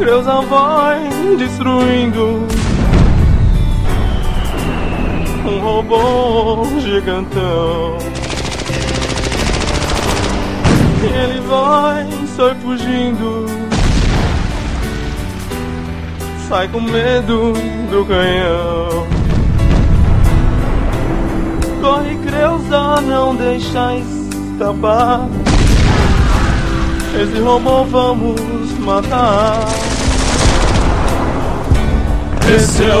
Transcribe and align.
Creusa 0.00 0.40
vai 0.40 1.10
destruindo 1.36 2.48
um 5.44 5.60
robô 5.60 6.64
gigantão. 6.80 7.98
Ele 11.02 11.40
vai, 11.42 12.08
sai 12.34 12.54
fugindo. 12.62 13.44
Sai 16.48 16.66
com 16.68 16.80
medo 16.80 17.52
do 17.90 18.06
canhão. 18.06 19.06
Corre, 21.82 22.16
Creusa, 22.26 23.02
não 23.02 23.36
deixa 23.36 23.96
escapar. 23.96 25.28
Esse 27.22 27.38
robô 27.42 27.84
vamos 27.84 28.40
matar. 28.78 29.89
Esse 32.52 32.82
é 32.82 32.96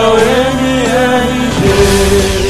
o 0.00 0.16
MRG. 0.16 2.43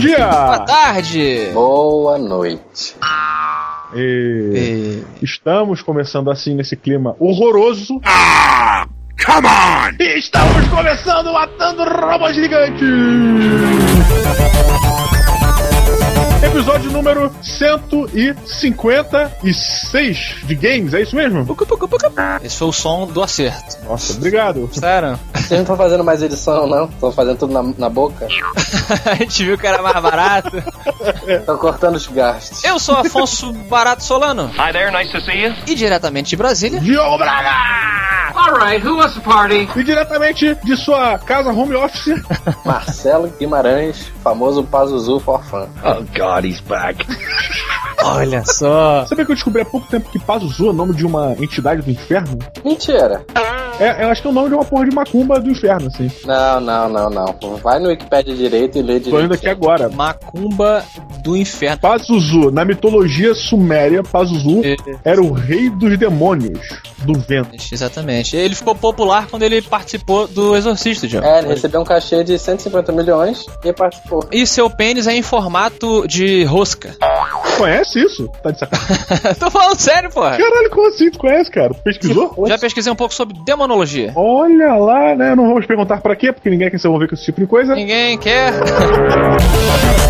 Dia! 0.00 0.26
Boa 0.26 0.58
tarde! 0.60 1.50
Boa 1.52 2.18
noite. 2.18 2.96
E... 3.94 5.02
Estamos 5.22 5.82
começando 5.82 6.30
assim 6.30 6.54
nesse 6.54 6.76
clima 6.76 7.14
horroroso. 7.20 8.00
Ah! 8.04 8.86
Come 9.24 9.46
on! 9.46 9.92
E 10.00 10.18
estamos 10.18 10.66
começando 10.68 11.32
matando 11.32 11.84
robôs 11.84 12.34
gigantes! 12.34 12.80
Episódio 16.42 16.90
número 16.90 17.30
156 17.42 20.36
de 20.44 20.54
games, 20.54 20.94
é 20.94 21.02
isso 21.02 21.14
mesmo? 21.14 21.44
Esse 22.42 22.56
foi 22.56 22.68
o 22.68 22.72
som 22.72 23.06
do 23.06 23.22
acerto. 23.22 23.76
Nossa, 23.84 24.14
obrigado. 24.14 24.66
Sério? 24.72 25.20
Vocês 25.34 25.50
não 25.50 25.60
estão 25.60 25.76
fazendo 25.76 26.02
mais 26.02 26.22
edição, 26.22 26.66
não? 26.66 26.86
Estão 26.86 27.12
fazendo 27.12 27.36
tudo 27.36 27.52
na, 27.52 27.62
na 27.76 27.90
boca? 27.90 28.26
a 29.04 29.14
gente 29.16 29.44
viu 29.44 29.58
que 29.58 29.66
era 29.66 29.82
mais 29.82 30.02
barato. 30.02 30.56
Estão 31.26 31.58
cortando 31.58 31.96
os 31.96 32.06
gastos. 32.06 32.64
Eu 32.64 32.78
sou 32.78 32.96
Afonso 32.96 33.52
Barato 33.52 34.02
Solano. 34.02 34.50
Hi 34.54 34.72
there, 34.72 34.90
nice 34.90 35.12
to 35.12 35.20
see 35.20 35.42
you. 35.44 35.54
E 35.66 35.74
diretamente 35.74 36.30
de 36.30 36.36
Brasília. 36.36 36.80
Diogo 36.80 37.18
Braga! 37.18 37.50
Alright, 38.40 38.80
who 38.80 38.96
wants 38.96 39.14
to 39.14 39.20
party? 39.20 39.68
E 39.76 39.84
diretamente 39.84 40.54
de 40.64 40.76
sua 40.76 41.18
casa 41.18 41.50
home 41.52 41.76
office, 41.76 42.22
Marcelo 42.64 43.28
Guimarães, 43.38 44.10
famoso 44.24 44.64
Pazuzu 44.64 45.20
Forfã. 45.20 45.68
Oh 45.84 46.02
God, 46.14 46.44
he's 46.46 46.60
back. 46.62 47.04
Olha 48.04 48.44
só. 48.44 49.04
Sabia 49.06 49.24
que 49.24 49.30
eu 49.32 49.34
descobri 49.36 49.62
há 49.62 49.64
pouco 49.64 49.86
tempo 49.88 50.08
que 50.10 50.18
Pazuzu 50.18 50.66
é 50.66 50.70
o 50.70 50.72
nome 50.72 50.94
de 50.94 51.04
uma 51.06 51.32
entidade 51.38 51.82
do 51.82 51.90
inferno? 51.90 52.38
Mentira. 52.64 53.24
É, 53.78 54.04
eu 54.04 54.08
acho 54.10 54.20
que 54.20 54.28
é 54.28 54.30
o 54.30 54.34
nome 54.34 54.48
de 54.50 54.54
uma 54.54 54.64
porra 54.64 54.84
de 54.84 54.94
macumba 54.94 55.40
do 55.40 55.50
inferno, 55.50 55.86
assim. 55.86 56.10
Não, 56.26 56.60
não, 56.60 56.88
não, 56.90 57.08
não. 57.08 57.56
Vai 57.62 57.78
no 57.78 57.88
Wikipedia 57.88 58.34
direito 58.34 58.76
e 58.76 58.82
lê 58.82 59.00
Tô 59.00 59.08
indo 59.08 59.20
direito. 59.22 59.34
aqui 59.34 59.48
agora. 59.48 59.88
Macumba 59.88 60.84
do 61.24 61.34
inferno. 61.34 61.78
Pazuzu, 61.80 62.50
na 62.50 62.62
mitologia 62.62 63.34
suméria, 63.34 64.02
Pazuzu 64.02 64.60
É. 64.64 64.76
era 65.02 65.22
o 65.22 65.32
rei 65.32 65.70
dos 65.70 65.98
demônios 65.98 66.60
do 66.98 67.18
vento. 67.18 67.56
Exatamente. 67.72 68.36
Ele 68.36 68.54
ficou 68.54 68.74
popular 68.74 69.28
quando 69.30 69.44
ele 69.44 69.62
participou 69.62 70.26
do 70.28 70.54
Exorcista, 70.54 71.08
John. 71.08 71.22
É, 71.22 71.38
ele 71.38 71.48
recebeu 71.48 71.80
um 71.80 71.84
cachê 71.84 72.22
de 72.22 72.38
150 72.38 72.92
milhões 72.92 73.46
e 73.64 73.72
participou. 73.72 74.26
E 74.30 74.46
seu 74.46 74.68
pênis 74.68 75.06
é 75.06 75.14
em 75.14 75.22
formato 75.22 76.06
de 76.06 76.44
rosca. 76.44 76.94
Conhece 77.56 77.89
isso? 77.98 78.28
Tá 78.42 78.50
de 78.50 78.58
sacanagem. 78.58 79.34
Tô 79.38 79.50
falando 79.50 79.78
sério, 79.78 80.10
porra. 80.10 80.36
Caralho, 80.36 80.70
como 80.70 80.88
assim? 80.88 81.10
Tu 81.10 81.18
conhece, 81.18 81.50
cara? 81.50 81.74
Tu 81.74 81.82
pesquisou? 81.82 82.34
Já 82.46 82.58
pesquisei 82.58 82.92
um 82.92 82.96
pouco 82.96 83.14
sobre 83.14 83.36
demonologia. 83.44 84.12
Olha 84.14 84.74
lá, 84.74 85.14
né? 85.14 85.34
Não 85.34 85.48
vamos 85.48 85.66
perguntar 85.66 86.00
pra 86.00 86.14
quê, 86.14 86.32
porque 86.32 86.50
ninguém 86.50 86.70
quer 86.70 86.78
se 86.78 86.86
envolver 86.86 87.08
com 87.08 87.14
esse 87.14 87.24
tipo 87.24 87.40
de 87.40 87.46
coisa. 87.46 87.74
Ninguém 87.74 88.18
quer. 88.18 88.52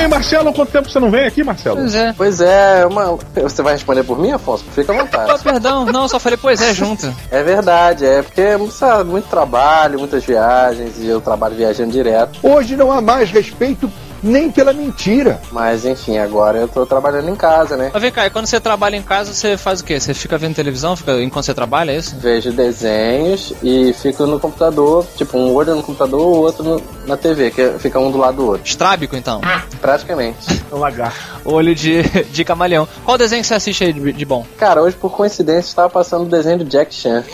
Bem, 0.00 0.08
Marcelo, 0.08 0.50
quanto 0.54 0.72
tempo 0.72 0.88
você 0.88 0.98
não 0.98 1.10
vem 1.10 1.26
aqui, 1.26 1.44
Marcelo? 1.44 1.76
Pois 1.76 1.94
é. 1.94 2.14
Pois 2.16 2.40
é, 2.40 2.86
uma... 2.86 3.18
você 3.34 3.60
vai 3.60 3.74
responder 3.74 4.02
por 4.02 4.18
mim, 4.18 4.32
Afonso? 4.32 4.64
Fica 4.74 4.94
à 4.94 4.96
Oh, 4.96 4.98
vontade. 5.00 5.42
perdão, 5.42 5.84
não, 5.84 6.08
só 6.08 6.18
falei, 6.18 6.38
pois 6.40 6.58
é, 6.62 6.72
junto. 6.72 7.14
É 7.30 7.42
verdade, 7.42 8.06
é 8.06 8.22
porque 8.22 8.42
sabe, 8.70 9.10
muito 9.10 9.28
trabalho, 9.28 9.98
muitas 9.98 10.24
viagens 10.24 10.94
e 10.98 11.06
eu 11.06 11.20
trabalho 11.20 11.54
viajando 11.54 11.92
direto. 11.92 12.38
Hoje 12.42 12.76
não 12.76 12.90
há 12.90 13.02
mais 13.02 13.30
respeito 13.30 13.92
nem 14.22 14.50
pela 14.50 14.72
mentira. 14.72 15.40
Mas 15.52 15.84
enfim, 15.84 16.18
agora 16.18 16.58
eu 16.58 16.68
tô 16.68 16.84
trabalhando 16.86 17.28
em 17.28 17.34
casa, 17.36 17.76
né? 17.76 17.90
Mas 17.92 18.02
vem 18.02 18.10
cá, 18.12 18.26
e 18.26 18.30
quando 18.30 18.46
você 18.46 18.60
trabalha 18.60 18.96
em 18.96 19.02
casa, 19.02 19.32
você 19.32 19.56
faz 19.56 19.80
o 19.80 19.84
quê? 19.84 19.98
Você 19.98 20.14
fica 20.14 20.36
vendo 20.38 20.54
televisão 20.54 20.96
fica 20.96 21.12
enquanto 21.22 21.44
você 21.44 21.54
trabalha, 21.54 21.92
é 21.92 21.96
isso? 21.96 22.16
Vejo 22.18 22.52
desenhos 22.52 23.52
e 23.62 23.92
fico 23.94 24.26
no 24.26 24.38
computador, 24.40 25.06
tipo, 25.16 25.36
um 25.38 25.52
olho 25.54 25.74
no 25.74 25.82
computador, 25.82 26.20
o 26.20 26.40
outro 26.40 26.62
no- 26.64 26.82
na 27.06 27.16
TV, 27.16 27.50
que 27.50 27.70
fica 27.78 27.98
um 27.98 28.10
do 28.10 28.18
lado 28.18 28.36
do 28.36 28.46
outro. 28.46 28.66
Estrábico, 28.66 29.16
então. 29.16 29.40
Praticamente. 29.80 30.62
É 30.70 30.74
um 30.74 30.78
lagarto. 30.78 31.18
Olho 31.44 31.74
de, 31.74 32.02
de 32.30 32.44
camaleão. 32.44 32.86
Qual 33.04 33.16
desenho 33.18 33.42
que 33.42 33.48
você 33.48 33.54
assiste 33.54 33.84
aí 33.84 33.92
de, 33.92 34.12
de 34.12 34.24
bom? 34.24 34.44
Cara, 34.58 34.82
hoje 34.82 34.96
por 34.96 35.10
coincidência 35.10 35.68
estava 35.70 35.88
passando 35.88 36.22
o 36.22 36.28
desenho 36.28 36.58
do 36.58 36.64
Jack 36.64 36.94
Chan. 36.94 37.24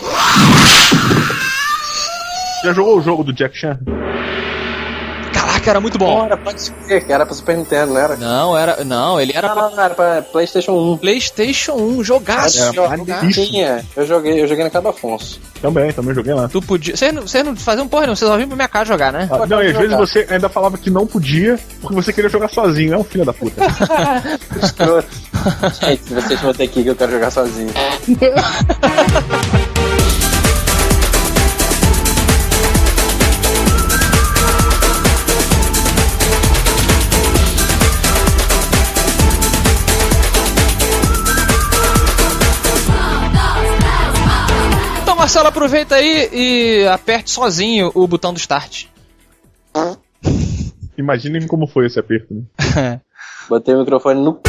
Já 2.63 2.73
jogou 2.73 2.97
o 2.97 3.01
jogo 3.01 3.23
do 3.23 3.33
Jack 3.33 3.55
Chan? 3.57 3.77
Caraca, 5.67 5.71
era 5.71 5.81
muito 5.81 5.97
bom. 5.97 6.19
Não, 6.19 6.25
era 6.25 6.37
pra 6.37 6.57
ser, 6.57 7.05
que 7.05 7.11
era 7.11 7.25
pra 7.25 7.35
Super 7.35 7.57
Nintendo, 7.57 7.93
não 7.93 7.99
era? 7.99 8.15
Não, 8.15 8.57
era. 8.57 8.83
Não, 8.85 9.19
ele 9.19 9.33
era 9.35 9.49
Não, 9.49 9.55
pra 9.55 9.69
não, 9.69 9.83
era 9.83 9.93
pra 9.93 10.21
Playstation 10.21 10.93
1. 10.93 10.97
PlayStation 10.97 11.73
1, 11.73 12.03
jogaço. 12.03 12.63
Era 12.63 13.31
tinha, 13.31 13.85
eu 13.95 14.05
joguei, 14.05 14.41
eu 14.41 14.47
joguei 14.47 14.63
na 14.63 14.69
casa 14.69 14.83
do 14.83 14.89
Afonso. 14.89 15.39
Também, 15.61 15.91
também 15.91 16.13
joguei 16.13 16.33
lá. 16.33 16.47
Tu 16.47 16.61
podia. 16.61 16.95
Vocês 16.95 17.13
não, 17.13 17.23
vocês 17.23 17.45
não 17.45 17.55
faziam 17.55 17.87
porra, 17.87 18.07
não. 18.07 18.15
Vocês 18.15 18.29
só 18.29 18.35
vinham 18.35 18.47
pra 18.47 18.55
minha 18.55 18.67
casa 18.67 18.85
jogar, 18.85 19.11
né? 19.11 19.27
Ah, 19.31 19.45
não, 19.45 19.61
e 19.61 19.67
às 19.67 19.73
jogar. 19.73 19.81
vezes 19.81 19.97
você 19.97 20.27
ainda 20.29 20.49
falava 20.49 20.77
que 20.77 20.89
não 20.89 21.05
podia 21.05 21.59
porque 21.81 21.95
você 21.95 22.13
queria 22.13 22.29
jogar 22.29 22.49
sozinho. 22.49 22.93
É 22.93 22.97
um 22.97 23.03
filho 23.03 23.25
da 23.25 23.33
puta. 23.33 23.61
Gente, 25.81 26.13
vocês 26.13 26.39
vão 26.39 26.53
ter 26.53 26.67
que 26.67 26.79
ir 26.79 26.83
que 26.83 26.89
eu 26.89 26.95
quero 26.95 27.11
jogar 27.11 27.31
sozinho. 27.31 27.69
Marcelo, 45.37 45.49
aproveita 45.49 45.95
aí 45.95 46.29
e 46.33 46.87
aperte 46.87 47.29
sozinho 47.29 47.91
o 47.93 48.07
botão 48.07 48.33
do 48.33 48.39
start. 48.39 48.85
Imaginem 50.97 51.45
como 51.45 51.67
foi 51.67 51.85
esse 51.85 51.99
aperto. 51.99 52.33
Né? 52.33 53.01
Botei 53.47 53.75
o 53.75 53.79
microfone 53.79 54.19
no. 54.19 54.41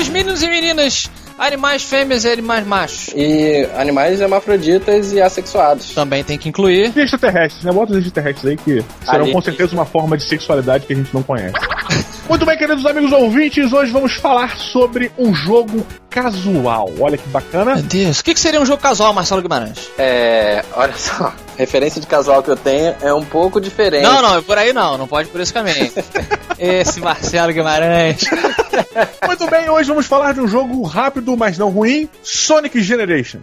E 0.00 0.04
senhores, 0.04 0.08
meninos 0.08 0.42
e 0.42 0.48
meninas, 0.48 1.10
animais 1.38 1.82
fêmeas 1.82 2.24
e 2.24 2.30
animais 2.30 2.66
machos. 2.66 3.12
E 3.14 3.68
animais 3.76 4.18
hermafroditas 4.18 5.12
e 5.12 5.20
assexuados. 5.20 5.90
Também 5.90 6.24
tem 6.24 6.38
que 6.38 6.48
incluir. 6.48 6.90
E 6.96 7.00
extraterrestres, 7.00 7.64
né? 7.64 7.72
Bota 7.72 7.92
os 7.92 7.98
extraterrestres 7.98 8.46
aí 8.46 8.56
que 8.56 8.82
serão 9.04 9.24
Ali. 9.24 9.32
com 9.32 9.42
certeza 9.42 9.74
uma 9.74 9.84
forma 9.84 10.16
de 10.16 10.24
sexualidade 10.24 10.86
que 10.86 10.94
a 10.94 10.96
gente 10.96 11.12
não 11.12 11.22
conhece. 11.22 11.54
Muito 12.30 12.46
bem, 12.46 12.56
queridos 12.56 12.86
amigos 12.86 13.12
ouvintes, 13.12 13.72
hoje 13.72 13.92
vamos 13.92 14.14
falar 14.14 14.56
sobre 14.56 15.10
um 15.18 15.34
jogo 15.34 15.84
casual. 16.08 16.88
Olha 16.98 17.18
que 17.18 17.28
bacana. 17.28 17.74
Meu 17.74 17.82
Deus, 17.82 18.20
o 18.20 18.24
que, 18.24 18.32
que 18.32 18.40
seria 18.40 18.60
um 18.60 18.64
jogo 18.64 18.80
casual, 18.80 19.12
Marcelo 19.12 19.42
Guimarães? 19.42 19.90
É. 19.98 20.64
Olha 20.74 20.94
só. 20.96 21.34
Referência 21.58 22.00
de 22.00 22.06
casual 22.06 22.42
que 22.42 22.50
eu 22.50 22.56
tenho 22.56 22.94
é 23.02 23.12
um 23.12 23.24
pouco 23.24 23.60
diferente. 23.60 24.04
Não, 24.04 24.22
não, 24.22 24.38
é 24.38 24.40
por 24.40 24.56
aí 24.56 24.72
não, 24.72 24.96
não 24.96 25.06
pode 25.06 25.28
por 25.28 25.40
esse 25.40 25.52
caminho. 25.52 25.92
Esse 26.58 27.00
Marcelo 27.00 27.52
Guimarães. 27.52 28.20
Muito 29.26 29.48
bem, 29.50 29.68
hoje 29.68 29.88
vamos 29.88 30.06
falar 30.06 30.34
de 30.34 30.40
um 30.40 30.48
jogo 30.48 30.82
rápido, 30.82 31.36
mas 31.36 31.58
não 31.58 31.70
ruim, 31.70 32.08
Sonic 32.22 32.80
Generation. 32.82 33.40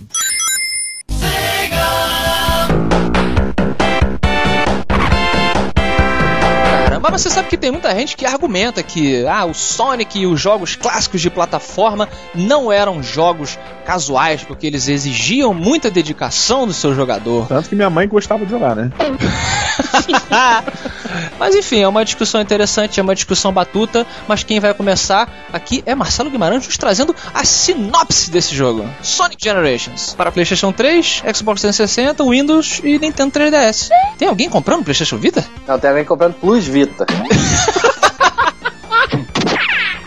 Bacana. 6.98 7.14
Mas 7.14 7.22
você 7.22 7.30
sabe 7.30 7.48
que 7.48 7.58
tem 7.58 7.72
muita 7.72 7.94
gente 7.94 8.16
que 8.16 8.26
argumenta 8.26 8.84
que 8.84 9.26
ah, 9.26 9.46
o 9.46 9.54
Sonic 9.54 10.20
e 10.20 10.28
os 10.28 10.40
jogos 10.40 10.76
clássicos 10.76 11.22
de 11.22 11.30
plataforma 11.30 12.10
não 12.34 12.72
eram 12.72 13.02
jogos 13.02 13.58
casuais, 13.86 14.44
porque 14.44 14.68
eles 14.68 14.90
exigiam 14.90 15.54
muita 15.54 15.90
dedicação 15.90 16.68
do 16.68 16.74
seu 16.74 16.94
jogador. 16.94 17.48
Tanto 17.48 17.70
que 17.70 17.76
minha 17.76 17.90
mãe 17.90 18.08
gostava 18.08 18.46
de 18.46 18.52
jogar, 18.52 18.76
né? 18.76 18.92
mas 21.40 21.56
enfim, 21.56 21.80
é 21.80 21.88
uma 21.88 22.04
discussão 22.04 22.42
interessante, 22.42 23.00
é 23.00 23.04
uma 23.04 23.16
discussão 23.16 23.54
batuta, 23.54 24.06
mas 24.28 24.44
quem 24.44 24.60
vai 24.60 24.74
começar 24.74 25.48
aqui 25.54 25.82
é 25.86 25.96
Marcelo 25.96 26.30
Guimarães 26.30 26.66
nos 26.66 26.78
trazendo 26.78 27.16
a 27.34 27.46
sinopse 27.46 28.30
desse 28.30 28.54
jogo. 28.54 28.86
Sonic 29.02 29.42
Generations. 29.42 30.14
Para 30.16 30.32
PlayStation 30.32 30.74
3, 30.74 31.24
Xbox 31.34 31.62
360, 31.62 32.24
Windows 32.26 32.82
e 32.84 33.00
Nintendo 33.00 33.32
3DS. 33.32 33.90
Tem 34.18 34.28
alguém 34.28 34.50
comprando 34.50 34.84
PlayStation 34.84 35.18
Vita? 35.18 35.46
Não, 35.66 35.80
tem 35.80 35.90
alguém 35.90 36.06
comprando 36.06 36.34
Plus 36.34 36.66
Vita. 36.66 36.87
Preta. 36.88 37.88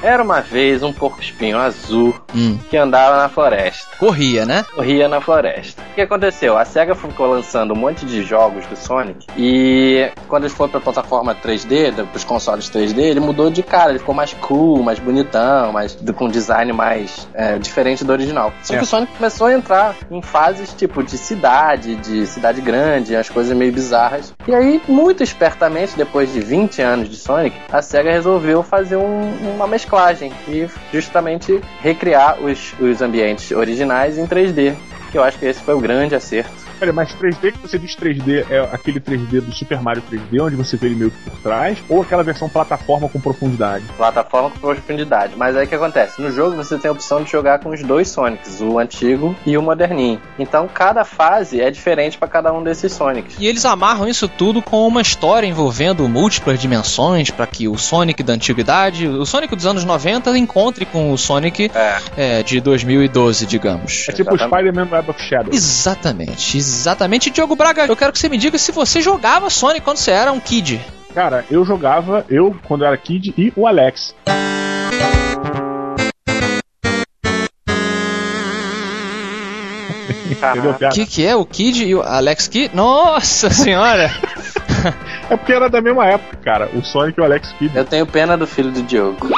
Era 0.02 0.22
uma 0.22 0.40
vez 0.40 0.82
um 0.82 0.92
porco 0.92 1.20
espinho 1.20 1.58
azul 1.58 2.14
Hum. 2.34 2.58
que 2.70 2.76
andava 2.76 3.16
na 3.18 3.28
floresta. 3.28 3.96
Corria, 3.98 4.46
né? 4.46 4.64
Corria 4.74 5.08
na 5.08 5.20
floresta. 5.20 5.82
O 5.90 5.94
que 5.94 6.00
aconteceu? 6.00 6.56
A 6.56 6.64
SEGA 6.64 6.94
ficou 6.94 7.26
lançando 7.26 7.74
um 7.74 7.76
monte 7.76 8.06
de 8.06 8.22
jogos 8.22 8.64
do 8.66 8.76
Sonic 8.76 9.26
e 9.36 10.10
quando 10.28 10.44
ele 10.44 10.52
foi 10.54 10.68
pra 10.68 10.80
plataforma 10.80 11.34
3D, 11.34 11.90
da- 11.90 12.04
pros 12.04 12.24
consoles 12.24 12.68
3D, 12.70 12.98
ele 13.02 13.20
mudou 13.20 13.50
de 13.50 13.62
cara, 13.62 13.90
ele 13.90 13.98
ficou 13.98 14.14
mais 14.14 14.32
cool, 14.34 14.82
mais 14.82 14.98
bonitão, 14.98 15.72
mais 15.72 15.98
com 16.16 16.26
um 16.26 16.28
design 16.28 16.72
mais 16.72 17.28
é, 17.34 17.58
diferente 17.58 18.04
do 18.04 18.12
original. 18.12 18.52
Só 18.62 18.74
que 18.74 18.82
o 18.82 18.86
Sonic 18.86 19.12
começou 19.16 19.48
a 19.48 19.52
entrar 19.52 19.94
em 20.10 20.22
fases 20.22 20.72
tipo 20.72 21.02
de 21.02 21.18
cidade, 21.18 21.96
de 21.96 22.26
cidade 22.26 22.60
grande, 22.60 23.14
as 23.16 23.28
coisas 23.28 23.56
meio 23.56 23.72
bizarras. 23.72 24.32
E 24.46 24.54
aí, 24.54 24.80
muito 24.88 25.22
espertamente, 25.22 25.96
depois 25.96 26.32
de 26.32 26.40
20 26.40 26.80
anos 26.80 27.08
de 27.08 27.16
Sonic, 27.16 27.56
a 27.70 27.82
SEGA 27.82 28.10
resolveu 28.12 28.62
fazer 28.62 28.96
um- 28.96 29.54
uma 29.54 29.66
e 30.48 30.68
justamente 30.92 31.60
recriar 31.80 32.40
os, 32.40 32.74
os 32.78 33.02
ambientes 33.02 33.50
originais 33.50 34.18
em 34.18 34.26
3D. 34.26 34.74
Que 35.10 35.18
eu 35.18 35.24
acho 35.24 35.38
que 35.38 35.46
esse 35.46 35.60
foi 35.60 35.74
o 35.74 35.80
grande 35.80 36.14
acerto. 36.14 36.69
Olha, 36.80 36.92
mas 36.92 37.14
3D 37.14 37.52
que 37.52 37.58
você 37.58 37.78
diz 37.78 37.94
3D 37.94 38.46
é 38.50 38.60
aquele 38.72 39.00
3D 39.00 39.40
do 39.40 39.52
Super 39.52 39.80
Mario 39.80 40.02
3D, 40.10 40.42
onde 40.42 40.56
você 40.56 40.76
vê 40.76 40.86
ele 40.86 40.94
meio 40.94 41.10
que 41.10 41.30
por 41.30 41.38
trás, 41.40 41.78
ou 41.88 42.02
aquela 42.02 42.22
versão 42.22 42.48
plataforma 42.48 43.08
com 43.08 43.20
profundidade? 43.20 43.84
Plataforma 43.96 44.50
com 44.50 44.58
profundidade. 44.58 45.34
Mas 45.36 45.56
aí 45.56 45.66
o 45.66 45.68
que 45.68 45.74
acontece? 45.74 46.20
No 46.20 46.30
jogo 46.30 46.56
você 46.56 46.78
tem 46.78 46.88
a 46.88 46.92
opção 46.92 47.22
de 47.22 47.30
jogar 47.30 47.58
com 47.58 47.70
os 47.70 47.82
dois 47.82 48.08
Sonics, 48.08 48.60
o 48.60 48.78
antigo 48.78 49.36
e 49.44 49.56
o 49.56 49.62
moderninho. 49.62 50.20
Então 50.38 50.68
cada 50.72 51.04
fase 51.04 51.60
é 51.60 51.70
diferente 51.70 52.16
para 52.16 52.28
cada 52.28 52.52
um 52.52 52.62
desses 52.62 52.92
Sonics. 52.92 53.36
E 53.38 53.46
eles 53.46 53.64
amarram 53.64 54.08
isso 54.08 54.28
tudo 54.28 54.62
com 54.62 54.86
uma 54.86 55.02
história 55.02 55.46
envolvendo 55.46 56.08
múltiplas 56.08 56.58
dimensões 56.58 57.30
para 57.30 57.46
que 57.46 57.68
o 57.68 57.76
Sonic 57.76 58.22
da 58.22 58.32
antiguidade, 58.32 59.06
o 59.06 59.26
Sonic 59.26 59.54
dos 59.54 59.66
anos 59.66 59.84
90 59.84 60.36
encontre 60.38 60.84
com 60.84 61.12
o 61.12 61.18
Sonic 61.18 61.70
É. 61.74 61.98
é, 62.16 62.42
de 62.42 62.60
2012, 62.60 63.46
digamos. 63.46 64.06
É 64.08 64.12
tipo 64.12 64.34
o. 64.34 64.38
Spider-Man 64.38 64.88
Web 64.90 65.10
of 65.10 65.22
Shadow. 65.22 65.52
Exatamente, 65.52 66.56
exatamente. 66.56 66.60
Diogo 67.32 67.56
Braga, 67.56 67.86
eu 67.86 67.96
quero 67.96 68.12
que 68.12 68.18
você 68.18 68.28
me 68.28 68.36
diga 68.38 68.58
se 68.58 68.72
você 68.72 69.00
jogava 69.00 69.48
Sonic 69.50 69.80
quando 69.82 69.96
você 69.96 70.10
era 70.10 70.32
um 70.32 70.40
kid. 70.40 70.80
Cara, 71.14 71.44
eu 71.50 71.64
jogava, 71.64 72.24
eu, 72.28 72.54
quando 72.68 72.82
eu 72.82 72.88
era 72.88 72.96
kid, 72.96 73.34
e 73.36 73.52
o 73.56 73.66
Alex. 73.66 74.14
Entendeu, 80.30 80.70
O 80.70 80.74
piada? 80.74 80.94
que, 80.94 81.06
que 81.06 81.26
é 81.26 81.34
o 81.36 81.44
Kid 81.44 81.84
e 81.84 81.94
o 81.94 82.02
Alex 82.02 82.48
Kidd? 82.48 82.74
Nossa 82.74 83.50
senhora! 83.50 84.10
É 85.28 85.36
porque 85.36 85.52
era 85.52 85.68
da 85.68 85.80
mesma 85.80 86.06
época, 86.06 86.36
cara. 86.38 86.68
O 86.74 86.82
Sonic 86.82 87.16
e 87.16 87.20
o 87.20 87.24
Alex 87.24 87.52
Kidd. 87.58 87.76
Eu 87.76 87.84
tenho 87.84 88.04
pena 88.04 88.36
do 88.36 88.48
filho 88.48 88.72
do 88.72 88.82
Diogo. 88.82 89.28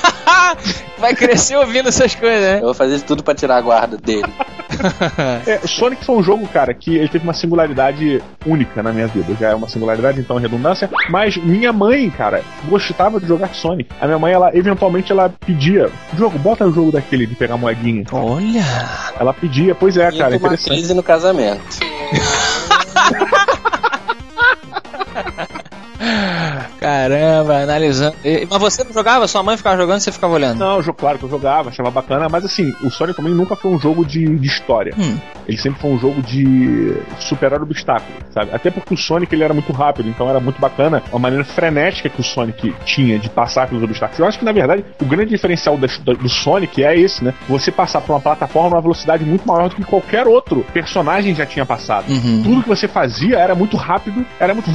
Vai 0.96 1.14
crescer 1.14 1.56
ouvindo 1.56 1.88
essas 1.90 2.14
coisas, 2.14 2.40
né? 2.40 2.56
Eu 2.58 2.62
vou 2.66 2.74
fazer 2.74 2.96
de 2.96 3.04
tudo 3.04 3.22
para 3.22 3.34
tirar 3.34 3.56
a 3.56 3.60
guarda 3.60 3.98
dele. 3.98 4.32
É, 5.46 5.60
o 5.62 5.68
Sonic 5.68 6.04
foi 6.04 6.16
um 6.16 6.22
jogo, 6.22 6.46
cara, 6.48 6.72
que 6.74 6.96
ele 6.96 7.08
teve 7.08 7.24
uma 7.24 7.32
singularidade 7.32 8.22
única 8.46 8.82
na 8.82 8.92
minha 8.92 9.06
vida. 9.06 9.34
Já 9.38 9.50
é 9.50 9.54
uma 9.54 9.68
singularidade, 9.68 10.20
então 10.20 10.38
é 10.38 10.40
redundância. 10.40 10.88
Mas 11.10 11.36
minha 11.36 11.72
mãe, 11.72 12.08
cara, 12.10 12.42
gostava 12.68 13.20
de 13.20 13.26
jogar 13.26 13.54
Sonic. 13.54 13.90
A 14.00 14.06
minha 14.06 14.18
mãe, 14.18 14.32
ela 14.32 14.50
eventualmente 14.56 15.10
ela 15.12 15.32
pedia, 15.44 15.90
jogo, 16.16 16.38
bota 16.38 16.66
o 16.66 16.72
jogo 16.72 16.92
daquele 16.92 17.26
de 17.26 17.34
pegar 17.34 17.56
moedinha. 17.56 18.04
Olha! 18.12 18.64
Ela 19.18 19.32
pedia, 19.32 19.74
pois 19.74 19.96
é, 19.96 20.08
E 20.08 20.18
cara, 20.18 20.30
uma 20.30 20.36
interessante. 20.36 20.68
crise 20.70 20.94
no 20.94 21.02
casamento. 21.02 21.62
Caramba, 26.82 27.58
analisando. 27.62 28.16
E- 28.24 28.46
Mas 28.50 28.60
você 28.60 28.84
não 28.84 28.92
jogava? 28.92 29.26
Sua 29.28 29.42
mãe 29.42 29.56
ficava 29.56 29.76
jogando 29.76 29.98
e 30.00 30.02
você 30.02 30.12
ficava 30.12 30.34
olhando? 30.34 30.58
Não, 30.58 30.82
claro 30.94 31.18
que 31.18 31.24
eu 31.24 31.30
jogava, 31.30 31.68
achava 31.70 31.90
bacana, 31.90 32.28
mas 32.28 32.44
assim, 32.44 32.72
o 32.82 32.90
Sonic 32.90 33.16
também 33.16 33.34
nunca 33.34 33.56
foi 33.56 33.70
um 33.70 33.78
jogo 33.78 34.04
de, 34.04 34.24
de 34.36 34.46
história. 34.46 34.92
Hum. 34.98 35.16
Ele 35.46 35.56
sempre 35.58 35.80
foi 35.80 35.90
um 35.90 35.98
jogo 35.98 36.22
de 36.22 36.96
superar 37.20 37.62
obstáculos, 37.62 38.14
sabe? 38.32 38.50
Até 38.52 38.70
porque 38.70 38.94
o 38.94 38.96
Sonic 38.96 39.34
ele 39.34 39.42
era 39.44 39.54
muito 39.54 39.72
rápido, 39.72 40.08
então 40.08 40.28
era 40.28 40.40
muito 40.40 40.60
bacana 40.60 41.02
a 41.12 41.18
maneira 41.18 41.44
frenética 41.44 42.08
que 42.08 42.20
o 42.20 42.24
Sonic 42.24 42.74
tinha 42.84 43.18
de 43.18 43.28
passar 43.28 43.68
pelos 43.68 43.82
obstáculos. 43.82 44.18
Eu 44.18 44.26
acho 44.26 44.38
que 44.38 44.44
na 44.44 44.52
verdade 44.52 44.84
o 45.00 45.04
grande 45.04 45.30
diferencial 45.30 45.76
da- 45.76 45.86
da- 46.04 46.12
do 46.14 46.28
Sonic 46.28 46.82
é 46.84 46.96
esse, 46.98 47.24
né? 47.24 47.34
Você 47.48 47.70
passar 47.70 48.00
por 48.00 48.12
uma 48.12 48.20
plataforma 48.20 48.70
numa 48.70 48.80
velocidade 48.82 49.24
muito 49.24 49.46
maior 49.46 49.68
do 49.68 49.76
que 49.76 49.84
qualquer 49.84 50.26
outro 50.26 50.64
personagem 50.72 51.34
já 51.34 51.46
tinha 51.46 51.64
passado. 51.66 52.10
Uhum. 52.10 52.42
Tudo 52.42 52.62
que 52.62 52.68
você 52.68 52.86
fazia 52.88 53.38
era 53.38 53.54
muito 53.54 53.76
rápido, 53.76 54.24
era 54.38 54.54
muito. 54.54 54.70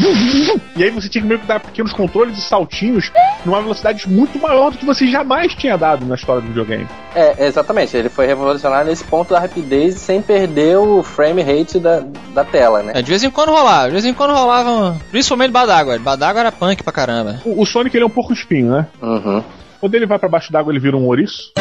E 0.75 0.83
aí 0.83 0.89
você 0.89 1.09
tinha 1.09 1.21
que 1.21 1.27
meio 1.27 1.39
que 1.39 1.47
dar 1.47 1.59
pequenos 1.59 1.91
controles 1.97 2.37
e 2.37 2.41
saltinhos 2.41 3.11
numa 3.45 3.59
velocidade 3.61 4.07
muito 4.07 4.39
maior 4.39 4.71
do 4.71 4.77
que 4.77 4.85
você 4.85 5.07
jamais 5.07 5.53
tinha 5.55 5.77
dado 5.77 6.05
na 6.05 6.15
história 6.15 6.41
do 6.41 6.47
videogame. 6.47 6.87
É, 7.15 7.45
exatamente. 7.47 7.97
Ele 7.97 8.07
foi 8.09 8.25
revolucionário 8.27 8.87
nesse 8.89 9.03
ponto 9.03 9.33
da 9.33 9.39
rapidez 9.39 9.95
sem 9.95 10.21
perder 10.21 10.77
o 10.77 11.01
frame 11.03 11.41
rate 11.41 11.79
da, 11.79 12.03
da 12.33 12.45
tela, 12.45 12.83
né? 12.83 12.93
É, 12.95 13.01
de 13.01 13.09
vez 13.09 13.23
em 13.23 13.29
quando 13.31 13.49
rolava, 13.49 13.87
de 13.87 13.91
vez 13.93 14.05
em 14.05 14.13
quando 14.13 14.33
rolava, 14.33 14.69
um- 14.69 14.97
principalmente 15.11 15.51
Badágua. 15.51 15.97
Badágua 15.99 16.39
era 16.41 16.51
punk 16.51 16.83
pra 16.83 16.93
caramba. 16.93 17.41
O, 17.43 17.61
o 17.61 17.65
Sonic 17.65 17.95
ele 17.97 18.03
é 18.03 18.07
um 18.07 18.11
pouco 18.11 18.31
espinho, 18.31 18.71
né? 18.71 18.85
Uhum. 19.01 19.43
Quando 19.79 19.95
ele 19.95 20.05
vai 20.05 20.19
pra 20.19 20.29
baixo 20.29 20.51
d'água, 20.51 20.71
ele 20.71 20.79
vira 20.79 20.95
um 20.95 21.05
ouriço. 21.07 21.51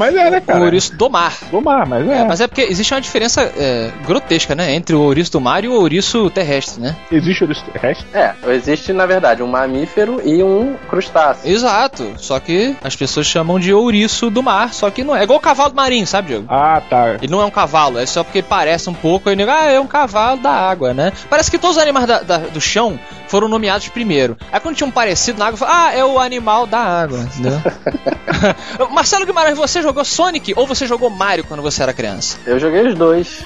Mas 0.00 0.16
é, 0.16 0.30
né, 0.30 0.38
O 0.38 0.42
cara? 0.42 0.64
ouriço 0.64 0.96
do 0.96 1.08
mar. 1.10 1.32
Do 1.50 1.60
mar, 1.60 1.86
mas 1.86 2.08
é. 2.08 2.12
É, 2.20 2.24
mas 2.24 2.40
é 2.40 2.46
porque 2.46 2.62
existe 2.62 2.92
uma 2.92 3.00
diferença 3.00 3.42
é, 3.56 3.90
grotesca, 4.06 4.54
né? 4.54 4.74
Entre 4.74 4.94
o 4.96 5.00
ouriço 5.00 5.30
do 5.32 5.40
mar 5.40 5.62
e 5.64 5.68
o 5.68 5.74
ouriço 5.74 6.28
terrestre, 6.30 6.80
né? 6.82 6.96
Existe 7.12 7.44
ouriço 7.44 7.64
terrestre? 7.70 8.06
É, 8.12 8.34
existe 8.48 8.92
na 8.92 9.06
verdade 9.06 9.42
um 9.42 9.46
mamífero 9.46 10.20
e 10.24 10.42
um 10.42 10.76
crustáceo. 10.88 11.48
Exato. 11.50 12.14
Só 12.16 12.40
que 12.40 12.74
as 12.82 12.96
pessoas 12.96 13.26
chamam 13.26 13.60
de 13.60 13.72
ouriço 13.72 14.30
do 14.30 14.42
mar, 14.42 14.72
só 14.74 14.90
que 14.90 15.04
não 15.04 15.14
é. 15.14 15.20
É 15.20 15.24
igual 15.24 15.38
o 15.38 15.42
cavalo 15.42 15.74
marinho, 15.74 16.06
sabe, 16.06 16.28
Diego? 16.28 16.46
Ah, 16.48 16.80
tá. 16.88 17.10
Ele 17.20 17.28
não 17.30 17.40
é 17.42 17.44
um 17.44 17.50
cavalo, 17.50 17.98
é 17.98 18.06
só 18.06 18.24
porque 18.24 18.38
ele 18.38 18.46
parece 18.48 18.88
um 18.88 18.94
pouco. 18.94 19.28
Aí 19.28 19.36
nego, 19.36 19.50
ah, 19.50 19.66
é 19.70 19.78
um 19.78 19.86
cavalo 19.86 20.40
da 20.40 20.50
água, 20.50 20.94
né? 20.94 21.12
Parece 21.28 21.50
que 21.50 21.58
todos 21.58 21.76
os 21.76 21.82
animais 21.82 22.06
da- 22.06 22.20
da- 22.22 22.38
do 22.38 22.60
chão 22.60 22.98
foram 23.30 23.46
nomeados 23.46 23.88
primeiro. 23.88 24.36
Aí 24.50 24.58
quando 24.58 24.74
tinha 24.74 24.86
um 24.86 24.90
parecido 24.90 25.38
na 25.38 25.46
água, 25.46 25.56
fala, 25.56 25.86
ah, 25.86 25.94
é 25.94 26.04
o 26.04 26.18
animal 26.18 26.66
da 26.66 26.80
água, 26.80 27.20
entendeu? 27.20 27.62
Marcelo 28.90 29.24
Guimarães, 29.24 29.56
você 29.56 29.80
jogou 29.80 30.04
Sonic 30.04 30.52
ou 30.56 30.66
você 30.66 30.84
jogou 30.84 31.08
Mario 31.08 31.44
quando 31.44 31.62
você 31.62 31.80
era 31.80 31.92
criança? 31.92 32.38
Eu 32.44 32.58
joguei 32.58 32.88
os 32.88 32.94
dois. 32.96 33.38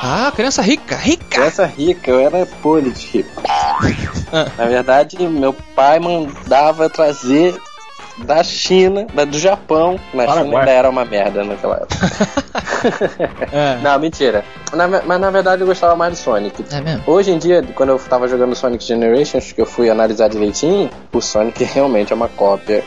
Ah, 0.00 0.32
criança 0.34 0.62
rica, 0.62 0.96
rica! 0.96 1.26
Criança 1.28 1.66
rica, 1.66 2.10
eu 2.10 2.20
era 2.20 2.48
rico. 3.12 3.42
Ah. 4.30 4.46
Na 4.58 4.66
verdade, 4.66 5.16
meu 5.26 5.54
pai 5.74 5.98
mandava 5.98 6.90
trazer 6.90 7.58
da 8.24 8.42
China, 8.42 9.06
da- 9.14 9.24
do 9.24 9.38
Japão. 9.38 9.98
Na 10.12 10.22
China 10.24 10.34
Paraguai. 10.34 10.60
ainda 10.60 10.72
era 10.72 10.90
uma 10.90 11.04
merda 11.04 11.44
naquela 11.44 11.76
época. 11.76 11.96
É, 13.52 13.78
Não, 13.82 13.98
mentira. 13.98 14.44
Na 14.72 14.86
mas 14.86 15.20
na 15.20 15.30
verdade 15.30 15.62
eu 15.62 15.66
gostava 15.66 15.96
mais 15.96 16.12
do 16.12 16.16
Sonic. 16.16 16.64
é 16.70 16.80
mesmo? 16.80 17.02
Hoje 17.06 17.30
em 17.32 17.38
dia, 17.38 17.64
quando 17.74 17.88
eu 17.90 17.98
tava 17.98 18.28
jogando 18.28 18.54
Sonic 18.54 18.84
Generations, 18.84 19.50
que 19.52 19.60
eu 19.60 19.66
fui 19.66 19.90
analisar 19.90 20.28
direitinho, 20.28 20.88
o 21.12 21.20
Sonic 21.20 21.64
realmente 21.64 22.12
é 22.12 22.16
uma 22.16 22.28
cópia 22.28 22.84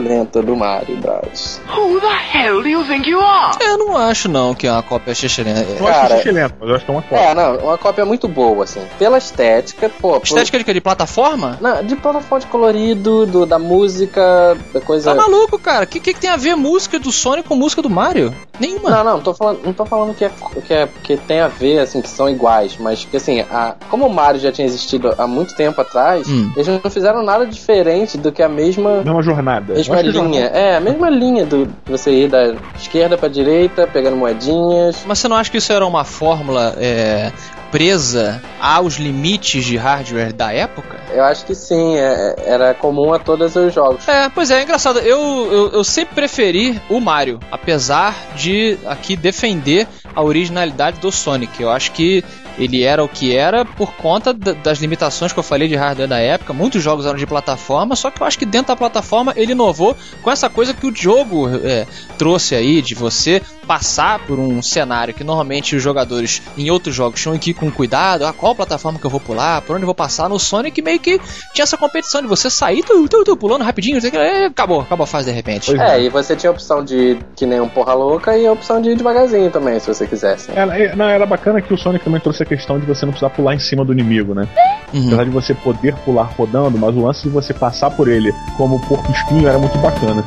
lenta 0.00 0.42
do 0.42 0.56
Mario 0.56 0.96
Bros. 0.96 1.60
Who 1.76 2.00
the 2.00 2.38
hell 2.38 2.62
do 2.62 2.68
you 2.68 2.84
think 2.84 3.08
you 3.08 3.20
are? 3.20 3.56
Eu 3.60 3.78
não 3.78 3.96
acho 3.96 4.28
não 4.28 4.54
que 4.54 4.66
é 4.66 4.72
uma 4.72 4.82
cópia 4.82 5.14
xixelenta. 5.14 5.60
Eu 5.78 5.86
acho 5.86 6.00
Cara, 6.00 6.16
xixi 6.16 6.30
lento, 6.32 6.54
mas 6.60 6.68
eu 6.70 6.74
acho 6.76 6.84
que 6.84 6.90
é 6.90 6.94
uma 6.94 7.02
coisa. 7.02 7.24
É, 7.24 7.34
não, 7.34 7.56
uma 7.58 7.78
cópia 7.78 8.04
muito 8.04 8.26
boa, 8.26 8.64
assim. 8.64 8.80
Pela 8.98 9.18
estética, 9.18 9.88
pô. 10.00 10.18
por- 10.18 10.24
Estética 10.26 10.58
de 10.58 10.64
quê? 10.64 10.72
De 10.74 10.80
plataforma? 10.80 11.58
Não, 11.60 11.82
de 11.84 11.94
plataforma 11.96 12.40
de 12.40 12.46
colorido, 12.46 13.26
do, 13.26 13.46
da 13.46 13.58
música, 13.58 14.56
da 14.72 14.80
coisa. 14.80 15.14
Tá 15.14 15.16
maluco, 15.16 15.58
cara? 15.58 15.84
O 15.84 15.86
que, 15.86 16.00
que, 16.00 16.14
que 16.14 16.20
tem 16.20 16.30
a 16.30 16.36
ver 16.36 16.54
música 16.56 16.98
do 16.98 17.10
Sonic 17.12 17.48
com 17.48 17.54
música 17.54 17.80
do 17.82 17.90
Mario? 17.90 18.34
Nenhuma. 18.58 18.90
Não, 18.90 19.04
não, 19.04 19.20
tô 19.20 19.32
falando, 19.34 19.60
não 19.64 19.72
tô 19.72 19.84
falando 19.86 20.14
que, 20.14 20.24
é, 20.24 20.30
que, 20.66 20.74
é, 20.74 20.88
que 21.02 21.16
tem 21.16 21.40
a 21.40 21.48
ver, 21.48 21.78
assim, 21.80 22.00
que 22.00 22.08
são 22.08 22.28
iguais, 22.28 22.76
mas 22.78 23.04
que 23.04 23.16
assim, 23.16 23.40
a, 23.40 23.74
como 23.88 24.06
o 24.06 24.12
Mario 24.12 24.40
já 24.40 24.50
tinha 24.52 24.66
existido 24.66 25.14
há 25.16 25.26
muito 25.26 25.54
tempo 25.54 25.80
atrás, 25.80 26.28
Hum. 26.28 26.50
eles 26.56 26.66
não 26.66 26.90
fizeram 26.90 27.22
nada 27.22 27.46
diferente 27.46 28.18
do 28.18 28.30
que 28.32 28.42
a 28.42 28.48
mesma. 28.48 29.02
Mesma 29.02 29.22
jornada. 29.22 29.74
Mesma 29.74 30.00
linha, 30.02 30.46
é, 30.46 30.76
a 30.76 30.80
mesma 30.80 31.08
linha 31.10 31.44
do 31.46 31.66
de 31.66 31.72
você 31.90 32.10
ir 32.10 32.28
da 32.28 32.54
esquerda 32.76 33.16
pra 33.16 33.28
direita, 33.28 33.86
pegando 33.86 34.16
moedinhas. 34.16 35.04
Mas 35.06 35.18
você 35.18 35.28
não 35.28 35.36
acha 35.36 35.50
que 35.50 35.58
isso 35.58 35.72
era 35.72 35.86
uma 35.86 36.04
fórmula 36.04 36.74
é, 36.78 37.32
presa 37.70 38.42
aos 38.60 38.94
limites 38.94 39.64
de 39.64 39.76
hardware 39.76 40.32
da 40.32 40.52
época? 40.52 40.98
Eu 41.12 41.24
acho 41.24 41.44
que 41.44 41.54
sim, 41.54 41.96
é- 41.96 42.34
era 42.46 42.74
comum 42.74 43.12
a 43.12 43.18
todos 43.18 43.54
os 43.56 43.72
jogos. 43.72 44.06
É, 44.08 44.28
pois 44.28 44.50
é, 44.50 44.60
é 44.60 44.62
engraçado. 44.62 44.98
Eu, 44.98 45.48
eu, 45.52 45.70
eu 45.72 45.84
sempre 45.84 46.14
preferi 46.14 46.80
o 46.88 47.00
Mario, 47.00 47.38
apesar 47.50 48.14
de 48.36 48.78
aqui 48.86 49.16
defender 49.16 49.86
a 50.14 50.22
originalidade 50.22 51.00
do 51.00 51.10
Sonic. 51.12 51.62
Eu 51.62 51.70
acho 51.70 51.92
que 51.92 52.24
ele 52.58 52.82
era 52.82 53.02
o 53.02 53.08
que 53.08 53.34
era 53.36 53.64
por 53.64 53.92
conta 53.94 54.32
da- 54.32 54.52
das 54.52 54.78
limitações 54.78 55.32
que 55.32 55.38
eu 55.38 55.42
falei 55.42 55.68
de 55.68 55.74
hardware 55.76 56.08
da 56.08 56.18
época. 56.18 56.52
Muitos 56.52 56.82
jogos 56.82 57.06
eram 57.06 57.16
de 57.16 57.26
plataforma, 57.26 57.94
só 57.96 58.10
que 58.10 58.20
eu 58.20 58.26
acho 58.26 58.38
que 58.38 58.46
dentro 58.46 58.68
da 58.68 58.76
plataforma 58.76 59.32
ele 59.36 59.52
inovou 59.52 59.96
com 60.22 60.30
essa 60.30 60.48
coisa 60.48 60.74
que 60.74 60.86
o 60.86 60.94
jogo 60.94 61.48
é, 61.64 61.86
trouxe 62.16 62.54
aí, 62.54 62.82
de 62.82 62.94
você 62.94 63.40
passar 63.66 64.18
por 64.20 64.38
um 64.38 64.62
cenário 64.62 65.12
que 65.12 65.22
normalmente 65.22 65.76
os 65.76 65.82
jogadores 65.82 66.40
em 66.56 66.70
outros 66.70 66.94
jogos 66.94 67.20
tinham 67.20 67.38
que 67.38 67.50
ir 67.50 67.54
com 67.54 67.70
cuidado, 67.70 68.24
ah, 68.24 68.32
qual 68.32 68.54
plataforma 68.54 68.98
que 68.98 69.04
eu 69.04 69.10
vou 69.10 69.20
pular, 69.20 69.60
por 69.62 69.74
onde 69.76 69.82
eu 69.82 69.86
vou 69.86 69.94
passar. 69.94 70.28
No 70.28 70.38
Sonic 70.38 70.80
meio 70.80 70.98
que 70.98 71.20
tinha 71.52 71.64
essa 71.64 71.76
competição 71.76 72.22
de 72.22 72.26
você 72.26 72.48
sair, 72.48 72.82
tu, 72.82 73.06
tu, 73.08 73.24
tu, 73.24 73.36
pulando 73.36 73.62
rapidinho, 73.64 73.94
não 73.96 74.00
sei 74.00 74.08
o 74.08 74.12
que, 74.12 74.18
é, 74.18 74.46
acabou, 74.46 74.80
acabou 74.80 75.04
a 75.04 75.06
fase 75.06 75.26
de 75.28 75.32
repente. 75.36 75.78
É, 75.78 76.00
e 76.02 76.08
você 76.08 76.34
tinha 76.34 76.48
a 76.48 76.52
opção 76.52 76.82
de 76.82 77.18
que 77.36 77.44
nem 77.44 77.60
um 77.60 77.68
porra 77.68 77.92
louca 77.92 78.36
e 78.38 78.46
a 78.46 78.52
opção 78.52 78.80
de 78.80 78.90
ir 78.90 78.96
devagarzinho 78.96 79.50
também, 79.50 79.78
se 79.78 79.86
você 79.86 80.06
quisesse. 80.06 80.50
Era, 80.50 80.78
é, 80.78 80.96
não, 80.96 81.04
era 81.04 81.26
bacana 81.26 81.60
que 81.60 81.72
o 81.74 81.76
Sonic 81.76 82.02
também 82.04 82.20
trouxe 82.20 82.42
questão 82.48 82.78
de 82.78 82.86
você 82.86 83.04
não 83.04 83.12
precisar 83.12 83.30
pular 83.30 83.54
em 83.54 83.58
cima 83.58 83.84
do 83.84 83.92
inimigo, 83.92 84.34
né? 84.34 84.48
Uhum. 84.92 85.06
Apesar 85.06 85.24
de 85.24 85.30
você 85.30 85.54
poder 85.54 85.94
pular 86.04 86.24
rodando, 86.24 86.78
mas 86.78 86.94
o 86.96 87.04
lance 87.04 87.22
de 87.22 87.28
você 87.28 87.52
passar 87.52 87.90
por 87.90 88.08
ele 88.08 88.32
como 88.56 88.80
porco 88.88 89.10
espinho 89.12 89.46
era 89.46 89.58
muito 89.58 89.76
bacana. 89.78 90.24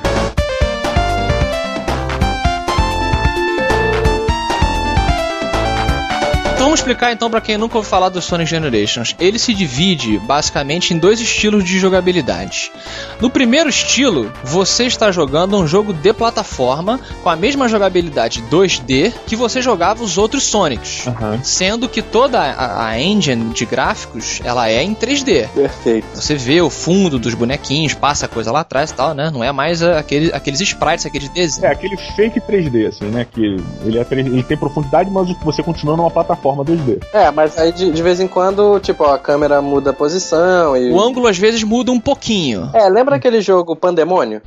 Vamos 6.72 6.80
explicar 6.80 7.12
então 7.12 7.30
pra 7.30 7.42
quem 7.42 7.58
nunca 7.58 7.76
ouviu 7.78 7.90
falar 7.90 8.08
do 8.08 8.22
Sonic 8.22 8.50
Generations. 8.50 9.14
Ele 9.20 9.38
se 9.38 9.54
divide 9.54 10.18
basicamente 10.20 10.94
em 10.94 10.98
dois 10.98 11.20
estilos 11.20 11.66
de 11.66 11.78
jogabilidade. 11.78 12.72
No 13.20 13.30
primeiro 13.30 13.68
estilo, 13.68 14.32
você 14.42 14.86
está 14.86 15.12
jogando 15.12 15.58
um 15.58 15.68
jogo 15.68 15.92
de 15.92 16.14
plataforma 16.14 16.98
com 17.22 17.30
a 17.30 17.36
mesma 17.36 17.68
jogabilidade 17.68 18.42
2D 18.50 19.12
que 19.28 19.36
você 19.36 19.62
jogava 19.62 20.02
os 20.02 20.18
outros 20.18 20.44
Sonics. 20.44 21.08
Aham. 21.08 21.42
Sendo 21.44 21.90
que 21.90 22.02
toda 22.02 22.40
a, 22.40 22.88
a 22.88 23.02
engine 23.02 23.54
de 23.54 23.66
gráficos 23.66 24.40
ela 24.42 24.70
é 24.70 24.82
em 24.82 24.96
3D. 24.96 25.50
Perfeito. 25.50 26.08
Você 26.14 26.36
vê 26.36 26.62
o 26.62 26.70
fundo 26.70 27.20
dos 27.20 27.34
bonequinhos, 27.34 27.94
passa 27.94 28.28
a 28.28 28.30
coisa 28.30 28.50
lá 28.50 28.62
atrás 28.62 28.92
e 28.92 28.94
tal, 28.94 29.14
né? 29.14 29.30
Não 29.30 29.44
é 29.44 29.52
mais 29.52 29.84
aquele, 29.84 30.32
aqueles 30.34 30.62
sprites, 30.62 31.06
aqueles 31.06 31.28
desenhos. 31.28 31.64
É, 31.64 31.68
aquele 31.74 31.98
fake 32.16 32.40
3D, 32.40 32.88
assim, 32.88 33.06
né? 33.08 33.28
Que 33.30 33.58
ele, 33.84 34.00
é, 34.00 34.06
3D 34.06 34.28
ele 34.28 34.44
tem 34.44 34.56
profundidade, 34.56 35.12
mas 35.12 35.28
você 35.44 35.62
continua 35.62 35.98
numa 35.98 36.10
plataforma 36.10 36.61
2D. 36.64 37.02
É, 37.14 37.30
mas 37.32 37.58
aí 37.58 37.72
de, 37.72 37.92
de 37.92 38.04
vez 38.04 38.20
em 38.20 38.28
quando, 38.28 38.80
tipo, 38.80 39.04
a 39.04 39.18
câmera 39.18 39.62
muda 39.62 39.92
a 39.92 39.94
posição 39.94 40.76
e. 40.76 40.92
O 40.92 41.00
ângulo 41.02 41.28
às 41.28 41.38
vezes 41.38 41.64
muda 41.64 41.92
um 41.92 42.00
pouquinho. 42.00 42.70
É, 42.74 42.88
lembra 42.90 43.16
aquele 43.16 43.42
jogo 43.42 43.76
Pandemônio? 43.76 44.42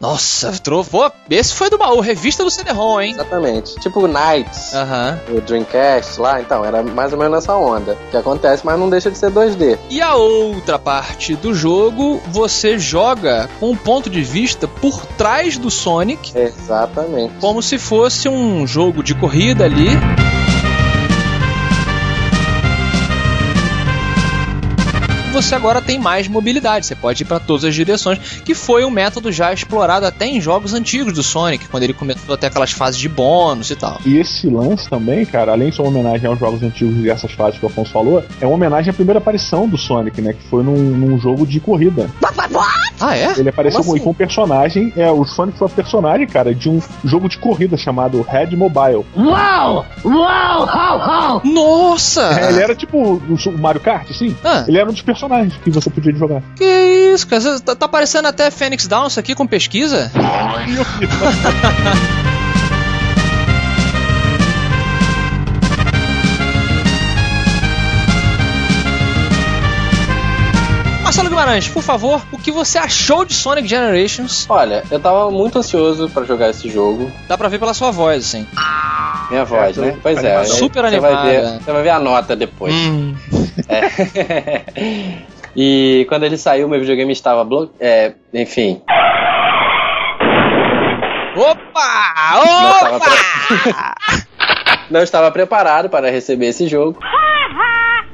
Nossa, 0.00 0.50
trovou. 0.62 1.12
Esse 1.28 1.52
foi 1.52 1.68
do 1.68 1.76
baú, 1.76 2.00
revista 2.00 2.42
do 2.42 2.50
CD-ROM, 2.50 2.98
hein? 3.02 3.12
Exatamente. 3.12 3.74
Tipo 3.80 4.06
Knights, 4.08 4.74
Aham. 4.74 5.20
o 5.28 5.40
Dreamcast 5.42 6.18
lá, 6.18 6.40
então, 6.40 6.64
era 6.64 6.82
mais 6.82 7.12
ou 7.12 7.18
menos 7.18 7.34
nessa 7.34 7.54
onda. 7.54 7.98
Que 8.10 8.16
acontece, 8.16 8.64
mas 8.64 8.78
não 8.80 8.88
deixa 8.88 9.10
de 9.10 9.18
ser 9.18 9.30
2D. 9.30 9.78
E 9.90 10.00
a 10.00 10.14
outra 10.14 10.78
parte 10.78 11.36
do 11.36 11.52
jogo, 11.52 12.18
você 12.28 12.78
joga 12.78 13.50
com 13.60 13.70
um 13.72 13.76
ponto 13.76 14.08
de 14.08 14.22
vista 14.22 14.66
por 14.66 15.04
trás 15.04 15.58
do 15.58 15.70
Sonic, 15.70 16.32
Exatamente. 16.34 17.34
como 17.38 17.62
se 17.62 17.76
fosse 17.76 18.26
um 18.26 18.66
jogo 18.66 19.02
de 19.02 19.14
corrida 19.14 19.64
ali. 19.66 19.88
Você 25.32 25.54
agora 25.54 25.80
tem 25.80 25.98
mais 25.98 26.26
mobilidade, 26.26 26.84
você 26.86 26.94
pode 26.94 27.22
ir 27.22 27.26
para 27.26 27.38
todas 27.38 27.64
as 27.64 27.74
direções, 27.74 28.18
que 28.44 28.52
foi 28.54 28.84
um 28.84 28.90
método 28.90 29.30
já 29.30 29.52
explorado 29.52 30.04
até 30.04 30.26
em 30.26 30.40
jogos 30.40 30.74
antigos 30.74 31.12
do 31.12 31.22
Sonic, 31.22 31.68
quando 31.68 31.84
ele 31.84 31.92
começou 31.94 32.34
até 32.34 32.48
aquelas 32.48 32.72
fases 32.72 32.98
de 33.00 33.08
bônus 33.08 33.70
e 33.70 33.76
tal. 33.76 34.00
E 34.04 34.18
esse 34.18 34.48
lance 34.48 34.90
também, 34.90 35.24
cara, 35.24 35.52
além 35.52 35.70
de 35.70 35.76
ser 35.76 35.82
uma 35.82 35.88
homenagem 35.90 36.28
aos 36.28 36.38
jogos 36.38 36.62
antigos 36.62 37.04
e 37.04 37.08
essas 37.08 37.30
fases 37.32 37.58
que 37.60 37.64
o 37.64 37.68
Afonso 37.68 37.92
falou, 37.92 38.22
é 38.40 38.46
uma 38.46 38.54
homenagem 38.56 38.90
à 38.90 38.92
primeira 38.92 39.18
aparição 39.18 39.68
do 39.68 39.78
Sonic, 39.78 40.20
né? 40.20 40.32
Que 40.32 40.42
foi 40.48 40.64
num, 40.64 40.74
num 40.76 41.18
jogo 41.18 41.46
de 41.46 41.60
corrida. 41.60 42.10
Ah, 43.00 43.16
é? 43.16 43.32
Ele 43.38 43.48
apareceu 43.48 43.80
Como 43.80 43.90
com, 43.92 43.96
assim? 43.96 44.04
com 44.04 44.10
um 44.10 44.14
personagem, 44.14 44.92
é, 44.96 45.10
o 45.10 45.24
Sonic 45.24 45.56
foi 45.56 45.68
um 45.68 45.70
personagem, 45.70 46.26
cara, 46.26 46.52
de 46.54 46.68
um 46.68 46.82
jogo 47.04 47.28
de 47.28 47.38
corrida 47.38 47.76
chamado 47.76 48.20
Red 48.22 48.56
Mobile. 48.56 49.06
Nossa! 51.44 52.38
É, 52.40 52.50
ele 52.50 52.60
era 52.62 52.74
tipo 52.74 52.98
o, 52.98 53.22
o 53.46 53.58
Mario 53.58 53.80
Kart, 53.80 54.10
assim. 54.10 54.36
Ah, 54.44 54.64
Ele 54.66 54.76
era 54.76 54.88
um 54.88 54.92
dos 54.92 55.00
personagens 55.02 55.19
que 55.62 55.70
você 55.70 55.90
podia 55.90 56.14
jogar. 56.14 56.42
que 56.56 56.64
isso, 56.64 57.26
cara? 57.26 57.60
Tá, 57.60 57.74
tá 57.74 57.88
parecendo 57.88 58.28
até 58.28 58.50
Phoenix 58.50 58.86
Downs 58.86 59.18
aqui 59.18 59.34
com 59.34 59.46
pesquisa? 59.46 60.10
Marcelo 71.10 71.28
Guimarães, 71.28 71.66
por 71.66 71.82
favor, 71.82 72.24
o 72.30 72.38
que 72.38 72.52
você 72.52 72.78
achou 72.78 73.24
de 73.24 73.34
Sonic 73.34 73.66
Generations? 73.66 74.46
Olha, 74.48 74.84
eu 74.92 75.00
tava 75.00 75.28
muito 75.28 75.58
ansioso 75.58 76.08
pra 76.08 76.22
jogar 76.22 76.50
esse 76.50 76.70
jogo. 76.70 77.10
Dá 77.26 77.36
pra 77.36 77.48
ver 77.48 77.58
pela 77.58 77.74
sua 77.74 77.90
voz, 77.90 78.24
assim. 78.26 78.46
Minha 79.28 79.44
voz, 79.44 79.74
tô 79.74 79.82
né? 79.82 79.98
Pois 80.00 80.22
é. 80.22 80.36
animado. 80.36 80.38
aí 80.42 80.46
Super 80.46 80.84
você 80.88 81.00
vai, 81.00 81.10
ver, 81.10 81.36
animada. 81.38 81.64
você 81.64 81.72
vai 81.72 81.82
ver 81.82 81.88
a 81.88 81.98
nota 81.98 82.36
depois. 82.36 82.72
Hum. 82.72 83.16
É. 83.68 84.62
e 85.56 86.06
quando 86.08 86.22
ele 86.22 86.36
saiu, 86.36 86.68
meu 86.68 86.78
videogame 86.78 87.12
estava 87.12 87.42
bloqueado. 87.42 87.74
É, 87.80 88.12
enfim. 88.32 88.80
Opa! 91.36 92.34
Não 92.36 92.70
estava, 92.70 92.96
Opa! 92.96 93.06
pre- 93.98 94.22
não 94.88 95.02
estava 95.02 95.30
preparado 95.32 95.90
para 95.90 96.08
receber 96.08 96.46
esse 96.46 96.68
jogo. 96.68 97.00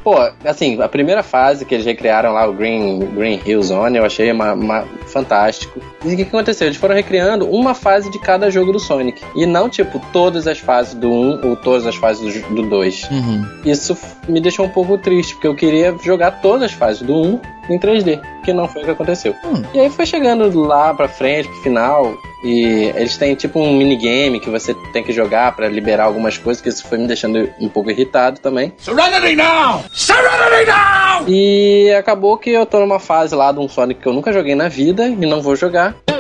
Pô, 0.07 0.15
assim, 0.45 0.81
a 0.81 0.89
primeira 0.89 1.21
fase 1.21 1.65
que 1.65 1.75
eles 1.75 1.85
recriaram 1.85 2.33
lá, 2.33 2.47
o 2.47 2.53
Green, 2.53 3.01
Green 3.17 3.41
Hill 3.45 3.61
Zone, 3.61 3.99
eu 3.99 4.05
achei 4.05 4.31
uma, 4.31 4.53
uma- 4.53 4.85
fantástico. 5.09 5.81
E 6.05 6.07
o 6.07 6.11
que, 6.11 6.17
que 6.19 6.23
aconteceu? 6.23 6.69
Eles 6.69 6.77
foram 6.77 6.95
recriando 6.95 7.45
uma 7.51 7.75
fase 7.75 8.09
de 8.09 8.21
cada 8.21 8.49
jogo 8.49 8.71
do 8.71 8.79
Sonic. 8.79 9.21
E 9.35 9.45
não, 9.45 9.69
tipo, 9.69 10.01
todas 10.13 10.47
as 10.47 10.61
fases 10.61 10.95
do 10.95 11.11
1 11.11 11.49
ou 11.49 11.57
todas 11.57 11.89
as 11.89 11.97
fases 11.97 12.41
do, 12.41 12.55
do 12.55 12.69
2. 12.69 13.11
Uhum. 13.11 13.49
Isso 13.65 13.99
me 14.29 14.41
deixou 14.41 14.67
um 14.67 14.69
pouco 14.69 14.97
triste, 14.97 15.35
porque 15.35 15.49
eu 15.49 15.57
queria 15.57 15.93
jogar 16.01 16.41
todas 16.41 16.63
as 16.63 16.73
fases 16.73 17.03
do 17.03 17.13
1 17.13 17.41
em 17.69 17.79
3D, 17.79 18.21
que 18.45 18.53
não 18.53 18.69
foi 18.69 18.83
o 18.83 18.85
que 18.85 18.91
aconteceu. 18.91 19.35
Hum. 19.45 19.63
E 19.75 19.81
aí 19.81 19.91
foi 19.91 20.07
chegando 20.07 20.59
lá 20.61 20.95
pra 20.95 21.09
frente, 21.09 21.49
pro 21.49 21.63
final, 21.63 22.17
e 22.43 22.93
eles 22.95 23.17
têm 23.17 23.35
tipo 23.35 23.59
um 23.59 23.77
minigame 23.77 24.41
que 24.41 24.51
você 24.51 24.75
tem 24.93 25.03
que 25.03 25.13
jogar 25.13 25.55
pra 25.55 25.69
liberar 25.69 26.05
algumas 26.05 26.39
coisas, 26.39 26.63
que 26.63 26.69
isso 26.69 26.87
foi 26.87 26.99
me 26.99 27.07
deixando 27.07 27.49
um 27.61 27.69
pouco 27.69 27.91
irritado 27.91 28.41
também. 28.41 28.73
Serenity 28.79 29.37
now! 29.37 29.83
Serenity 29.93 30.71
now! 30.71 31.29
E 31.29 31.93
acabou 31.93 32.37
que 32.37 32.51
eu 32.51 32.67
tô 32.67 32.81
numa 32.81 33.01
fase 33.01 33.35
lá 33.35 33.51
de 33.53 33.59
um 33.59 33.69
Sonic 33.69 34.01
que 34.01 34.07
eu 34.07 34.13
nunca 34.13 34.33
joguei 34.33 34.55
na 34.55 34.69
vida 34.69 35.07
e 35.07 35.27
não 35.27 35.41
vou 35.41 35.57
jogar. 35.57 35.97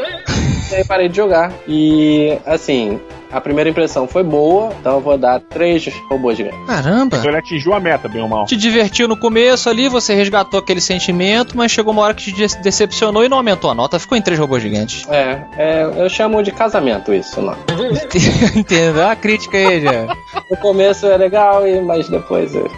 E 0.69 0.75
aí 0.75 0.85
parei 0.85 1.09
de 1.09 1.17
jogar. 1.17 1.53
E 1.69 2.37
assim, 2.45 3.00
a 3.30 3.40
primeira 3.40 3.68
impressão 3.71 4.06
foi 4.06 4.23
boa, 4.23 4.71
então 4.80 4.95
eu 4.95 5.00
vou 5.00 5.16
dar 5.18 5.40
três 5.40 5.87
robôs 6.11 6.37
gigantes. 6.37 6.59
Caramba! 6.66 7.16
Então 7.16 7.28
ele 7.30 7.38
atingiu 7.38 7.75
a 7.75 7.80
meta, 7.80 8.09
bem 8.09 8.23
ou 8.23 8.28
mal. 8.28 8.47
Te 8.47 8.56
divertiu 8.56 9.06
no 9.09 9.16
começo 9.18 9.68
ali, 9.68 9.88
você 9.88 10.14
resgatou 10.14 10.59
aquele 10.61 10.80
sentimento, 10.80 11.56
mas 11.56 11.71
chegou 11.73 11.92
uma 11.92 12.02
hora 12.02 12.14
que 12.14 12.25
te 12.25 12.33
de- 12.33 12.59
decepcionou 12.62 13.25
e 13.25 13.28
não 13.28 13.37
aumentou 13.38 13.71
a 13.71 13.75
nota, 13.75 13.99
ficou 13.99 14.16
em 14.16 14.23
três 14.23 14.38
robôs 14.38 14.62
gigantes. 14.62 15.06
É, 15.11 15.40
é, 15.56 15.83
eu 15.97 16.09
chamo 16.09 16.42
de 16.42 16.52
casamento 16.52 17.12
isso, 17.12 17.40
não. 17.42 17.56
Entendeu? 18.54 19.09
A 19.09 19.16
crítica 19.16 19.56
aí, 19.56 19.80
já. 19.83 20.06
No 20.49 20.56
começo 20.59 21.06
é 21.06 21.16
legal, 21.16 21.66
e- 21.66 21.80
mas 21.80 22.09
depois. 22.09 22.54
Eu... 22.54 22.71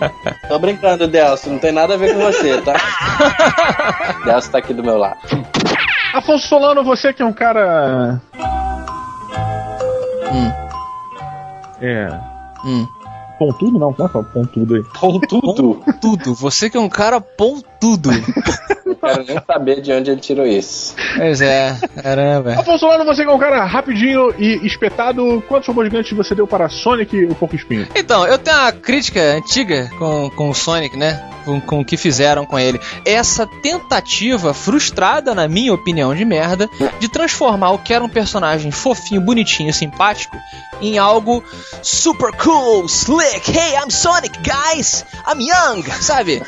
Tô 0.48 0.58
brincando, 0.58 1.08
Delcio, 1.08 1.50
não 1.50 1.58
tem 1.58 1.72
nada 1.72 1.94
a 1.94 1.96
ver 1.96 2.12
com 2.14 2.20
você, 2.20 2.60
tá? 2.60 2.74
Delcio 4.24 4.52
tá 4.52 4.58
aqui 4.58 4.74
do 4.74 4.82
meu 4.82 4.98
lado. 4.98 5.16
Afonso 6.12 6.46
Solano, 6.46 6.84
você 6.84 7.12
que 7.14 7.22
é 7.22 7.24
um 7.24 7.32
cara. 7.32 8.20
É. 11.80 12.08
Hum. 12.64 12.86
Pontudo 13.38 13.78
não, 13.78 13.92
como 13.92 14.08
é 14.08 14.12
que 14.12 14.18
é 14.18 14.22
pontudo 14.22 14.74
aí? 14.76 14.82
Pontudo. 14.98 15.82
Tudo. 16.00 16.34
Você 16.34 16.70
que 16.70 16.76
é 16.76 16.80
um 16.80 16.88
cara 16.88 17.20
pontudo. 17.20 18.10
Quero 18.98 19.24
nem 19.24 19.38
saber 19.46 19.80
de 19.82 19.92
onde 19.92 20.10
ele 20.10 20.20
tirou 20.20 20.46
isso. 20.46 20.94
Pois 21.16 21.40
é, 21.40 21.76
caramba. 22.02 22.54
Afonso 22.54 22.78
Solano, 22.78 23.04
você 23.04 23.24
que 23.24 23.30
é 23.30 23.32
um 23.32 23.38
cara 23.38 23.64
rapidinho 23.64 24.34
e 24.38 24.66
espetado, 24.66 25.42
quantos 25.46 25.68
robôs 25.68 25.86
gigantes 25.86 26.16
você 26.16 26.34
deu 26.34 26.46
para 26.46 26.68
Sonic 26.68 27.26
o 27.26 27.34
Porco 27.34 27.54
Espinho? 27.54 27.86
Então, 27.94 28.26
eu 28.26 28.38
tenho 28.38 28.56
uma 28.56 28.72
crítica 28.72 29.20
antiga 29.36 29.90
com, 29.98 30.30
com 30.30 30.50
o 30.50 30.54
Sonic, 30.54 30.96
né? 30.96 31.22
Com, 31.46 31.60
com 31.60 31.80
o 31.80 31.84
que 31.84 31.96
fizeram 31.96 32.44
com 32.44 32.58
ele. 32.58 32.80
Essa 33.04 33.46
tentativa 33.46 34.52
frustrada, 34.52 35.32
na 35.32 35.46
minha 35.46 35.72
opinião 35.72 36.12
de 36.12 36.24
merda, 36.24 36.68
de 36.98 37.08
transformar 37.08 37.70
o 37.70 37.78
que 37.78 37.94
era 37.94 38.02
um 38.02 38.08
personagem 38.08 38.72
fofinho, 38.72 39.20
bonitinho, 39.20 39.72
simpático, 39.72 40.36
em 40.80 40.98
algo 40.98 41.44
super 41.82 42.32
cool, 42.32 42.86
slick. 42.86 43.48
Hey, 43.48 43.76
I'm 43.76 43.90
Sonic, 43.90 44.40
guys! 44.40 45.04
I'm 45.24 45.40
young, 45.40 45.84
sabe? 46.00 46.42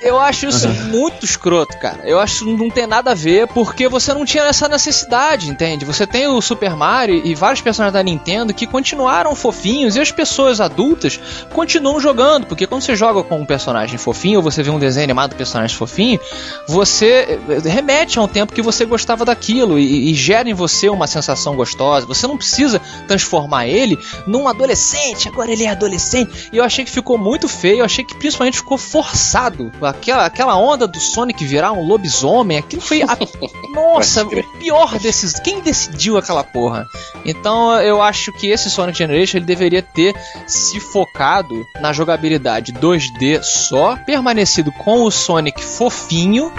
Eu 0.00 0.18
acho 0.18 0.48
isso 0.48 0.68
muito 0.68 1.24
escroto, 1.24 1.78
cara. 1.78 2.00
Eu 2.04 2.18
acho 2.18 2.44
que 2.44 2.52
não 2.52 2.68
tem 2.68 2.88
nada 2.88 3.12
a 3.12 3.14
ver, 3.14 3.46
porque 3.46 3.88
você 3.88 4.12
não 4.12 4.24
tinha 4.24 4.42
essa 4.42 4.68
necessidade, 4.68 5.48
entende? 5.48 5.84
Você 5.84 6.04
tem 6.04 6.26
o 6.26 6.40
Super 6.40 6.74
Mario 6.74 7.24
e 7.24 7.34
vários 7.36 7.60
personagens 7.60 7.94
da 7.94 8.02
Nintendo 8.02 8.52
que 8.52 8.66
continuaram 8.66 9.36
fofinhos 9.36 9.94
e 9.94 10.00
as 10.00 10.10
pessoas 10.10 10.60
adultas 10.60 11.20
continuam 11.52 12.00
jogando, 12.00 12.46
porque 12.46 12.66
quando 12.66 12.82
você 12.82 12.96
joga 12.96 13.22
com 13.22 13.40
um 13.40 13.46
personagem 13.46 13.96
fofinho 13.96 14.31
ou 14.36 14.42
você 14.42 14.62
vê 14.62 14.70
um 14.70 14.78
desenho 14.78 15.04
animado 15.04 15.30
do 15.30 15.36
personagem 15.36 15.76
fofinho, 15.76 16.20
você 16.66 17.38
eh, 17.48 17.68
remete 17.68 18.18
a 18.18 18.22
um 18.22 18.28
tempo 18.28 18.52
que 18.52 18.62
você 18.62 18.84
gostava 18.84 19.24
daquilo 19.24 19.78
e, 19.78 20.10
e 20.10 20.14
gera 20.14 20.48
em 20.48 20.54
você 20.54 20.88
uma 20.88 21.06
sensação 21.06 21.56
gostosa. 21.56 22.06
Você 22.06 22.26
não 22.26 22.36
precisa 22.36 22.80
transformar 23.06 23.66
ele 23.66 23.98
num 24.26 24.48
adolescente, 24.48 25.28
agora 25.28 25.50
ele 25.50 25.64
é 25.64 25.70
adolescente. 25.70 26.50
E 26.52 26.56
eu 26.56 26.64
achei 26.64 26.84
que 26.84 26.90
ficou 26.90 27.18
muito 27.18 27.48
feio, 27.48 27.80
eu 27.80 27.84
achei 27.84 28.04
que 28.04 28.16
principalmente 28.16 28.58
ficou 28.58 28.78
forçado. 28.78 29.70
Aquela, 29.82 30.26
aquela 30.26 30.56
onda 30.56 30.86
do 30.86 31.00
Sonic 31.00 31.44
virar 31.44 31.72
um 31.72 31.86
lobisomem, 31.86 32.58
aquilo 32.58 32.82
foi 32.82 33.02
a. 33.02 33.16
Nossa, 33.74 34.24
o 34.24 34.58
pior 34.58 34.98
desses. 34.98 35.40
Quem 35.40 35.60
decidiu 35.60 36.16
aquela 36.18 36.44
porra? 36.44 36.86
Então 37.24 37.80
eu 37.80 38.02
acho 38.02 38.32
que 38.32 38.48
esse 38.48 38.70
Sonic 38.70 38.98
Generation 38.98 39.38
ele 39.38 39.46
deveria 39.46 39.82
ter 39.82 40.14
se 40.46 40.80
focado 40.80 41.66
na 41.80 41.92
jogabilidade 41.92 42.72
2D 42.72 43.42
só, 43.42 43.96
permanecido 44.22 44.70
com 44.70 45.02
o 45.02 45.10
Sonic 45.10 45.60
fofinho. 45.60 46.52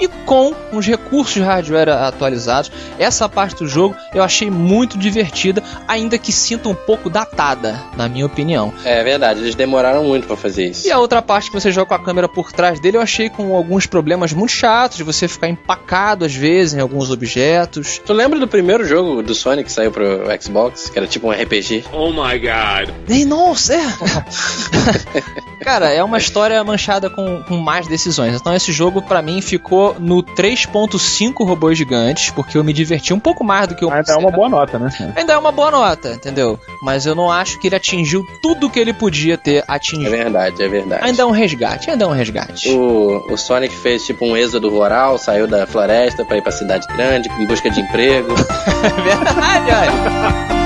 E 0.00 0.08
com 0.08 0.54
os 0.72 0.86
recursos 0.86 1.34
de 1.34 1.40
hardware 1.40 1.88
atualizados, 1.88 2.70
essa 2.98 3.28
parte 3.28 3.56
do 3.56 3.68
jogo 3.68 3.96
eu 4.14 4.22
achei 4.22 4.50
muito 4.50 4.96
divertida, 4.96 5.62
ainda 5.86 6.18
que 6.18 6.32
sinta 6.32 6.68
um 6.68 6.74
pouco 6.74 7.10
datada, 7.10 7.80
na 7.96 8.08
minha 8.08 8.26
opinião. 8.26 8.72
É 8.84 9.02
verdade, 9.02 9.40
eles 9.40 9.54
demoraram 9.54 10.04
muito 10.04 10.26
pra 10.26 10.36
fazer 10.36 10.68
isso. 10.68 10.86
E 10.86 10.90
a 10.90 10.98
outra 10.98 11.20
parte 11.20 11.50
que 11.50 11.60
você 11.60 11.72
joga 11.72 11.86
com 11.86 11.94
a 11.94 11.98
câmera 11.98 12.28
por 12.28 12.52
trás 12.52 12.80
dele, 12.80 12.96
eu 12.96 13.00
achei 13.00 13.28
com 13.28 13.54
alguns 13.54 13.86
problemas 13.86 14.32
muito 14.32 14.52
chatos, 14.52 14.96
de 14.96 15.02
você 15.02 15.26
ficar 15.26 15.48
empacado 15.48 16.24
às 16.24 16.34
vezes 16.34 16.74
em 16.74 16.80
alguns 16.80 17.10
objetos. 17.10 18.00
Tu 18.04 18.12
lembra 18.12 18.38
do 18.38 18.46
primeiro 18.46 18.86
jogo 18.86 19.22
do 19.22 19.34
Sonic 19.34 19.64
que 19.64 19.72
saiu 19.72 19.90
pro 19.90 20.24
Xbox, 20.40 20.90
que 20.90 20.98
era 20.98 21.06
tipo 21.06 21.28
um 21.28 21.30
RPG? 21.30 21.84
Oh 21.92 22.10
my 22.10 22.38
god. 22.38 22.94
Ei, 23.08 23.24
nossa, 23.24 23.74
é! 23.74 23.82
Cara, 25.62 25.90
é 25.90 26.02
uma 26.02 26.18
história 26.18 26.62
manchada 26.62 27.10
com, 27.10 27.42
com 27.42 27.56
mais 27.56 27.86
decisões. 27.86 28.34
Então 28.34 28.54
esse 28.54 28.72
jogo 28.72 29.02
pra 29.02 29.20
mim 29.20 29.40
ficou 29.40 29.87
no 29.98 30.22
3.5 30.22 31.46
robôs 31.46 31.76
gigantes, 31.78 32.30
porque 32.30 32.56
eu 32.58 32.64
me 32.64 32.72
diverti 32.72 33.12
um 33.14 33.20
pouco 33.20 33.44
mais 33.44 33.68
do 33.68 33.74
que 33.74 33.84
eu 33.84 33.90
Ainda 33.92 34.12
é 34.12 34.16
uma 34.16 34.30
boa 34.30 34.48
nota, 34.48 34.78
né? 34.78 34.90
Ainda 35.16 35.32
é 35.32 35.38
uma 35.38 35.52
boa 35.52 35.70
nota, 35.70 36.12
entendeu? 36.12 36.58
Mas 36.82 37.06
eu 37.06 37.14
não 37.14 37.30
acho 37.30 37.58
que 37.58 37.68
ele 37.68 37.76
atingiu 37.76 38.24
tudo 38.42 38.68
que 38.70 38.78
ele 38.78 38.92
podia 38.92 39.36
ter 39.38 39.56
É 39.58 39.64
atingido. 39.68 40.10
verdade, 40.10 40.62
é 40.62 40.68
verdade. 40.68 41.04
Ainda 41.04 41.22
é 41.22 41.24
um 41.26 41.30
resgate, 41.30 41.90
ainda 41.90 42.04
é 42.04 42.08
um 42.08 42.12
resgate. 42.12 42.68
O, 42.70 43.32
o 43.32 43.36
Sonic 43.36 43.74
fez 43.76 44.04
tipo 44.04 44.24
um 44.26 44.36
êxodo 44.36 44.68
rural, 44.68 45.18
saiu 45.18 45.46
da 45.46 45.66
floresta 45.66 46.24
pra 46.24 46.36
ir 46.36 46.42
pra 46.42 46.52
cidade 46.52 46.86
grande 46.88 47.28
em 47.38 47.46
busca 47.46 47.70
de 47.70 47.80
emprego. 47.80 48.34
É 48.78 49.00
verdade, 49.02 49.70
olha. 49.70 50.57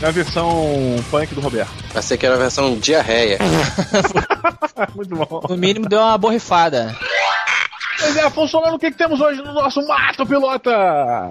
É 0.00 0.06
a 0.06 0.10
versão 0.12 0.96
punk 1.10 1.34
do 1.34 1.40
Roberto. 1.40 1.72
Achei 1.94 2.16
que 2.16 2.24
era 2.24 2.36
a 2.36 2.38
versão 2.38 2.76
diarreia. 2.78 3.38
Muito 4.94 5.16
bom. 5.16 5.42
No 5.48 5.56
mínimo 5.56 5.88
deu 5.88 5.98
uma 5.98 6.16
borrifada. 6.16 6.96
Pois 7.98 8.14
é, 8.16 8.22
Afonso 8.22 8.52
Solano, 8.52 8.76
o 8.76 8.78
que, 8.78 8.90
que 8.92 8.96
temos 8.96 9.20
hoje 9.20 9.42
no 9.42 9.52
nosso 9.52 9.84
Mata 9.86 10.24
Pilota? 10.24 10.70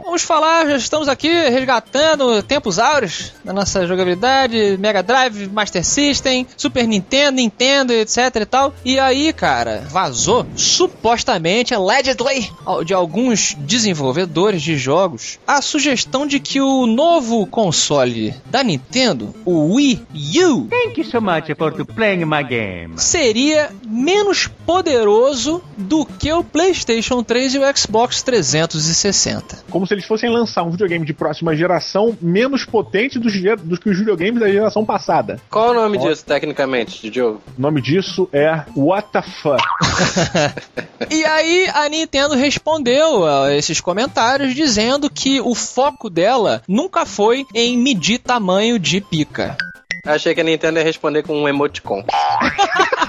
Vamos 0.03 0.23
falar, 0.23 0.67
já 0.67 0.75
estamos 0.75 1.07
aqui 1.07 1.29
resgatando 1.29 2.43
tempos 2.43 2.77
áureos 2.77 3.31
da 3.43 3.53
nossa 3.53 3.87
jogabilidade, 3.87 4.77
Mega 4.77 5.01
Drive, 5.01 5.47
Master 5.47 5.83
System, 5.85 6.45
Super 6.57 6.85
Nintendo, 6.85 7.37
Nintendo, 7.37 7.93
etc 7.93 8.17
e 8.41 8.45
tal. 8.45 8.73
E 8.83 8.99
aí, 8.99 9.31
cara, 9.31 9.83
vazou, 9.89 10.45
supostamente, 10.55 11.73
allegedly, 11.73 12.51
de 12.85 12.93
alguns 12.93 13.55
desenvolvedores 13.59 14.61
de 14.61 14.77
jogos, 14.77 15.39
a 15.47 15.61
sugestão 15.61 16.27
de 16.27 16.39
que 16.39 16.59
o 16.59 16.85
novo 16.85 17.47
console 17.47 18.33
da 18.45 18.61
Nintendo, 18.61 19.33
o 19.45 19.73
Wii 19.75 20.05
U, 20.43 20.67
Thank 20.69 20.99
you 20.99 21.05
so 21.05 21.21
much 21.21 21.47
for 21.57 21.85
playing 21.85 22.25
my 22.25 22.43
game. 22.43 22.95
seria 22.97 23.69
menos 23.85 24.47
poderoso 24.65 25.63
do 25.77 26.05
que 26.05 26.31
o 26.33 26.43
PlayStation 26.57 27.21
3 27.21 27.53
e 27.53 27.59
o 27.59 27.77
Xbox 27.77 28.23
360. 28.23 29.65
Como 29.69 29.85
se 29.85 29.93
eles 29.93 30.05
fossem 30.05 30.27
lançar 30.27 30.63
um 30.63 30.71
videogame 30.71 31.05
de 31.05 31.13
próxima 31.13 31.55
geração 31.55 32.17
menos 32.19 32.65
potente 32.65 33.19
dos, 33.19 33.31
dos 33.61 33.77
que 33.77 33.91
os 33.91 33.99
videogames 33.99 34.39
da 34.39 34.49
geração 34.49 34.83
passada. 34.83 35.39
Qual 35.51 35.69
o 35.69 35.73
nome 35.75 35.99
disso 35.99 36.25
tecnicamente, 36.25 36.99
de 36.99 37.15
jogo? 37.15 37.43
O 37.55 37.61
nome 37.61 37.79
disso 37.79 38.27
é 38.33 38.63
What 38.75 39.09
the 39.13 39.21
Fuck. 39.21 39.61
E 41.11 41.23
aí 41.23 41.69
a 41.73 41.87
Nintendo 41.87 42.33
respondeu 42.33 43.25
a 43.25 43.53
esses 43.53 43.79
comentários 43.79 44.55
dizendo 44.55 45.11
que 45.11 45.39
o 45.39 45.53
foco 45.53 46.09
dela 46.09 46.63
nunca 46.67 47.05
foi 47.05 47.45
em 47.53 47.77
medir 47.77 48.17
tamanho 48.17 48.79
de 48.79 48.99
pica. 48.99 49.55
Achei 50.03 50.33
que 50.33 50.41
a 50.41 50.43
Nintendo 50.43 50.79
ia 50.79 50.83
responder 50.83 51.21
com 51.21 51.39
um 51.39 51.47
emoticon. 51.47 52.03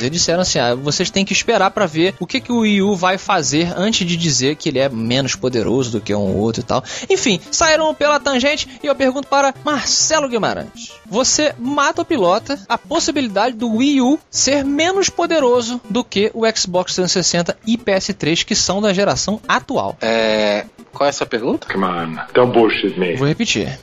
Eles 0.00 0.10
disseram 0.10 0.40
assim: 0.40 0.58
ah, 0.58 0.74
vocês 0.74 1.10
têm 1.10 1.24
que 1.24 1.32
esperar 1.32 1.70
pra 1.70 1.86
ver 1.86 2.14
o 2.18 2.26
que, 2.26 2.40
que 2.40 2.52
o 2.52 2.60
Wii 2.60 2.82
U 2.82 2.96
vai 2.96 3.18
fazer 3.18 3.72
antes 3.76 4.06
de 4.06 4.16
dizer 4.16 4.56
que 4.56 4.68
ele 4.68 4.78
é 4.78 4.88
menos 4.88 5.34
poderoso 5.34 5.92
do 5.92 6.00
que 6.00 6.14
um 6.14 6.36
outro 6.36 6.60
e 6.62 6.64
tal. 6.64 6.82
Enfim, 7.08 7.40
saíram 7.50 7.94
pela 7.94 8.20
tangente 8.20 8.68
e 8.82 8.86
eu 8.86 8.94
pergunto 8.94 9.28
para 9.28 9.54
Marcelo 9.64 10.28
Guimarães: 10.28 10.92
você 11.08 11.54
mata 11.58 12.00
ou 12.00 12.04
pilota 12.04 12.58
a 12.68 12.78
possibilidade 12.78 13.56
do 13.56 13.76
Wii 13.76 14.00
U 14.00 14.18
ser 14.30 14.64
menos 14.64 15.08
poderoso 15.08 15.80
do 15.88 16.04
que 16.04 16.30
o 16.34 16.42
Xbox 16.54 16.94
360 16.94 17.56
e 17.66 17.76
PS3 17.76 18.44
que 18.44 18.54
são 18.54 18.80
da 18.80 18.92
geração 18.92 19.40
atual? 19.48 19.96
É. 20.00 20.64
Qual 20.92 21.06
é 21.06 21.10
a 21.10 21.12
sua 21.12 21.26
pergunta? 21.26 21.66
Come 21.72 21.84
on, 21.84 22.16
don't 22.34 22.52
bullshit 22.52 22.98
me. 22.98 23.16
Vou 23.16 23.28
repetir. 23.28 23.78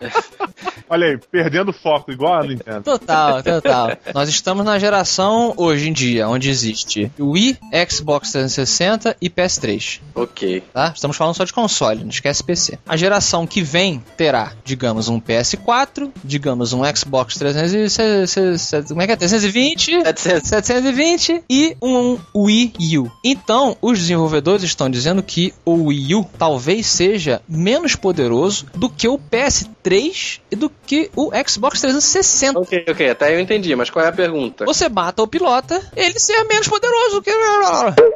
Olha 0.88 1.08
aí, 1.08 1.18
perdendo 1.30 1.72
foco, 1.72 2.12
igual 2.12 2.40
a 2.40 2.46
Nintendo. 2.46 2.82
Total, 2.82 3.42
total. 3.42 3.92
Nós 4.14 4.28
estamos 4.28 4.64
na 4.64 4.78
geração 4.78 5.54
hoje 5.56 5.88
em 5.88 5.92
dia, 5.92 6.28
onde 6.28 6.50
existe 6.50 7.10
Wii, 7.18 7.58
Xbox 7.88 8.32
360 8.32 9.16
e 9.20 9.30
PS3. 9.30 10.00
Ok. 10.14 10.62
Tá? 10.72 10.92
Estamos 10.94 11.16
falando 11.16 11.34
só 11.34 11.44
de 11.44 11.52
console, 11.52 12.02
não 12.02 12.10
esquece 12.10 12.44
PC. 12.44 12.78
A 12.86 12.96
geração 12.96 13.46
que 13.46 13.62
vem 13.62 14.02
terá, 14.16 14.52
digamos, 14.64 15.08
um 15.08 15.20
PS4, 15.20 16.10
digamos, 16.22 16.72
um 16.72 16.82
Xbox 16.94 17.36
360, 17.36 18.88
como 18.88 19.02
é 19.02 19.06
que 19.06 19.12
é? 19.12 19.16
320, 19.16 20.02
700. 20.02 20.48
720 20.48 21.44
e 21.48 21.76
um 21.80 22.18
Wii 22.36 22.98
U. 22.98 23.10
Então, 23.24 23.76
os 23.80 23.98
desenvolvedores 23.98 24.62
estão 24.62 24.90
dizendo 24.90 25.22
que 25.22 25.54
o 25.64 25.86
Wii 25.86 26.14
U 26.16 26.26
talvez 26.38 26.86
seja 26.86 27.40
menos 27.48 27.96
poderoso 27.96 28.66
do 28.74 28.88
que 28.88 29.08
o 29.08 29.18
PS3 29.18 29.73
PS3 29.84 30.40
e 30.50 30.56
do 30.56 30.70
que 30.86 31.10
o 31.14 31.30
Xbox 31.46 31.80
360. 31.80 32.58
Ok, 32.58 32.84
ok, 32.88 33.10
até 33.10 33.34
eu 33.34 33.40
entendi, 33.40 33.74
mas 33.76 33.90
qual 33.90 34.04
é 34.04 34.08
a 34.08 34.12
pergunta? 34.12 34.64
Você 34.64 34.88
mata 34.88 35.22
o 35.22 35.28
pilota, 35.28 35.80
ele 35.96 36.18
ser 36.18 36.42
menos 36.44 36.66
poderoso 36.68 37.20
que. 37.22 37.30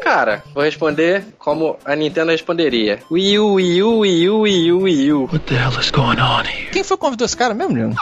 Cara, 0.03 0.43
vou 0.55 0.63
responder 0.65 1.25
como 1.39 1.77
a 1.85 1.95
Nintendo 1.95 2.31
responderia. 2.33 3.01
Wii 3.11 3.39
U, 3.39 3.55
Wii 3.55 3.83
U, 3.83 3.99
Wii 4.01 4.29
U, 4.31 4.41
Wii 4.41 4.73
U, 4.73 4.83
Wii 4.83 5.13
U. 5.13 5.23
What 5.25 5.41
the 5.41 5.55
hell 5.55 5.79
is 5.81 5.91
going 5.91 6.19
on 6.21 6.45
here? 6.45 6.71
Quem 6.73 6.83
foi 6.83 6.97
que 6.97 7.01
convidou 7.03 7.25
esse 7.27 7.37
cara 7.37 7.55
mesmo, 7.55 7.75
Diego? 7.75 7.95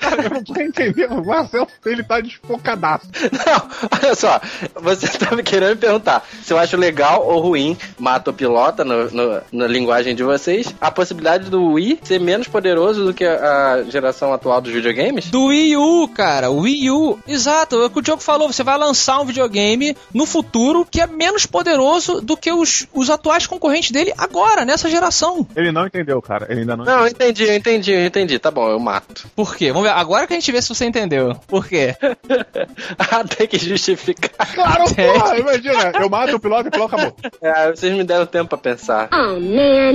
Cara, 0.00 0.22
eu 0.24 0.30
não 0.30 0.44
tô 0.44 0.60
entendendo. 0.60 1.20
O 1.20 1.26
Marcel, 1.26 1.66
ele 1.84 2.02
tá 2.02 2.20
desfocadaço. 2.20 3.06
Não, 3.32 3.68
olha 4.02 4.14
só, 4.14 4.40
você 4.80 5.06
tá 5.18 5.34
me 5.34 5.42
querendo 5.42 5.70
me 5.70 5.76
perguntar 5.76 6.26
se 6.42 6.52
eu 6.52 6.58
acho 6.58 6.76
legal 6.76 7.26
ou 7.26 7.40
ruim, 7.40 7.76
mata 7.98 8.30
o 8.30 8.34
pilota 8.34 8.84
no, 8.84 9.10
no- 9.10 9.40
na 9.52 9.66
linguagem 9.66 10.14
de 10.14 10.22
vocês, 10.22 10.74
a 10.80 10.90
possibilidade 10.90 11.50
do 11.50 11.72
Wii 11.72 12.00
ser 12.02 12.20
menos 12.20 12.46
poderoso 12.48 13.04
do 13.04 13.09
que 13.14 13.24
a, 13.24 13.84
geração 13.88 14.32
atual 14.32 14.60
dos 14.60 14.72
videogames? 14.72 15.30
Do 15.30 15.46
Wii 15.46 15.76
U, 15.76 16.08
cara. 16.08 16.50
O 16.50 16.60
Wii 16.60 16.90
U. 16.90 17.18
Exato, 17.26 17.76
é 17.76 17.86
o 17.86 17.90
que 17.90 17.98
o 17.98 18.02
Diogo 18.02 18.22
falou. 18.22 18.52
Você 18.52 18.62
vai 18.62 18.78
lançar 18.78 19.20
um 19.20 19.24
videogame 19.24 19.96
no 20.12 20.26
futuro 20.26 20.86
que 20.88 21.00
é 21.00 21.06
menos 21.06 21.46
poderoso 21.46 22.20
do 22.20 22.36
que 22.36 22.52
os, 22.52 22.86
os 22.92 23.10
atuais 23.10 23.46
concorrentes 23.46 23.90
dele 23.90 24.12
agora, 24.16 24.64
nessa 24.64 24.88
geração. 24.88 25.46
Ele 25.54 25.72
não 25.72 25.86
entendeu, 25.86 26.20
cara. 26.20 26.46
Ele 26.48 26.60
ainda 26.60 26.76
não, 26.76 26.84
Não, 26.84 27.06
entendi, 27.06 27.44
eu 27.44 27.54
entendi, 27.54 27.92
eu 27.92 28.06
entendi. 28.06 28.38
Tá 28.38 28.50
bom, 28.50 28.68
eu 28.68 28.78
mato. 28.78 29.28
Por 29.34 29.56
quê? 29.56 29.72
Vamos 29.72 29.88
ver. 29.88 29.94
Agora 29.94 30.26
que 30.26 30.32
a 30.32 30.36
gente 30.36 30.52
vê 30.52 30.60
se 30.60 30.68
você 30.68 30.84
entendeu. 30.84 31.34
Por 31.46 31.66
quê? 31.66 31.96
ah, 32.98 33.24
tem 33.24 33.46
que 33.46 33.58
justificar. 33.58 34.30
Claro, 34.54 34.84
porra, 34.94 35.38
imagina. 35.38 35.92
Eu 36.00 36.08
mato 36.08 36.36
o 36.36 36.40
piloto 36.40 36.66
e 36.66 36.68
o 36.68 36.70
piloto 36.70 36.94
acabou. 36.94 37.16
É, 37.40 37.70
vocês 37.70 37.92
me 37.92 38.04
deram 38.04 38.26
tempo 38.26 38.48
pra 38.48 38.58
pensar. 38.58 39.08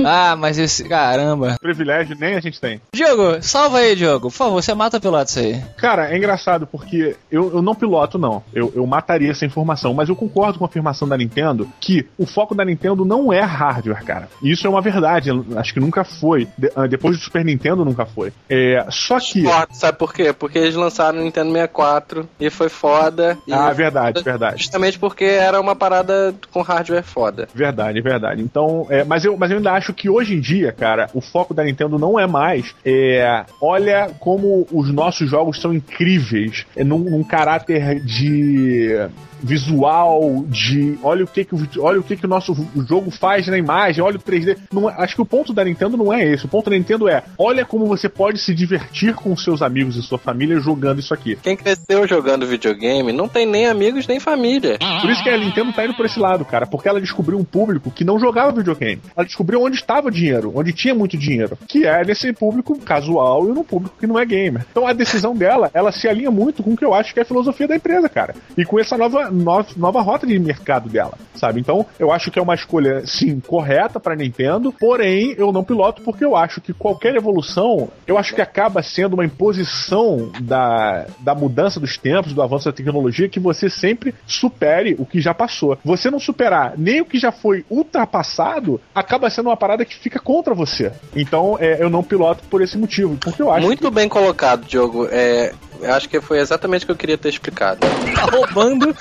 Ah, 0.04 0.36
mas 0.36 0.58
esse. 0.58 0.84
Caramba. 0.88 1.56
Privilégio 1.60 2.16
nem 2.18 2.34
a 2.34 2.40
gente 2.40 2.60
tem. 2.60 2.80
Diogo, 2.92 3.05
salva 3.42 3.78
aí, 3.78 3.94
Diogo. 3.94 4.28
Por 4.28 4.36
favor, 4.36 4.62
você 4.62 4.74
mata 4.74 4.96
o 4.96 5.00
piloto 5.00 5.30
isso 5.30 5.38
aí. 5.38 5.62
Cara, 5.76 6.10
é 6.12 6.16
engraçado 6.16 6.66
porque 6.66 7.16
eu, 7.30 7.52
eu 7.54 7.62
não 7.62 7.74
piloto, 7.74 8.18
não. 8.18 8.42
Eu, 8.52 8.72
eu 8.74 8.86
mataria 8.86 9.30
essa 9.30 9.44
informação, 9.46 9.94
mas 9.94 10.08
eu 10.08 10.16
concordo 10.16 10.58
com 10.58 10.64
a 10.64 10.68
afirmação 10.68 11.06
da 11.08 11.16
Nintendo 11.16 11.68
que 11.80 12.06
o 12.18 12.26
foco 12.26 12.54
da 12.54 12.64
Nintendo 12.64 13.04
não 13.04 13.32
é 13.32 13.40
hardware, 13.40 14.04
cara. 14.04 14.28
Isso 14.42 14.66
é 14.66 14.70
uma 14.70 14.80
verdade. 14.80 15.30
Acho 15.56 15.72
que 15.74 15.80
nunca 15.80 16.04
foi. 16.04 16.48
De- 16.58 16.72
ah, 16.74 16.86
depois 16.86 17.16
do 17.16 17.22
Super 17.22 17.44
Nintendo, 17.44 17.84
nunca 17.84 18.04
foi. 18.06 18.32
É, 18.48 18.84
só 18.90 19.18
que. 19.18 19.42
Foda, 19.44 19.68
sabe 19.72 19.98
por 19.98 20.12
quê? 20.12 20.32
Porque 20.32 20.58
eles 20.58 20.74
lançaram 20.74 21.20
o 21.20 21.22
Nintendo 21.22 21.52
64 21.52 22.28
e 22.40 22.50
foi 22.50 22.68
foda. 22.68 23.38
E 23.46 23.52
Ah, 23.52 23.72
verdade, 23.72 24.22
verdade. 24.22 24.62
Justamente 24.62 24.98
porque 24.98 25.24
era 25.24 25.60
uma 25.60 25.76
parada 25.76 26.34
com 26.50 26.62
hardware 26.62 27.02
foda. 27.04 27.48
Verdade, 27.54 28.00
verdade. 28.00 28.42
Então, 28.42 28.86
é, 28.90 29.04
mas, 29.04 29.24
eu, 29.24 29.36
mas 29.36 29.50
eu 29.50 29.58
ainda 29.58 29.72
acho 29.72 29.92
que 29.94 30.08
hoje 30.08 30.34
em 30.34 30.40
dia, 30.40 30.72
cara, 30.72 31.08
o 31.14 31.20
foco 31.20 31.54
da 31.54 31.62
Nintendo 31.64 31.98
não 31.98 32.18
é 32.18 32.26
mais. 32.26 32.74
É, 32.84 32.95
olha 33.60 34.10
como 34.18 34.66
os 34.72 34.92
nossos 34.92 35.28
jogos 35.28 35.60
são 35.60 35.72
incríveis 35.72 36.66
é, 36.76 36.84
num, 36.84 36.98
num 36.98 37.24
caráter 37.24 38.00
de 38.00 39.08
visual, 39.42 40.44
de 40.48 40.98
olha 41.02 41.24
o 41.24 41.26
que 41.26 41.44
que 41.44 41.54
olha 41.78 42.00
o 42.00 42.02
que 42.02 42.16
que 42.16 42.26
o 42.26 42.28
nosso 42.28 42.54
jogo 42.88 43.10
faz 43.10 43.46
na 43.46 43.58
imagem, 43.58 44.02
olha 44.02 44.16
o 44.16 44.20
3D. 44.20 44.56
Não 44.72 44.88
é- 44.88 44.94
acho 44.98 45.14
que 45.14 45.22
o 45.22 45.26
ponto 45.26 45.52
da 45.52 45.64
Nintendo 45.64 45.96
não 45.96 46.12
é 46.12 46.24
esse. 46.24 46.46
O 46.46 46.48
ponto 46.48 46.70
da 46.70 46.76
Nintendo 46.76 47.08
é 47.08 47.22
olha 47.38 47.64
como 47.64 47.86
você 47.86 48.08
pode 48.08 48.38
se 48.38 48.54
divertir 48.54 49.14
com 49.14 49.36
seus 49.36 49.62
amigos 49.62 49.96
e 49.96 50.02
sua 50.02 50.18
família 50.18 50.58
jogando 50.58 51.00
isso 51.00 51.14
aqui. 51.14 51.36
Quem 51.42 51.56
cresceu 51.56 52.06
jogando 52.08 52.46
videogame 52.46 53.12
não 53.12 53.28
tem 53.28 53.46
nem 53.46 53.66
amigos 53.66 54.06
nem 54.06 54.18
família. 54.18 54.78
Por 55.00 55.10
isso 55.10 55.22
que 55.22 55.30
a 55.30 55.36
Nintendo 55.38 55.72
tá 55.72 55.84
indo 55.84 55.94
por 55.94 56.06
esse 56.06 56.18
lado, 56.18 56.44
cara, 56.44 56.66
porque 56.66 56.88
ela 56.88 57.00
descobriu 57.00 57.38
um 57.38 57.44
público 57.44 57.90
que 57.90 58.04
não 58.04 58.18
jogava 58.18 58.52
videogame. 58.52 59.00
Ela 59.16 59.26
descobriu 59.26 59.62
onde 59.62 59.76
estava 59.76 60.08
o 60.08 60.10
dinheiro, 60.10 60.52
onde 60.54 60.72
tinha 60.72 60.94
muito 60.94 61.16
dinheiro, 61.16 61.58
que 61.68 61.86
é 61.86 62.04
nesse 62.04 62.32
público 62.32 62.78
casual 62.86 63.48
e 63.48 63.52
no 63.52 63.64
público 63.64 63.96
que 63.98 64.06
não 64.06 64.18
é 64.18 64.24
gamer. 64.24 64.64
Então 64.70 64.86
a 64.86 64.92
decisão 64.92 65.34
dela, 65.34 65.70
ela 65.74 65.92
se 65.92 66.08
alinha 66.08 66.30
muito 66.30 66.62
com 66.62 66.72
o 66.72 66.76
que 66.76 66.84
eu 66.84 66.94
acho 66.94 67.12
que 67.12 67.20
é 67.20 67.22
a 67.22 67.26
filosofia 67.26 67.68
da 67.68 67.76
empresa, 67.76 68.08
cara. 68.08 68.34
E 68.56 68.64
com 68.64 68.78
essa 68.78 68.96
nova, 68.96 69.30
nova, 69.30 69.68
nova 69.76 70.00
rota 70.00 70.26
de 70.26 70.38
mercado 70.38 70.88
dela, 70.88 71.18
sabe? 71.34 71.60
Então 71.60 71.84
eu 71.98 72.12
acho 72.12 72.30
que 72.30 72.38
é 72.38 72.42
uma 72.42 72.54
escolha, 72.54 73.06
sim, 73.06 73.40
correta 73.40 73.98
pra 73.98 74.16
Nintendo, 74.16 74.72
porém 74.72 75.34
eu 75.36 75.52
não 75.52 75.64
piloto 75.64 76.02
porque 76.02 76.24
eu 76.24 76.36
acho 76.36 76.60
que 76.60 76.72
qualquer 76.72 77.16
evolução, 77.16 77.88
eu 78.06 78.16
acho 78.16 78.34
que 78.34 78.40
acaba 78.40 78.82
sendo 78.82 79.14
uma 79.14 79.24
imposição 79.24 80.30
da, 80.40 81.06
da 81.20 81.34
mudança 81.34 81.80
dos 81.80 81.98
tempos, 81.98 82.32
do 82.32 82.42
avanço 82.42 82.66
da 82.66 82.72
tecnologia, 82.72 83.28
que 83.28 83.40
você 83.40 83.68
sempre 83.68 84.14
supere 84.26 84.94
o 84.98 85.04
que 85.04 85.20
já 85.20 85.34
passou. 85.34 85.76
Você 85.84 86.10
não 86.10 86.20
superar 86.20 86.74
nem 86.78 87.00
o 87.00 87.04
que 87.04 87.18
já 87.18 87.32
foi 87.32 87.64
ultrapassado, 87.68 88.80
acaba 88.94 89.28
sendo 89.28 89.48
uma 89.48 89.56
parada 89.56 89.84
que 89.84 89.94
fica 89.96 90.20
contra 90.20 90.54
você. 90.54 90.92
Então 91.14 91.56
é, 91.58 91.82
eu 91.82 91.90
não 91.90 92.02
piloto 92.02 92.44
por 92.48 92.62
esse 92.62 92.75
motivo, 92.76 93.16
porque 93.16 93.42
eu 93.42 93.50
acho 93.50 93.66
Muito 93.66 93.90
bem 93.90 94.08
colocado, 94.08 94.66
Diogo. 94.66 95.08
É, 95.10 95.52
eu 95.80 95.92
acho 95.92 96.08
que 96.08 96.20
foi 96.20 96.38
exatamente 96.38 96.84
o 96.84 96.86
que 96.86 96.92
eu 96.92 96.96
queria 96.96 97.18
ter 97.18 97.28
explicado. 97.28 97.80
Tá 97.80 98.24
roubando. 98.24 98.94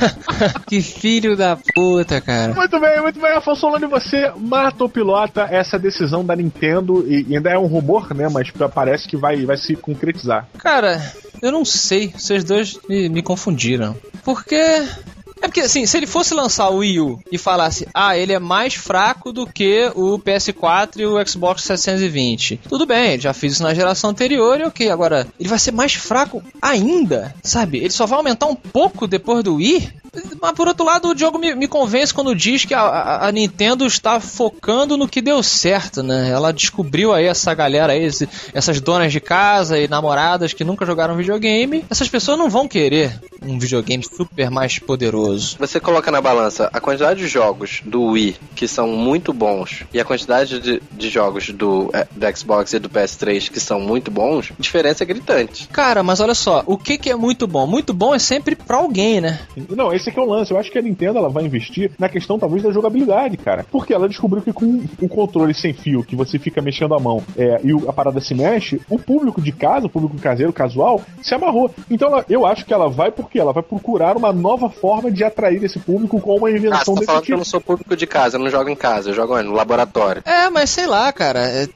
que 0.66 0.80
filho 0.80 1.36
da 1.36 1.56
puta, 1.74 2.20
cara. 2.20 2.54
Muito 2.54 2.80
bem, 2.80 3.00
muito 3.00 3.20
bem, 3.20 3.32
Afonso 3.32 3.60
Solano, 3.60 3.88
você 3.88 4.32
mata 4.36 4.82
ou 4.82 4.88
pilota 4.88 5.42
essa 5.50 5.78
decisão 5.78 6.24
da 6.24 6.36
Nintendo, 6.36 7.04
e, 7.06 7.26
e 7.28 7.36
ainda 7.36 7.50
é 7.50 7.58
um 7.58 7.66
rumor, 7.66 8.14
né, 8.14 8.28
mas 8.28 8.50
parece 8.74 9.08
que 9.08 9.16
vai, 9.16 9.44
vai 9.44 9.56
se 9.56 9.74
concretizar. 9.76 10.48
Cara, 10.58 11.00
eu 11.40 11.50
não 11.50 11.64
sei. 11.64 12.12
Vocês 12.16 12.44
dois 12.44 12.78
me, 12.88 13.08
me 13.08 13.22
confundiram. 13.22 13.96
Porque. 14.24 14.56
É 15.42 15.48
porque, 15.48 15.60
assim, 15.62 15.84
se 15.86 15.96
ele 15.96 16.06
fosse 16.06 16.32
lançar 16.34 16.68
o 16.70 16.76
Wii 16.76 17.00
U 17.00 17.18
e 17.32 17.36
falasse, 17.36 17.88
ah, 17.92 18.16
ele 18.16 18.32
é 18.32 18.38
mais 18.38 18.74
fraco 18.74 19.32
do 19.32 19.44
que 19.46 19.90
o 19.96 20.16
PS4 20.18 20.98
e 21.00 21.04
o 21.06 21.26
Xbox 21.26 21.62
720. 21.64 22.60
Tudo 22.68 22.86
bem, 22.86 23.18
já 23.20 23.32
fiz 23.34 23.54
isso 23.54 23.62
na 23.64 23.74
geração 23.74 24.10
anterior 24.10 24.60
e 24.60 24.64
ok. 24.64 24.88
Agora, 24.90 25.26
ele 25.40 25.48
vai 25.48 25.58
ser 25.58 25.72
mais 25.72 25.94
fraco 25.94 26.42
ainda, 26.60 27.34
sabe? 27.42 27.78
Ele 27.78 27.90
só 27.90 28.06
vai 28.06 28.18
aumentar 28.18 28.46
um 28.46 28.54
pouco 28.54 29.06
depois 29.06 29.42
do 29.42 29.56
Wii? 29.56 29.92
Mas 30.42 30.52
por 30.52 30.68
outro 30.68 30.84
lado, 30.84 31.08
o 31.08 31.14
Diogo 31.14 31.38
me, 31.38 31.54
me 31.54 31.66
convence 31.66 32.12
quando 32.12 32.34
diz 32.34 32.66
que 32.66 32.74
a, 32.74 32.80
a- 32.82 33.28
a 33.28 33.32
Nintendo 33.32 33.86
está 33.86 34.20
focando 34.20 34.94
no 34.96 35.08
que 35.08 35.22
deu 35.22 35.42
certo, 35.42 36.02
né? 36.02 36.28
Ela 36.30 36.52
descobriu 36.52 37.14
aí 37.14 37.24
essa 37.24 37.54
galera 37.54 37.94
aí, 37.94 38.04
esse- 38.04 38.28
essas 38.52 38.78
donas 38.78 39.10
de 39.10 39.20
casa 39.20 39.78
e 39.78 39.88
namoradas 39.88 40.52
que 40.52 40.64
nunca 40.64 40.84
jogaram 40.84 41.16
videogame. 41.16 41.82
Essas 41.88 42.10
pessoas 42.10 42.36
não 42.38 42.50
vão 42.50 42.68
querer 42.68 43.18
um 43.40 43.58
videogame 43.58 44.04
super 44.04 44.50
mais 44.50 44.78
poderoso. 44.78 45.31
Você 45.58 45.80
coloca 45.80 46.10
na 46.10 46.20
balança 46.20 46.68
a 46.72 46.80
quantidade 46.80 47.20
de 47.20 47.28
jogos 47.28 47.80
do 47.84 48.02
Wii 48.06 48.36
que 48.54 48.66
são 48.68 48.88
muito 48.88 49.32
bons 49.32 49.84
e 49.92 50.00
a 50.00 50.04
quantidade 50.04 50.60
de, 50.60 50.82
de 50.92 51.08
jogos 51.08 51.50
do, 51.50 51.90
eh, 51.92 52.06
do 52.10 52.36
Xbox 52.38 52.72
e 52.72 52.78
do 52.78 52.88
PS3 52.90 53.50
que 53.50 53.60
são 53.60 53.80
muito 53.80 54.10
bons, 54.10 54.52
a 54.58 54.62
diferença 54.62 55.02
é 55.04 55.06
gritante. 55.06 55.68
Cara, 55.68 56.02
mas 56.02 56.20
olha 56.20 56.34
só, 56.34 56.62
o 56.66 56.76
que, 56.76 56.98
que 56.98 57.10
é 57.10 57.16
muito 57.16 57.46
bom? 57.46 57.66
Muito 57.66 57.92
bom 57.94 58.14
é 58.14 58.18
sempre 58.18 58.54
pra 58.56 58.78
alguém, 58.78 59.20
né? 59.20 59.40
Não, 59.70 59.92
esse 59.92 60.10
aqui 60.10 60.18
é 60.18 60.22
o 60.22 60.26
lance. 60.28 60.50
Eu 60.52 60.58
acho 60.58 60.70
que 60.70 60.78
a 60.78 60.82
Nintendo 60.82 61.18
ela 61.18 61.28
vai 61.28 61.44
investir 61.44 61.90
na 61.98 62.08
questão, 62.08 62.38
talvez, 62.38 62.62
da 62.62 62.70
jogabilidade, 62.72 63.36
cara. 63.36 63.64
Porque 63.70 63.92
ela 63.94 64.08
descobriu 64.08 64.42
que 64.42 64.52
com 64.52 64.82
o 65.00 65.08
controle 65.08 65.54
sem 65.54 65.72
fio, 65.72 66.02
que 66.04 66.16
você 66.16 66.38
fica 66.38 66.60
mexendo 66.62 66.94
a 66.94 67.00
mão 67.00 67.22
é, 67.36 67.60
e 67.64 67.72
o- 67.74 67.88
a 67.88 67.92
parada 67.92 68.20
se 68.20 68.34
mexe, 68.34 68.80
o 68.88 68.98
público 68.98 69.40
de 69.40 69.52
casa, 69.52 69.86
o 69.86 69.90
público 69.90 70.16
caseiro, 70.18 70.52
casual, 70.52 71.00
se 71.22 71.34
amarrou. 71.34 71.70
Então 71.90 72.08
ela- 72.08 72.24
eu 72.28 72.46
acho 72.46 72.64
que 72.64 72.72
ela 72.74 72.88
vai 72.88 73.10
porque 73.10 73.38
ela 73.38 73.52
vai 73.52 73.62
procurar 73.62 74.16
uma 74.16 74.32
nova 74.32 74.68
forma 74.70 75.10
de 75.10 75.21
atrair 75.24 75.62
esse 75.64 75.78
público 75.78 76.20
com 76.20 76.36
uma 76.36 76.48
Ah, 76.48 76.52
você 76.52 76.58
invenção 76.58 76.94
tá 76.94 77.00
desse 77.00 77.06
falando 77.06 77.22
que 77.24 77.32
eu 77.32 77.36
tipo. 77.36 77.38
não 77.38 77.44
sou 77.44 77.60
público 77.60 77.96
de 77.96 78.06
casa, 78.06 78.36
eu 78.36 78.40
não 78.40 78.50
jogo 78.50 78.68
em 78.68 78.76
casa, 78.76 79.10
eu 79.10 79.14
jogo 79.14 79.40
no 79.42 79.52
laboratório. 79.52 80.22
É, 80.24 80.48
mas 80.50 80.70
sei 80.70 80.86
lá, 80.86 81.12
cara. 81.12 81.40
É, 81.40 81.68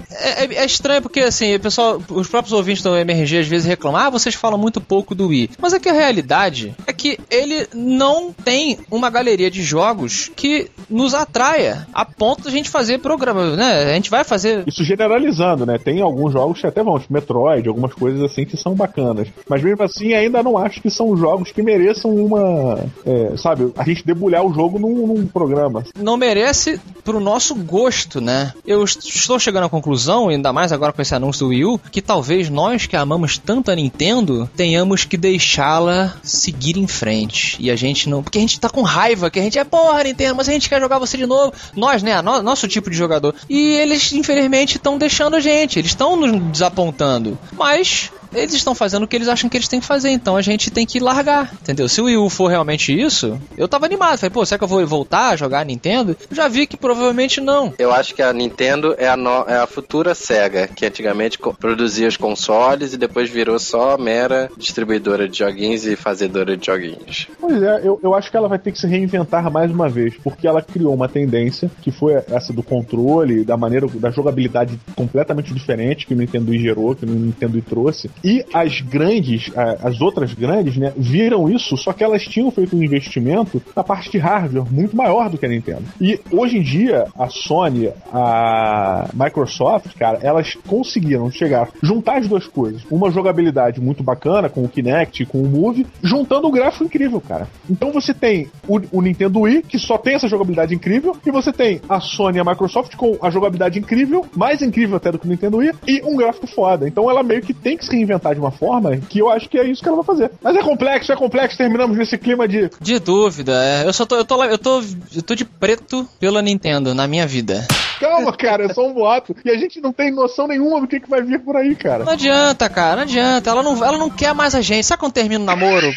é- 0.44 0.54
é 0.56 0.64
estranho 0.64 1.02
porque, 1.02 1.20
assim, 1.20 1.54
o 1.54 1.60
pessoal, 1.60 2.00
os 2.10 2.28
próprios 2.28 2.52
ouvintes 2.52 2.82
do 2.82 2.96
MRG 2.96 3.38
às 3.38 3.46
vezes 3.46 3.66
reclamam, 3.66 4.00
ah, 4.00 4.10
vocês 4.10 4.34
falam 4.34 4.58
muito 4.58 4.80
pouco 4.80 5.14
do 5.14 5.28
Wii. 5.28 5.50
Mas 5.60 5.72
é 5.72 5.78
que 5.78 5.88
a 5.88 5.92
realidade 5.92 6.74
é 6.86 6.92
que 6.92 7.18
ele 7.30 7.66
não 7.74 8.32
tem 8.32 8.78
uma 8.90 9.10
galeria 9.10 9.50
de 9.50 9.62
jogos 9.62 10.30
que 10.34 10.70
nos 10.88 11.14
atraia 11.14 11.86
a 11.92 12.04
ponto 12.04 12.42
de 12.42 12.48
a 12.48 12.52
gente 12.52 12.70
fazer 12.70 12.98
programa, 12.98 13.56
né? 13.56 13.84
A 13.90 13.94
gente 13.94 14.10
vai 14.10 14.24
fazer. 14.24 14.64
Isso 14.66 14.84
generalizando, 14.84 15.66
né? 15.66 15.78
Tem 15.78 16.00
alguns 16.00 16.32
jogos 16.32 16.60
que 16.60 16.66
até 16.66 16.82
vão, 16.82 16.98
tipo 16.98 17.12
Metroid, 17.12 17.68
algumas 17.68 17.92
coisas 17.94 18.22
assim 18.22 18.44
que 18.44 18.56
são 18.56 18.74
bacanas. 18.74 19.28
Mas 19.48 19.62
mesmo 19.62 19.82
assim, 19.82 20.14
ainda 20.14 20.42
não 20.42 20.56
acho 20.58 20.80
que 20.80 20.90
são 20.90 21.16
jogos 21.16 21.50
que 21.52 21.62
mereçam 21.62 22.14
uma. 22.14 22.78
é, 23.04 23.35
sabe, 23.36 23.72
a 23.76 23.84
gente 23.84 24.04
debulhar 24.04 24.44
o 24.44 24.52
jogo 24.52 24.78
num, 24.78 25.06
num 25.06 25.26
programa. 25.26 25.84
Não 25.98 26.16
merece 26.16 26.80
pro 27.04 27.20
nosso 27.20 27.54
gosto, 27.54 28.20
né? 28.20 28.52
Eu 28.66 28.84
est- 28.84 29.04
estou 29.06 29.38
chegando 29.38 29.64
à 29.64 29.68
conclusão, 29.68 30.28
ainda 30.28 30.52
mais 30.52 30.72
agora 30.72 30.92
com 30.92 31.00
esse 31.02 31.14
anúncio 31.14 31.46
do 31.46 31.50
Wii 31.50 31.64
U, 31.64 31.80
que 31.90 32.02
talvez 32.02 32.48
nós 32.50 32.86
que 32.86 32.96
amamos 32.96 33.38
tanto 33.38 33.70
a 33.70 33.74
Nintendo 33.76 34.48
tenhamos 34.56 35.04
que 35.04 35.16
deixá-la 35.16 36.14
seguir 36.22 36.76
em 36.78 36.86
frente. 36.86 37.56
E 37.60 37.70
a 37.70 37.76
gente 37.76 38.08
não. 38.08 38.22
Porque 38.22 38.38
a 38.38 38.40
gente 38.40 38.58
tá 38.60 38.68
com 38.68 38.82
raiva, 38.82 39.30
que 39.30 39.38
a 39.38 39.42
gente 39.42 39.58
é 39.58 39.64
porra, 39.64 40.02
Nintendo, 40.04 40.34
mas 40.36 40.48
a 40.48 40.52
gente 40.52 40.68
quer 40.68 40.80
jogar 40.80 40.98
você 40.98 41.16
de 41.16 41.26
novo. 41.26 41.52
Nós, 41.74 42.02
né? 42.02 42.20
No- 42.22 42.42
nosso 42.42 42.66
tipo 42.68 42.90
de 42.90 42.96
jogador. 42.96 43.34
E 43.48 43.74
eles, 43.76 44.12
infelizmente, 44.12 44.76
estão 44.76 44.98
deixando 44.98 45.36
a 45.36 45.40
gente. 45.40 45.78
Eles 45.78 45.90
estão 45.92 46.16
nos 46.16 46.40
desapontando. 46.52 47.38
Mas 47.52 48.10
eles 48.34 48.54
estão 48.54 48.74
fazendo 48.74 49.04
o 49.04 49.08
que 49.08 49.16
eles 49.16 49.28
acham 49.28 49.48
que 49.48 49.56
eles 49.56 49.68
têm 49.68 49.80
que 49.80 49.86
fazer, 49.86 50.10
então 50.10 50.36
a 50.36 50.42
gente 50.42 50.70
tem 50.70 50.86
que 50.86 50.98
largar, 51.00 51.52
entendeu? 51.60 51.88
Se 51.88 52.00
o 52.00 52.04
Wii 52.04 52.16
U 52.16 52.28
for 52.28 52.48
realmente 52.48 52.92
isso, 52.98 53.38
eu 53.56 53.68
tava 53.68 53.86
animado, 53.86 54.18
falei, 54.18 54.30
pô, 54.30 54.44
será 54.44 54.58
que 54.58 54.64
eu 54.64 54.68
vou 54.68 54.86
voltar 54.86 55.30
a 55.30 55.36
jogar 55.36 55.60
a 55.60 55.64
Nintendo? 55.64 56.16
Eu 56.30 56.36
já 56.36 56.48
vi 56.48 56.66
que 56.66 56.76
provavelmente 56.76 57.40
não. 57.40 57.72
Eu 57.78 57.92
acho 57.92 58.14
que 58.14 58.22
a 58.22 58.32
Nintendo 58.32 58.94
é 58.98 59.08
a, 59.08 59.16
no- 59.16 59.44
é 59.48 59.56
a 59.56 59.66
futura 59.66 60.14
SEGA, 60.14 60.66
que 60.68 60.84
antigamente 60.86 61.38
co- 61.38 61.54
produzia 61.54 62.08
os 62.08 62.16
consoles 62.16 62.92
e 62.92 62.96
depois 62.96 63.30
virou 63.30 63.58
só 63.58 63.96
mera 63.98 64.50
distribuidora 64.56 65.28
de 65.28 65.38
joguinhos 65.38 65.86
e 65.86 65.96
fazedora 65.96 66.56
de 66.56 66.66
joguinhos. 66.66 67.28
Pois 67.40 67.62
é, 67.62 67.80
eu, 67.84 67.98
eu 68.02 68.14
acho 68.14 68.30
que 68.30 68.36
ela 68.36 68.48
vai 68.48 68.58
ter 68.58 68.72
que 68.72 68.78
se 68.78 68.86
reinventar 68.86 69.50
mais 69.50 69.70
uma 69.70 69.88
vez, 69.88 70.14
porque 70.22 70.46
ela 70.46 70.62
criou 70.62 70.94
uma 70.94 71.08
tendência 71.08 71.70
que 71.82 71.90
foi 71.90 72.14
essa 72.30 72.52
do 72.52 72.62
controle, 72.62 73.44
da 73.44 73.56
maneira, 73.56 73.86
da 73.94 74.10
jogabilidade 74.10 74.78
completamente 74.94 75.52
diferente 75.54 76.06
que 76.06 76.14
o 76.14 76.16
Nintendo 76.16 76.50
Wii 76.50 76.60
gerou, 76.60 76.94
que 76.94 77.04
o 77.04 77.08
Nintendo 77.08 77.54
Wii 77.54 77.62
trouxe. 77.62 78.10
E 78.24 78.44
as 78.52 78.80
grandes, 78.80 79.50
as 79.82 80.00
outras 80.00 80.32
grandes, 80.34 80.76
né, 80.76 80.92
viram 80.96 81.48
isso, 81.48 81.76
só 81.76 81.92
que 81.92 82.02
elas 82.02 82.22
tinham 82.22 82.50
feito 82.50 82.76
um 82.76 82.82
investimento 82.82 83.62
na 83.74 83.82
parte 83.82 84.10
de 84.10 84.18
hardware 84.18 84.64
muito 84.70 84.96
maior 84.96 85.30
do 85.30 85.38
que 85.38 85.46
a 85.46 85.48
Nintendo. 85.48 85.84
E 86.00 86.20
hoje 86.30 86.58
em 86.58 86.62
dia, 86.62 87.06
a 87.18 87.28
Sony, 87.28 87.90
a 88.12 89.08
Microsoft, 89.14 89.94
cara, 89.98 90.18
elas 90.22 90.54
conseguiram 90.66 91.30
chegar, 91.30 91.68
juntar 91.82 92.18
as 92.18 92.28
duas 92.28 92.46
coisas. 92.46 92.82
Uma 92.90 93.10
jogabilidade 93.10 93.80
muito 93.80 94.02
bacana 94.02 94.48
com 94.48 94.64
o 94.64 94.68
Kinect, 94.68 95.24
com 95.26 95.42
o 95.42 95.48
Move, 95.48 95.86
juntando 96.02 96.48
um 96.48 96.50
gráfico 96.50 96.84
incrível, 96.84 97.20
cara. 97.20 97.48
Então 97.68 97.92
você 97.92 98.12
tem 98.12 98.48
o, 98.66 98.80
o 98.92 99.02
Nintendo 99.02 99.40
Wii, 99.40 99.62
que 99.62 99.78
só 99.78 99.98
tem 99.98 100.14
essa 100.14 100.28
jogabilidade 100.28 100.74
incrível, 100.74 101.16
e 101.24 101.30
você 101.30 101.52
tem 101.52 101.80
a 101.88 102.00
Sony 102.00 102.38
e 102.38 102.40
a 102.40 102.44
Microsoft 102.44 102.94
com 102.96 103.16
a 103.20 103.30
jogabilidade 103.30 103.78
incrível, 103.78 104.26
mais 104.34 104.62
incrível 104.62 104.96
até 104.96 105.12
do 105.12 105.18
que 105.18 105.26
o 105.26 105.30
Nintendo 105.30 105.58
Wii, 105.58 105.72
e 105.86 106.02
um 106.02 106.16
gráfico 106.16 106.46
foda. 106.46 106.86
Então 106.88 107.10
ela 107.10 107.22
meio 107.22 107.42
que 107.42 107.54
tem 107.54 107.76
que 107.76 107.84
se 107.84 107.96
reinventar 108.06 108.34
de 108.34 108.40
uma 108.40 108.50
forma 108.50 108.96
que 108.96 109.18
eu 109.18 109.28
acho 109.28 109.48
que 109.48 109.58
é 109.58 109.64
isso 109.64 109.82
que 109.82 109.88
ela 109.88 109.96
vai 109.96 110.06
fazer. 110.06 110.30
Mas 110.40 110.56
é 110.56 110.62
complexo, 110.62 111.12
é 111.12 111.16
complexo, 111.16 111.58
terminamos 111.58 111.96
nesse 111.96 112.16
clima 112.16 112.46
de 112.46 112.70
De 112.80 112.98
dúvida, 112.98 113.52
é. 113.62 113.86
Eu 113.86 113.92
só 113.92 114.06
tô, 114.06 114.16
eu 114.16 114.24
tô, 114.24 114.44
eu 114.44 114.58
tô, 114.58 114.82
eu 115.14 115.22
tô 115.22 115.34
de 115.34 115.44
preto 115.44 116.08
pela 116.20 116.40
Nintendo 116.40 116.94
na 116.94 117.06
minha 117.06 117.26
vida. 117.26 117.66
calma, 118.00 118.32
cara, 118.32 118.66
é 118.66 118.72
só 118.72 118.86
um 118.86 118.92
boato. 118.92 119.34
E 119.44 119.50
a 119.50 119.58
gente 119.58 119.80
não 119.80 119.92
tem 119.92 120.12
noção 120.12 120.46
nenhuma 120.46 120.80
do 120.80 120.86
que, 120.86 121.00
que 121.00 121.10
vai 121.10 121.22
vir 121.22 121.40
por 121.40 121.56
aí, 121.56 121.74
cara. 121.74 122.04
Não 122.04 122.12
adianta, 122.12 122.68
cara, 122.68 122.96
não 122.96 123.02
adianta. 123.02 123.50
Ela 123.50 123.62
não, 123.62 123.84
ela 123.84 123.98
não 123.98 124.10
quer 124.10 124.34
mais 124.34 124.54
a 124.54 124.60
gente. 124.60 124.84
Sabe 124.84 125.00
quando 125.00 125.12
termina 125.12 125.42
o 125.42 125.46
namoro? 125.46 125.90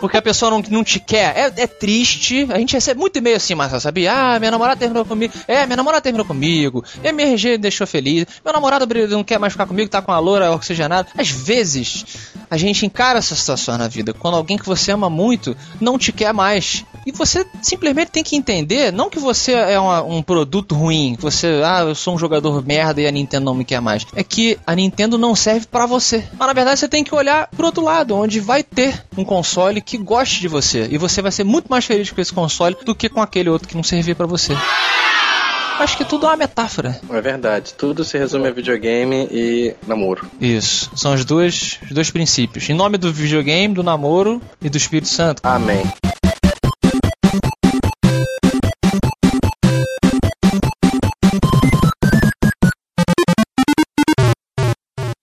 Porque 0.00 0.16
a 0.16 0.22
pessoa 0.22 0.50
não, 0.50 0.62
não 0.70 0.84
te 0.84 0.98
quer. 0.98 1.36
É, 1.36 1.62
é 1.62 1.66
triste. 1.66 2.46
A 2.50 2.58
gente 2.58 2.72
recebe 2.72 2.98
muito 3.00 3.16
e-mail 3.18 3.36
assim, 3.36 3.54
mas 3.54 3.80
sabia? 3.82 4.12
Ah, 4.12 4.38
minha 4.38 4.50
namorada 4.50 4.78
terminou 4.78 5.04
comigo. 5.04 5.32
É, 5.46 5.66
minha 5.66 5.76
namorada 5.76 6.02
terminou 6.02 6.26
comigo. 6.26 6.84
E 7.02 7.12
minha 7.12 7.28
RG 7.28 7.50
me 7.52 7.58
deixou 7.58 7.86
feliz. 7.86 8.26
Meu 8.44 8.52
namorado 8.52 8.86
não 9.08 9.22
quer 9.24 9.38
mais 9.38 9.52
ficar 9.52 9.66
comigo, 9.66 9.90
tá 9.90 10.00
com 10.02 10.12
a 10.12 10.18
loura 10.18 10.50
oxigenada. 10.52 11.08
Às 11.16 11.30
vezes, 11.30 12.04
a 12.50 12.56
gente 12.56 12.84
encara 12.86 13.18
essa 13.18 13.34
situação 13.34 13.76
na 13.78 13.88
vida. 13.88 14.12
Quando 14.12 14.36
alguém 14.36 14.56
que 14.56 14.66
você 14.66 14.92
ama 14.92 15.10
muito 15.10 15.56
não 15.80 15.98
te 15.98 16.12
quer 16.12 16.32
mais. 16.32 16.84
E 17.06 17.12
você 17.12 17.46
simplesmente 17.62 18.10
tem 18.10 18.22
que 18.22 18.36
entender, 18.36 18.92
não 18.92 19.08
que 19.08 19.18
você 19.18 19.52
é 19.52 19.78
uma- 19.80 20.02
um 20.02 20.22
produto 20.22 20.74
ruim, 20.74 21.14
que 21.16 21.22
você, 21.22 21.60
ah, 21.64 21.80
eu 21.80 21.94
sou 21.94 22.14
um 22.14 22.18
jogador 22.18 22.64
merda 22.64 23.00
e 23.00 23.06
a 23.06 23.10
Nintendo 23.10 23.44
não 23.46 23.54
me 23.54 23.64
quer 23.64 23.80
mais. 23.80 24.06
É 24.14 24.22
que 24.22 24.58
a 24.66 24.74
Nintendo 24.74 25.16
não 25.16 25.34
serve 25.34 25.66
pra 25.66 25.86
você. 25.86 26.24
Mas 26.38 26.46
na 26.46 26.52
verdade 26.52 26.78
você 26.80 26.88
tem 26.88 27.02
que 27.02 27.14
olhar 27.14 27.48
pro 27.48 27.66
outro 27.66 27.82
lado, 27.82 28.14
onde 28.14 28.38
vai 28.40 28.62
ter 28.62 29.02
um 29.16 29.24
console 29.24 29.80
que 29.80 29.89
goste 29.96 30.40
de 30.40 30.48
você. 30.48 30.88
E 30.90 30.98
você 30.98 31.22
vai 31.22 31.32
ser 31.32 31.44
muito 31.44 31.68
mais 31.68 31.84
feliz 31.84 32.10
com 32.10 32.20
esse 32.20 32.32
console 32.32 32.76
do 32.84 32.94
que 32.94 33.08
com 33.08 33.20
aquele 33.20 33.48
outro 33.48 33.68
que 33.68 33.76
não 33.76 33.82
servia 33.82 34.14
pra 34.14 34.26
você. 34.26 34.54
Acho 35.78 35.96
que 35.96 36.04
tudo 36.04 36.26
é 36.26 36.28
uma 36.28 36.36
metáfora. 36.36 37.00
É 37.08 37.20
verdade, 37.22 37.72
tudo 37.72 38.04
se 38.04 38.18
resume 38.18 38.48
a 38.48 38.50
videogame 38.50 39.26
e 39.30 39.74
namoro. 39.86 40.30
Isso. 40.38 40.90
São 40.94 41.14
os 41.14 41.24
dois, 41.24 41.78
os 41.82 41.92
dois 41.92 42.10
princípios. 42.10 42.68
Em 42.68 42.74
nome 42.74 42.98
do 42.98 43.10
videogame, 43.10 43.72
do 43.74 43.82
namoro 43.82 44.42
e 44.60 44.68
do 44.68 44.76
Espírito 44.76 45.08
Santo. 45.08 45.40
Amém. 45.42 45.82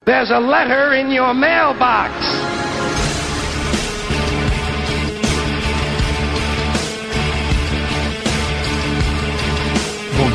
There's 0.05 0.31
a 0.31 0.39
letter 0.39 0.93
in 0.93 1.11
your 1.11 1.35
mailbox. 1.35 2.36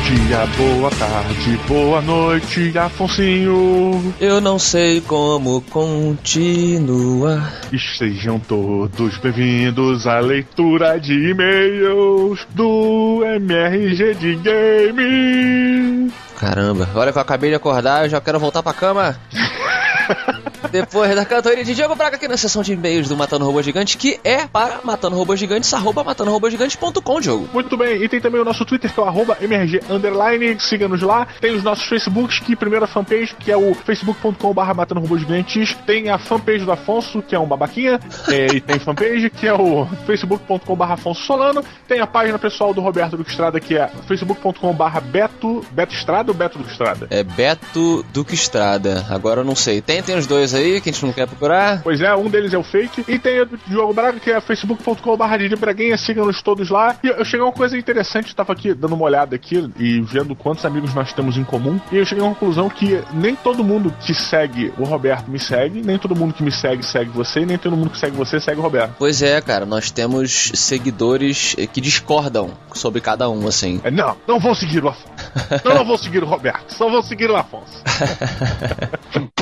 Dia, 0.03 0.45
boa 0.57 0.89
tarde, 0.91 1.57
boa 1.67 2.01
noite, 2.01 2.77
Afonsinho. 2.77 4.13
Eu 4.19 4.41
não 4.41 4.59
sei 4.59 4.99
como 4.99 5.61
continuar. 5.61 7.53
Estejam 7.71 8.37
todos 8.39 9.17
bem-vindos 9.19 10.05
à 10.05 10.19
leitura 10.19 10.99
de 10.99 11.13
e-mails 11.31 12.45
do 12.49 13.23
MRG 13.23 14.15
de 14.15 14.35
Game. 14.35 16.11
Caramba, 16.37 16.89
olha 16.93 17.11
que 17.11 17.17
eu 17.17 17.21
acabei 17.21 17.49
de 17.49 17.55
acordar, 17.55 18.03
eu 18.03 18.09
já 18.09 18.19
quero 18.19 18.39
voltar 18.39 18.61
pra 18.61 18.73
cama. 18.73 19.15
Depois 20.71 21.15
da 21.15 21.25
cantoria 21.25 21.63
de 21.63 21.75
Diogo 21.75 21.95
Braga 21.95 22.15
aqui 22.15 22.27
na 22.27 22.37
sessão 22.37 22.61
de 22.61 22.73
e-mails 22.73 23.07
do 23.07 23.15
Matando 23.15 23.45
Robô 23.45 23.61
Gigante, 23.61 23.97
que 23.97 24.19
é 24.23 24.47
para 24.47 24.79
matando 24.83 25.15
robôs 25.15 25.39
gigantes, 25.39 25.73
arroba 25.73 26.03
matandorobôsgigantes.com, 26.03 27.21
Diogo. 27.21 27.49
Muito 27.53 27.77
bem, 27.77 28.01
e 28.01 28.09
tem 28.09 28.19
também 28.19 28.41
o 28.41 28.45
nosso 28.45 28.65
Twitter, 28.65 28.91
que 28.91 28.99
é 28.99 29.03
o 29.03 29.05
arroba 29.05 29.37
MRG 29.41 29.81
Underline, 29.89 30.59
siga-nos 30.59 31.01
lá. 31.01 31.27
Tem 31.39 31.55
os 31.55 31.63
nossos 31.63 31.85
Facebooks, 31.85 32.39
que 32.39 32.55
primeiro 32.55 32.85
a 32.85 32.87
fanpage, 32.87 33.35
que 33.35 33.51
é 33.51 33.57
o 33.57 33.73
facebook.com.br 33.73 34.73
Matando 34.73 35.01
Robôs 35.01 35.21
Gigantes. 35.21 35.75
Tem 35.85 36.09
a 36.09 36.17
fanpage 36.17 36.65
do 36.65 36.71
Afonso, 36.71 37.21
que 37.21 37.35
é 37.35 37.39
um 37.39 37.45
babaquinha. 37.45 37.99
é, 38.29 38.55
e 38.55 38.61
tem 38.61 38.79
fanpage, 38.79 39.29
que 39.29 39.47
é 39.47 39.53
o 39.53 39.85
facebook.com.br 40.05 40.83
Afonso 40.83 41.23
Solano. 41.23 41.63
Tem 41.87 41.99
a 41.99 42.07
página 42.07 42.39
pessoal 42.39 42.73
do 42.73 42.81
Roberto 42.81 43.17
Duque 43.17 43.31
Estrada, 43.31 43.59
que 43.59 43.77
é 43.77 43.89
facebook.com.br 44.07 44.99
Beto, 45.05 45.65
Beto 45.71 45.93
Estrada 45.93 46.31
ou 46.31 46.37
Beto 46.37 46.57
Duque 46.57 46.71
Estrada? 46.71 47.07
É 47.09 47.23
Beto 47.23 48.05
Duque 48.13 48.35
Estrada. 48.35 49.05
Agora 49.09 49.41
eu 49.41 49.45
não 49.45 49.55
sei. 49.55 49.81
Tem, 49.81 50.01
tem 50.01 50.17
os 50.17 50.27
dois 50.27 50.52
aí 50.53 50.81
que 50.81 50.89
a 50.89 50.93
gente 50.93 51.05
não 51.05 51.13
quer 51.13 51.27
procurar. 51.27 51.81
Pois 51.81 52.01
é, 52.01 52.13
um 52.15 52.29
deles 52.29 52.53
é 52.53 52.57
o 52.57 52.63
fake. 52.63 53.05
E 53.07 53.19
tem 53.19 53.41
o 53.41 53.49
Diogo 53.67 53.93
Braga, 53.93 54.19
que 54.19 54.31
é 54.31 54.39
facebook.com.br 54.41 55.55
Braguinha, 55.59 55.97
siga-nos 55.97 56.41
todos 56.41 56.69
lá. 56.69 56.95
E 57.03 57.07
eu 57.07 57.25
cheguei 57.25 57.41
a 57.41 57.45
uma 57.45 57.53
coisa 57.53 57.77
interessante, 57.77 58.29
eu 58.29 58.35
tava 58.35 58.53
aqui 58.53 58.73
dando 58.73 58.95
uma 58.95 59.05
olhada 59.05 59.35
aqui 59.35 59.71
e 59.77 60.01
vendo 60.01 60.35
quantos 60.35 60.65
amigos 60.65 60.93
nós 60.93 61.13
temos 61.13 61.37
em 61.37 61.43
comum. 61.43 61.79
E 61.91 61.97
eu 61.97 62.05
cheguei 62.05 62.23
a 62.23 62.27
uma 62.27 62.35
conclusão 62.35 62.69
que 62.69 63.01
nem 63.13 63.35
todo 63.35 63.63
mundo 63.63 63.93
que 64.01 64.13
segue 64.13 64.73
o 64.77 64.83
Roberto 64.83 65.29
me 65.29 65.39
segue, 65.39 65.81
nem 65.81 65.97
todo 65.97 66.15
mundo 66.15 66.33
que 66.33 66.43
me 66.43 66.51
segue 66.51 66.83
segue 66.85 67.09
você, 67.11 67.41
e 67.41 67.45
nem 67.45 67.57
todo 67.57 67.75
mundo 67.75 67.89
que 67.89 67.97
segue 67.97 68.15
você 68.15 68.39
segue 68.39 68.59
o 68.59 68.63
Roberto. 68.63 68.95
Pois 68.97 69.21
é, 69.21 69.39
cara, 69.41 69.65
nós 69.65 69.91
temos 69.91 70.51
seguidores 70.53 71.55
que 71.71 71.81
discordam 71.81 72.51
sobre 72.73 73.01
cada 73.01 73.29
um, 73.29 73.47
assim. 73.47 73.81
É, 73.83 73.91
não, 73.91 74.15
não 74.27 74.39
vou 74.39 74.53
seguir 74.55 74.83
o 74.83 74.89
Afonso. 74.89 75.13
não, 75.63 75.75
não 75.75 75.85
vou 75.85 75.97
seguir 75.97 76.23
o 76.23 76.25
Roberto, 76.25 76.71
só 76.73 76.89
vou 76.89 77.01
seguir 77.01 77.29
o 77.29 77.35
Afonso. 77.35 77.81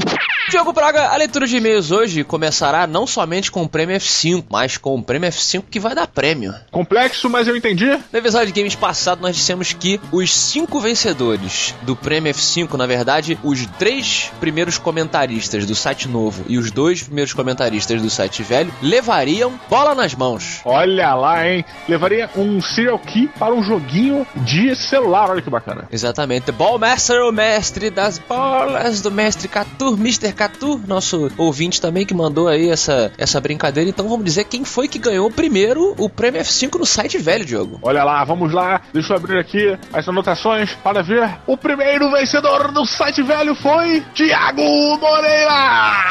Diogo 0.52 0.74
Braga, 0.74 1.08
a 1.08 1.16
leitura 1.16 1.48
de 1.48 1.56
e-mails 1.56 1.92
hoje 1.92 2.26
começará 2.26 2.86
não 2.86 3.08
somente 3.08 3.50
com 3.50 3.64
o 3.64 3.70
prêmio 3.70 3.96
F5, 3.96 4.44
mas 4.50 4.76
com 4.76 4.96
o 4.96 5.02
prêmio 5.02 5.30
F5 5.30 5.64
que 5.72 5.80
vai 5.80 5.96
dar 5.96 6.08
prêmio. 6.08 6.54
Complexo, 6.70 7.30
mas 7.30 7.48
eu 7.48 7.56
entendi. 7.56 7.86
No 7.88 8.20
episódio 8.20 8.48
de 8.48 8.60
games 8.60 8.76
passado, 8.76 9.22
nós 9.22 9.34
dissemos 9.34 9.72
que 9.72 9.98
os 10.12 10.36
cinco 10.36 10.82
vencedores 10.82 11.74
do 11.84 11.96
Prêmio 11.96 12.34
F5, 12.34 12.74
na 12.74 12.86
verdade, 12.86 13.40
os 13.42 13.66
três 13.80 14.30
primeiros 14.42 14.78
comentaristas 14.78 15.66
do 15.66 15.74
site 15.74 16.10
novo 16.10 16.44
e 16.50 16.58
os 16.58 16.70
dois 16.70 17.02
primeiros 17.02 17.32
comentaristas 17.32 18.02
do 18.02 18.10
site 18.10 18.44
velho 18.44 18.74
levariam 18.82 19.58
bola 19.70 19.96
nas 19.96 20.14
mãos. 20.14 20.60
Olha 20.66 21.16
lá, 21.16 21.48
hein? 21.48 21.64
Levaria 21.88 22.30
um 22.36 22.62
serial 22.62 23.00
key 23.00 23.30
para 23.40 23.54
um 23.54 23.64
joguinho 23.64 24.28
de 24.36 24.76
celular, 24.76 25.30
olha 25.30 25.42
que 25.42 25.50
bacana. 25.50 25.88
Exatamente. 25.90 26.52
Ballmaster, 26.52 27.22
o 27.22 27.32
mestre 27.32 27.90
das 27.90 28.20
bolas 28.20 29.00
do 29.00 29.10
mestre 29.10 29.48
Catu, 29.48 29.94
Mr. 29.94 30.41
Catu, 30.42 30.82
nosso 30.88 31.30
ouvinte 31.38 31.80
também 31.80 32.04
que 32.04 32.16
mandou 32.16 32.48
aí 32.48 32.68
essa, 32.68 33.12
essa 33.16 33.40
brincadeira. 33.40 33.88
Então 33.88 34.10
vamos 34.10 34.26
dizer 34.26 34.46
quem 34.46 34.66
foi 34.66 34.88
que 34.88 34.98
ganhou 34.98 35.30
primeiro 35.30 35.94
o 36.00 36.10
Prêmio 36.10 36.42
F5 36.42 36.80
no 36.80 36.86
site 36.86 37.20
velho, 37.20 37.46
Diogo. 37.46 37.78
Olha 37.84 38.04
lá, 38.04 38.24
vamos 38.24 38.52
lá. 38.52 38.82
Deixa 38.92 39.14
eu 39.14 39.18
abrir 39.18 39.38
aqui 39.38 39.78
as 39.94 40.10
anotações 40.10 40.74
para 40.84 41.04
ver. 41.04 41.30
O 41.46 41.56
primeiro 41.56 42.10
vencedor 42.10 42.72
do 42.72 42.84
site 42.88 43.22
velho 43.22 43.54
foi 43.54 44.04
Tiago 44.16 44.64
Moreira! 45.00 46.02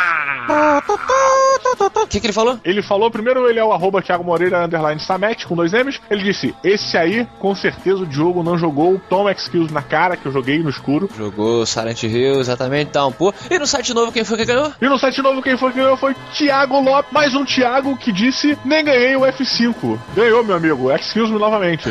O 2.02 2.06
que, 2.06 2.20
que 2.20 2.26
ele 2.26 2.32
falou? 2.32 2.58
Ele 2.64 2.82
falou, 2.82 3.10
primeiro 3.10 3.48
ele 3.48 3.58
é 3.58 3.64
o 3.64 3.72
arroba 3.72 4.02
Thiago 4.02 4.24
Moreira 4.24 4.64
underline 4.64 5.00
Samet, 5.00 5.46
com 5.46 5.56
dois 5.56 5.72
M's. 5.72 6.00
Ele 6.10 6.22
disse, 6.22 6.54
esse 6.62 6.96
aí, 6.96 7.26
com 7.38 7.54
certeza 7.54 8.02
o 8.02 8.06
Diogo 8.06 8.42
não 8.42 8.56
jogou. 8.56 9.00
Toma 9.08 9.32
Excuse 9.32 9.72
na 9.72 9.82
cara, 9.82 10.16
que 10.16 10.26
eu 10.26 10.32
joguei 10.32 10.60
no 10.60 10.70
escuro. 10.70 11.08
Jogou 11.16 11.66
Silent 11.66 12.02
Hill, 12.02 12.40
exatamente, 12.40 12.92
Downpour. 12.92 13.34
E 13.50 13.58
no 13.58 13.66
site 13.66 13.92
novo, 13.94 14.12
quem 14.20 14.24
foi 14.24 14.36
que 14.36 14.44
ganhou? 14.44 14.72
E 14.80 14.86
no 14.86 14.98
site 14.98 15.22
novo 15.22 15.40
quem 15.40 15.56
foi 15.56 15.72
que 15.72 15.78
ganhou 15.78 15.96
foi 15.96 16.14
Thiago 16.36 16.78
Lopes. 16.78 17.10
Mais 17.10 17.34
um 17.34 17.42
Thiago 17.42 17.96
que 17.96 18.12
disse, 18.12 18.58
nem 18.66 18.84
ganhei 18.84 19.16
o 19.16 19.20
F5. 19.20 19.98
Ganhou, 20.14 20.44
meu 20.44 20.56
amigo. 20.56 20.92
Excuse 20.92 21.32
me 21.32 21.38
novamente. 21.38 21.88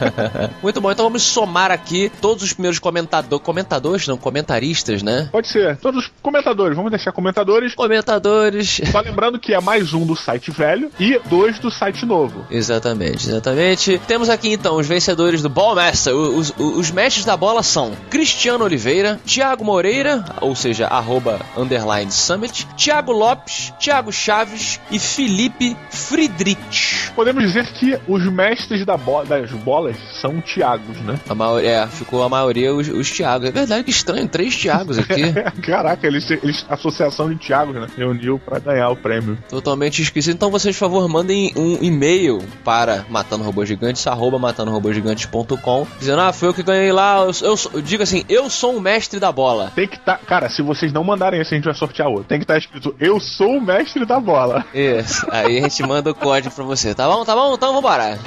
Muito 0.62 0.80
bom, 0.80 0.90
então 0.90 1.04
vamos 1.04 1.22
somar 1.22 1.70
aqui 1.70 2.10
todos 2.22 2.42
os 2.42 2.54
primeiros 2.54 2.78
comentadores, 2.78 3.44
comentadores, 3.44 4.08
não, 4.08 4.16
comentaristas, 4.16 5.02
né? 5.02 5.28
Pode 5.30 5.48
ser. 5.48 5.76
Todos 5.76 6.04
os 6.04 6.12
comentadores. 6.22 6.74
Vamos 6.74 6.90
deixar 6.90 7.12
comentadores. 7.12 7.74
comentadores. 7.74 8.80
Só 8.90 9.00
lembrando 9.00 9.38
que 9.38 9.52
é 9.52 9.60
mais 9.60 9.92
um 9.92 10.06
do 10.06 10.16
site 10.16 10.50
velho 10.50 10.90
e 10.98 11.20
dois 11.28 11.58
do 11.58 11.70
site 11.70 12.06
novo. 12.06 12.46
Exatamente, 12.50 13.28
exatamente. 13.28 14.00
Temos 14.06 14.30
aqui 14.30 14.52
então 14.54 14.76
os 14.76 14.86
vencedores 14.86 15.42
do 15.42 15.50
Ballmaster. 15.50 16.14
Os, 16.14 16.54
os, 16.56 16.76
os 16.78 16.90
mestres 16.90 17.26
da 17.26 17.36
bola 17.36 17.62
são 17.62 17.92
Cristiano 18.08 18.64
Oliveira, 18.64 19.20
Thiago 19.26 19.64
Moreira, 19.64 20.24
ou 20.40 20.56
seja, 20.56 20.86
arroba 20.86 21.38
underline 21.60 22.10
summit, 22.10 22.66
Thiago 22.76 23.12
Lopes, 23.12 23.72
Thiago 23.78 24.12
Chaves 24.12 24.80
e 24.90 24.98
Felipe 24.98 25.76
Friedrich. 25.90 27.12
Podemos 27.14 27.44
dizer 27.44 27.66
que 27.72 27.98
os 28.06 28.24
mestres 28.30 28.84
da 28.86 28.96
bo 28.96 29.24
das 29.24 29.50
bolas 29.50 29.96
são 30.20 30.40
Thiagos, 30.40 30.96
né? 31.00 31.18
A 31.28 31.34
maioria, 31.34 31.70
é, 31.70 31.86
ficou 31.86 32.22
a 32.22 32.28
maioria 32.28 32.74
os, 32.74 32.88
os 32.88 33.10
Thiagos. 33.10 33.48
É 33.48 33.52
verdade 33.52 33.84
que 33.84 33.90
estranho, 33.90 34.28
três 34.28 34.56
Thiagos 34.56 34.98
aqui. 34.98 35.32
Caraca, 35.62 36.06
eles, 36.06 36.30
eles 36.30 36.64
associação 36.68 37.28
de 37.28 37.36
Thiagos, 37.36 37.74
né? 37.74 37.86
Reuniu 37.96 38.38
pra 38.38 38.58
ganhar 38.58 38.90
o 38.90 38.96
prêmio. 38.96 39.38
Totalmente 39.48 40.02
esquecido. 40.02 40.34
Então 40.34 40.50
vocês, 40.50 40.76
por 40.76 40.80
favor, 40.80 41.08
mandem 41.08 41.52
um 41.56 41.78
e-mail 41.82 42.38
para 42.64 43.04
matando 43.08 43.44
robôs 43.44 43.68
gigantes, 43.68 44.06
arroba 44.06 44.38
matandorobogigantes.com, 44.38 45.86
dizendo, 45.98 46.20
ah, 46.20 46.32
foi 46.32 46.48
eu 46.48 46.54
que 46.54 46.62
ganhei 46.62 46.92
lá. 46.92 47.18
Eu, 47.18 47.56
eu, 47.74 47.82
diga 47.82 48.04
assim, 48.04 48.24
eu 48.28 48.48
sou 48.48 48.76
o 48.76 48.80
mestre 48.80 49.18
da 49.18 49.32
bola. 49.32 49.72
Tem 49.74 49.88
que 49.88 49.98
tá. 49.98 50.18
Cara, 50.18 50.48
se 50.48 50.62
vocês 50.62 50.92
não 50.92 51.04
mandarem 51.04 51.40
esse, 51.48 51.54
a 51.54 51.56
gente 51.56 51.64
vai 51.64 51.74
sortear 51.74 52.08
outro. 52.08 52.24
Tem 52.24 52.38
que 52.38 52.44
estar 52.44 52.54
tá 52.54 52.58
escrito, 52.58 52.94
eu 53.00 53.18
sou 53.18 53.56
o 53.56 53.60
mestre 53.60 54.04
da 54.04 54.20
bola. 54.20 54.64
Isso. 54.74 55.26
Aí 55.30 55.58
a 55.58 55.62
gente 55.62 55.82
manda 55.82 56.10
o 56.10 56.14
código 56.14 56.54
pra 56.54 56.64
você. 56.64 56.94
Tá 56.94 57.08
bom? 57.08 57.24
Tá 57.24 57.34
bom? 57.34 57.54
Então 57.54 57.74
vambora. 57.74 58.18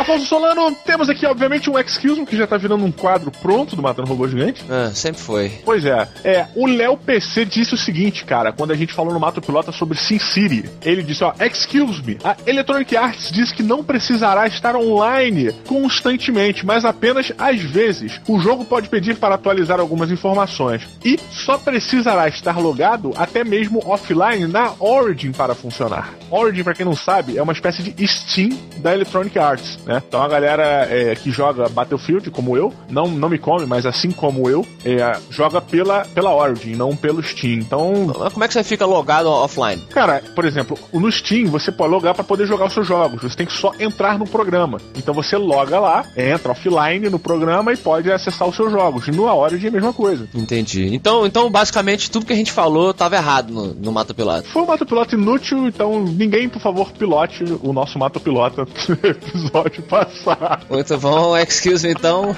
Afonso 0.00 0.24
Solano, 0.24 0.74
temos 0.74 1.10
aqui, 1.10 1.26
obviamente, 1.26 1.68
um 1.68 1.78
Excuse 1.78 2.18
Me, 2.18 2.24
que 2.24 2.34
já 2.34 2.46
tá 2.46 2.56
virando 2.56 2.82
um 2.82 2.90
quadro 2.90 3.30
pronto 3.30 3.76
do 3.76 3.82
Matando 3.82 4.08
Robô 4.08 4.26
Gigante. 4.26 4.64
Ah, 4.70 4.90
sempre 4.94 5.20
foi. 5.20 5.50
Pois 5.62 5.84
é. 5.84 6.08
É, 6.24 6.46
o 6.56 6.66
Léo 6.66 6.96
PC 6.96 7.44
disse 7.44 7.74
o 7.74 7.76
seguinte, 7.76 8.24
cara, 8.24 8.50
quando 8.50 8.70
a 8.70 8.74
gente 8.74 8.94
falou 8.94 9.12
no 9.12 9.20
Mato 9.20 9.42
Pilota 9.42 9.72
sobre 9.72 9.98
Sin 9.98 10.18
City. 10.18 10.64
Ele 10.82 11.02
disse, 11.02 11.22
ó, 11.22 11.34
Excuse 11.38 12.02
me, 12.02 12.16
a 12.24 12.34
Electronic 12.46 12.96
Arts 12.96 13.30
diz 13.30 13.52
que 13.52 13.62
não 13.62 13.84
precisará 13.84 14.46
estar 14.46 14.74
online 14.74 15.52
constantemente, 15.66 16.64
mas 16.64 16.86
apenas 16.86 17.30
às 17.36 17.60
vezes. 17.60 18.22
O 18.26 18.40
jogo 18.40 18.64
pode 18.64 18.88
pedir 18.88 19.16
para 19.16 19.34
atualizar 19.34 19.80
algumas 19.80 20.10
informações 20.10 20.88
e 21.04 21.20
só 21.30 21.58
precisará 21.58 22.26
estar 22.26 22.58
logado 22.58 23.12
até 23.18 23.44
mesmo 23.44 23.82
offline 23.84 24.46
na 24.46 24.72
Origin 24.78 25.32
para 25.32 25.54
funcionar. 25.54 26.14
Origin, 26.30 26.62
para 26.62 26.74
quem 26.74 26.84
não 26.86 26.96
sabe, 26.96 27.36
é 27.36 27.42
uma 27.42 27.52
espécie 27.52 27.82
de 27.82 28.06
Steam 28.06 28.50
da 28.78 28.94
Electronic 28.94 29.38
Arts 29.38 29.70
né? 29.84 30.02
Então 30.06 30.22
a 30.22 30.28
galera 30.28 30.86
é, 30.90 31.14
que 31.14 31.30
joga 31.30 31.68
Battlefield, 31.68 32.30
como 32.30 32.56
eu, 32.56 32.72
não, 32.88 33.08
não 33.08 33.28
me 33.28 33.38
come, 33.38 33.66
mas 33.66 33.86
assim 33.86 34.10
como 34.10 34.48
eu, 34.48 34.66
é, 34.84 35.18
joga 35.30 35.60
pela, 35.60 36.04
pela 36.06 36.34
Origin, 36.34 36.74
não 36.74 36.96
pelo 36.96 37.22
Steam. 37.22 37.60
Então. 37.60 38.06
Como 38.32 38.44
é 38.44 38.48
que 38.48 38.54
você 38.54 38.64
fica 38.64 38.86
logado 38.86 39.28
offline? 39.28 39.82
Cara, 39.90 40.22
por 40.34 40.44
exemplo, 40.44 40.78
no 40.92 41.10
Steam 41.10 41.46
você 41.46 41.72
pode 41.72 41.90
logar 41.90 42.14
para 42.14 42.24
poder 42.24 42.46
jogar 42.46 42.66
os 42.66 42.72
seus 42.72 42.86
jogos. 42.86 43.22
Você 43.22 43.36
tem 43.36 43.46
que 43.46 43.52
só 43.52 43.72
entrar 43.78 44.18
no 44.18 44.26
programa. 44.26 44.80
Então 44.96 45.12
você 45.12 45.36
loga 45.36 45.78
lá, 45.78 46.04
entra 46.16 46.52
offline 46.52 47.08
no 47.08 47.18
programa 47.18 47.72
e 47.72 47.76
pode 47.76 48.10
acessar 48.10 48.48
os 48.48 48.56
seus 48.56 48.70
jogos. 48.70 49.08
E 49.08 49.10
no 49.10 49.24
Origin 49.24 49.66
é 49.66 49.68
a 49.68 49.72
mesma 49.72 49.92
coisa. 49.92 50.28
Entendi. 50.34 50.94
Então, 50.94 51.26
então 51.26 51.50
basicamente, 51.50 52.10
tudo 52.10 52.26
que 52.26 52.32
a 52.32 52.36
gente 52.36 52.52
falou 52.52 52.90
estava 52.90 53.16
errado 53.16 53.52
no, 53.52 53.74
no 53.74 53.92
Mato 53.92 54.14
Piloto. 54.14 54.48
Foi 54.48 54.62
um 54.62 54.66
Mato 54.66 54.86
Piloto 54.86 55.14
inútil, 55.14 55.66
então 55.66 56.04
ninguém, 56.20 56.48
por 56.48 56.60
favor, 56.60 56.92
pilote 56.92 57.42
o 57.62 57.72
nosso 57.72 57.98
Mato 57.98 58.20
Pilota 58.20 58.62
episódio 59.02 59.82
passar. 59.84 60.60
Muito 60.68 60.98
bom, 60.98 61.36
excuse 61.36 61.86
me 61.86 61.94
então. 61.94 62.36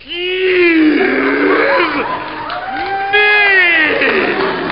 Excuse 0.00 0.80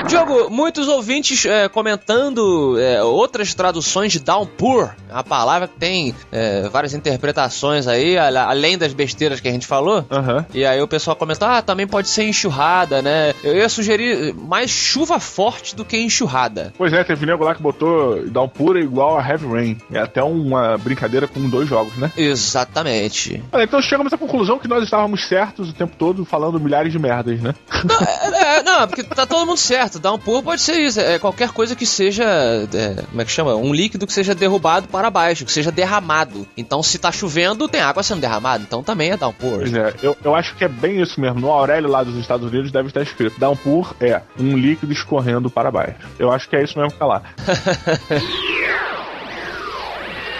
Diogo, 0.08 0.48
muitos 0.48 0.88
ouvintes 0.88 1.44
é, 1.44 1.68
comentando 1.68 2.78
é, 2.80 3.02
outras 3.02 3.52
traduções 3.52 4.10
de 4.10 4.20
downpour, 4.20 4.90
a 5.10 5.22
palavra 5.22 5.68
que 5.68 5.78
tem 5.78 6.14
é, 6.32 6.66
várias 6.70 6.94
interpretações 6.94 7.86
aí, 7.86 8.16
além 8.16 8.78
das 8.78 8.94
besteiras 8.94 9.38
que 9.38 9.48
a 9.48 9.52
gente 9.52 9.66
falou. 9.66 9.98
Uhum. 10.10 10.44
E 10.54 10.64
aí 10.64 10.80
o 10.80 10.88
pessoal 10.88 11.14
comenta, 11.14 11.58
ah, 11.58 11.62
também 11.62 11.86
pode 11.86 12.08
ser 12.08 12.24
enxurrada, 12.24 13.02
né? 13.02 13.34
Eu 13.44 13.54
ia 13.54 13.68
sugerir 13.68 14.34
mais 14.34 14.70
chuva 14.70 15.20
forte 15.20 15.76
do 15.76 15.84
que 15.84 15.98
enxurrada. 15.98 16.72
Pois 16.78 16.90
é, 16.92 17.04
teve 17.04 17.26
nego 17.26 17.44
lá 17.44 17.54
que 17.54 17.62
botou 17.62 18.26
downpour 18.30 18.78
igual 18.78 19.18
a 19.18 19.28
heavy 19.28 19.46
rain. 19.46 19.78
É 19.92 19.98
até 19.98 20.22
uma 20.22 20.78
brincadeira 20.78 21.28
com 21.28 21.48
dois 21.50 21.68
jogos, 21.68 21.94
né? 21.98 22.10
Exatamente. 22.16 23.42
então 23.54 23.82
chegamos 23.82 24.10
à 24.10 24.16
conclusão 24.16 24.58
que 24.58 24.68
nós 24.68 24.82
estávamos 24.82 25.28
certos 25.28 25.68
o 25.68 25.74
tempo 25.74 25.94
todo 25.98 26.24
falando 26.24 26.58
milhares 26.58 26.92
de 26.92 26.98
merdas, 26.98 27.40
né? 27.40 27.54
Não, 27.84 28.00
é, 28.00 28.58
é, 28.58 28.62
não 28.62 28.88
porque 28.88 29.02
tá 29.02 29.26
todo 29.26 29.46
mundo 29.46 29.58
certo 29.58 29.97
certo, 29.98 30.02
downpour 30.02 30.42
pode 30.42 30.60
ser 30.60 30.78
isso. 30.80 31.00
É 31.00 31.18
qualquer 31.18 31.50
coisa 31.50 31.74
que 31.74 31.84
seja. 31.84 32.24
É, 32.24 33.02
como 33.02 33.20
é 33.20 33.24
que 33.24 33.30
chama? 33.30 33.54
Um 33.54 33.74
líquido 33.74 34.06
que 34.06 34.12
seja 34.12 34.34
derrubado 34.34 34.88
para 34.88 35.10
baixo, 35.10 35.44
que 35.44 35.52
seja 35.52 35.70
derramado. 35.70 36.46
Então, 36.56 36.82
se 36.82 36.98
tá 36.98 37.12
chovendo, 37.12 37.68
tem 37.68 37.80
água 37.80 38.02
sendo 38.02 38.20
derramada. 38.20 38.62
Então 38.66 38.82
também 38.82 39.10
é 39.10 39.16
downpour. 39.16 39.58
Pois 39.58 39.74
é, 39.74 39.94
eu, 40.02 40.16
eu 40.24 40.34
acho 40.34 40.54
que 40.56 40.64
é 40.64 40.68
bem 40.68 41.00
isso 41.02 41.20
mesmo. 41.20 41.40
No 41.40 41.50
Aurélio 41.50 41.90
lá 41.90 42.02
dos 42.02 42.16
Estados 42.16 42.50
Unidos 42.50 42.70
deve 42.70 42.88
estar 42.88 43.02
escrito: 43.02 43.38
downpour 43.38 43.94
é 44.00 44.22
um 44.38 44.56
líquido 44.56 44.92
escorrendo 44.92 45.50
para 45.50 45.70
baixo. 45.70 45.96
Eu 46.18 46.30
acho 46.30 46.48
que 46.48 46.56
é 46.56 46.62
isso 46.62 46.78
mesmo 46.78 46.92
que 46.92 46.98
tá 46.98 47.06
lá. 47.06 47.22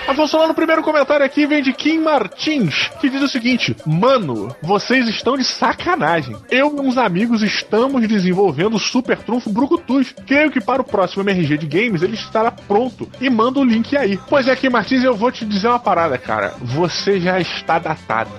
Afonso, 0.09 0.39
lá 0.39 0.49
no 0.49 0.55
primeiro 0.55 0.83
comentário 0.83 1.25
aqui 1.25 1.47
vem 1.47 1.63
de 1.63 1.71
Kim 1.71 1.99
Martins, 1.99 2.89
que 2.99 3.11
diz 3.11 3.21
o 3.21 3.29
seguinte: 3.29 3.77
Mano, 3.85 4.57
vocês 4.63 5.07
estão 5.07 5.37
de 5.37 5.45
sacanagem. 5.45 6.35
Eu 6.51 6.75
e 6.75 6.81
uns 6.81 6.97
amigos 6.97 7.43
estamos 7.43 8.09
desenvolvendo 8.09 8.77
o 8.77 8.81
Super 8.81 9.19
Trunfo 9.19 9.51
Brucutus. 9.51 10.15
Creio 10.27 10.51
que 10.51 10.63
para 10.63 10.81
o 10.81 10.85
próximo 10.85 11.23
MRG 11.23 11.59
de 11.59 11.67
Games 11.67 12.01
ele 12.01 12.15
estará 12.15 12.51
pronto. 12.51 13.07
E 13.21 13.29
manda 13.29 13.61
o 13.61 13.65
link 13.65 13.95
aí. 13.99 14.19
Pois 14.31 14.49
é, 14.49 14.57
Kim 14.57 14.71
Martins, 14.71 15.05
eu 15.05 15.15
vou 15.15 15.31
te 15.31 15.45
dizer 15.45 15.69
uma 15.69 15.79
parada, 15.79 16.17
cara. 16.17 16.55
Você 16.59 17.21
já 17.21 17.39
está 17.39 17.79
datado. 17.79 18.31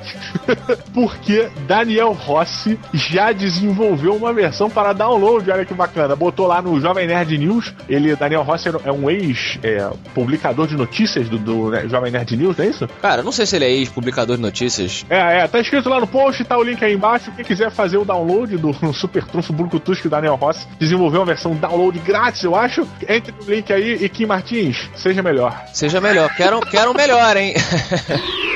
Porque 0.91 1.49
Daniel 1.67 2.13
Rossi 2.13 2.79
já 2.95 3.31
desenvolveu 3.31 4.15
uma 4.15 4.33
versão 4.33 4.71
para 4.71 4.91
download. 4.91 5.51
Olha 5.51 5.65
que 5.65 5.75
bacana. 5.75 6.15
Botou 6.15 6.47
lá 6.47 6.63
no 6.63 6.81
Jovem 6.81 7.05
Nerd 7.05 7.37
News. 7.37 7.75
Ele, 7.87 8.15
Daniel 8.15 8.41
Rossi, 8.41 8.69
é 8.83 8.91
um 8.91 9.07
ex-publicador 9.07 10.65
é, 10.65 10.69
de 10.69 10.75
notícias 10.75 11.29
do, 11.29 11.37
do 11.37 11.58
né, 11.69 11.87
Jovem 11.87 12.11
Nerd 12.11 12.35
News, 12.37 12.57
não 12.57 12.65
é 12.65 12.67
isso? 12.69 12.87
Cara, 13.01 13.23
não 13.23 13.31
sei 13.31 13.45
se 13.45 13.55
ele 13.55 13.65
é 13.65 13.71
ex-publicador 13.71 14.35
de 14.35 14.41
notícias. 14.41 15.05
É, 15.09 15.39
é, 15.39 15.47
tá 15.47 15.59
escrito 15.59 15.89
lá 15.89 15.99
no 15.99 16.07
post, 16.07 16.43
tá 16.45 16.57
o 16.57 16.63
link 16.63 16.83
aí 16.83 16.93
embaixo. 16.93 17.31
Quem 17.35 17.45
quiser 17.45 17.71
fazer 17.71 17.97
o 17.97 18.05
download 18.05 18.57
do 18.57 18.73
Super 18.93 19.25
Trunfo 19.25 19.53
Bluetooth 19.53 20.01
que 20.01 20.07
o 20.07 20.09
Daniel 20.09 20.35
Ross 20.35 20.67
desenvolveu 20.79 21.21
uma 21.21 21.25
versão 21.25 21.55
download 21.55 21.97
grátis, 21.99 22.43
eu 22.43 22.55
acho. 22.55 22.87
Entre 23.07 23.33
no 23.33 23.53
link 23.53 23.71
aí 23.71 24.03
e 24.03 24.09
Kim 24.09 24.25
Martins, 24.25 24.89
seja 24.95 25.21
melhor. 25.21 25.65
Seja 25.73 25.99
melhor. 25.99 26.33
Quero, 26.35 26.59
quero 26.61 26.93
melhor, 26.93 27.35
hein? 27.35 27.53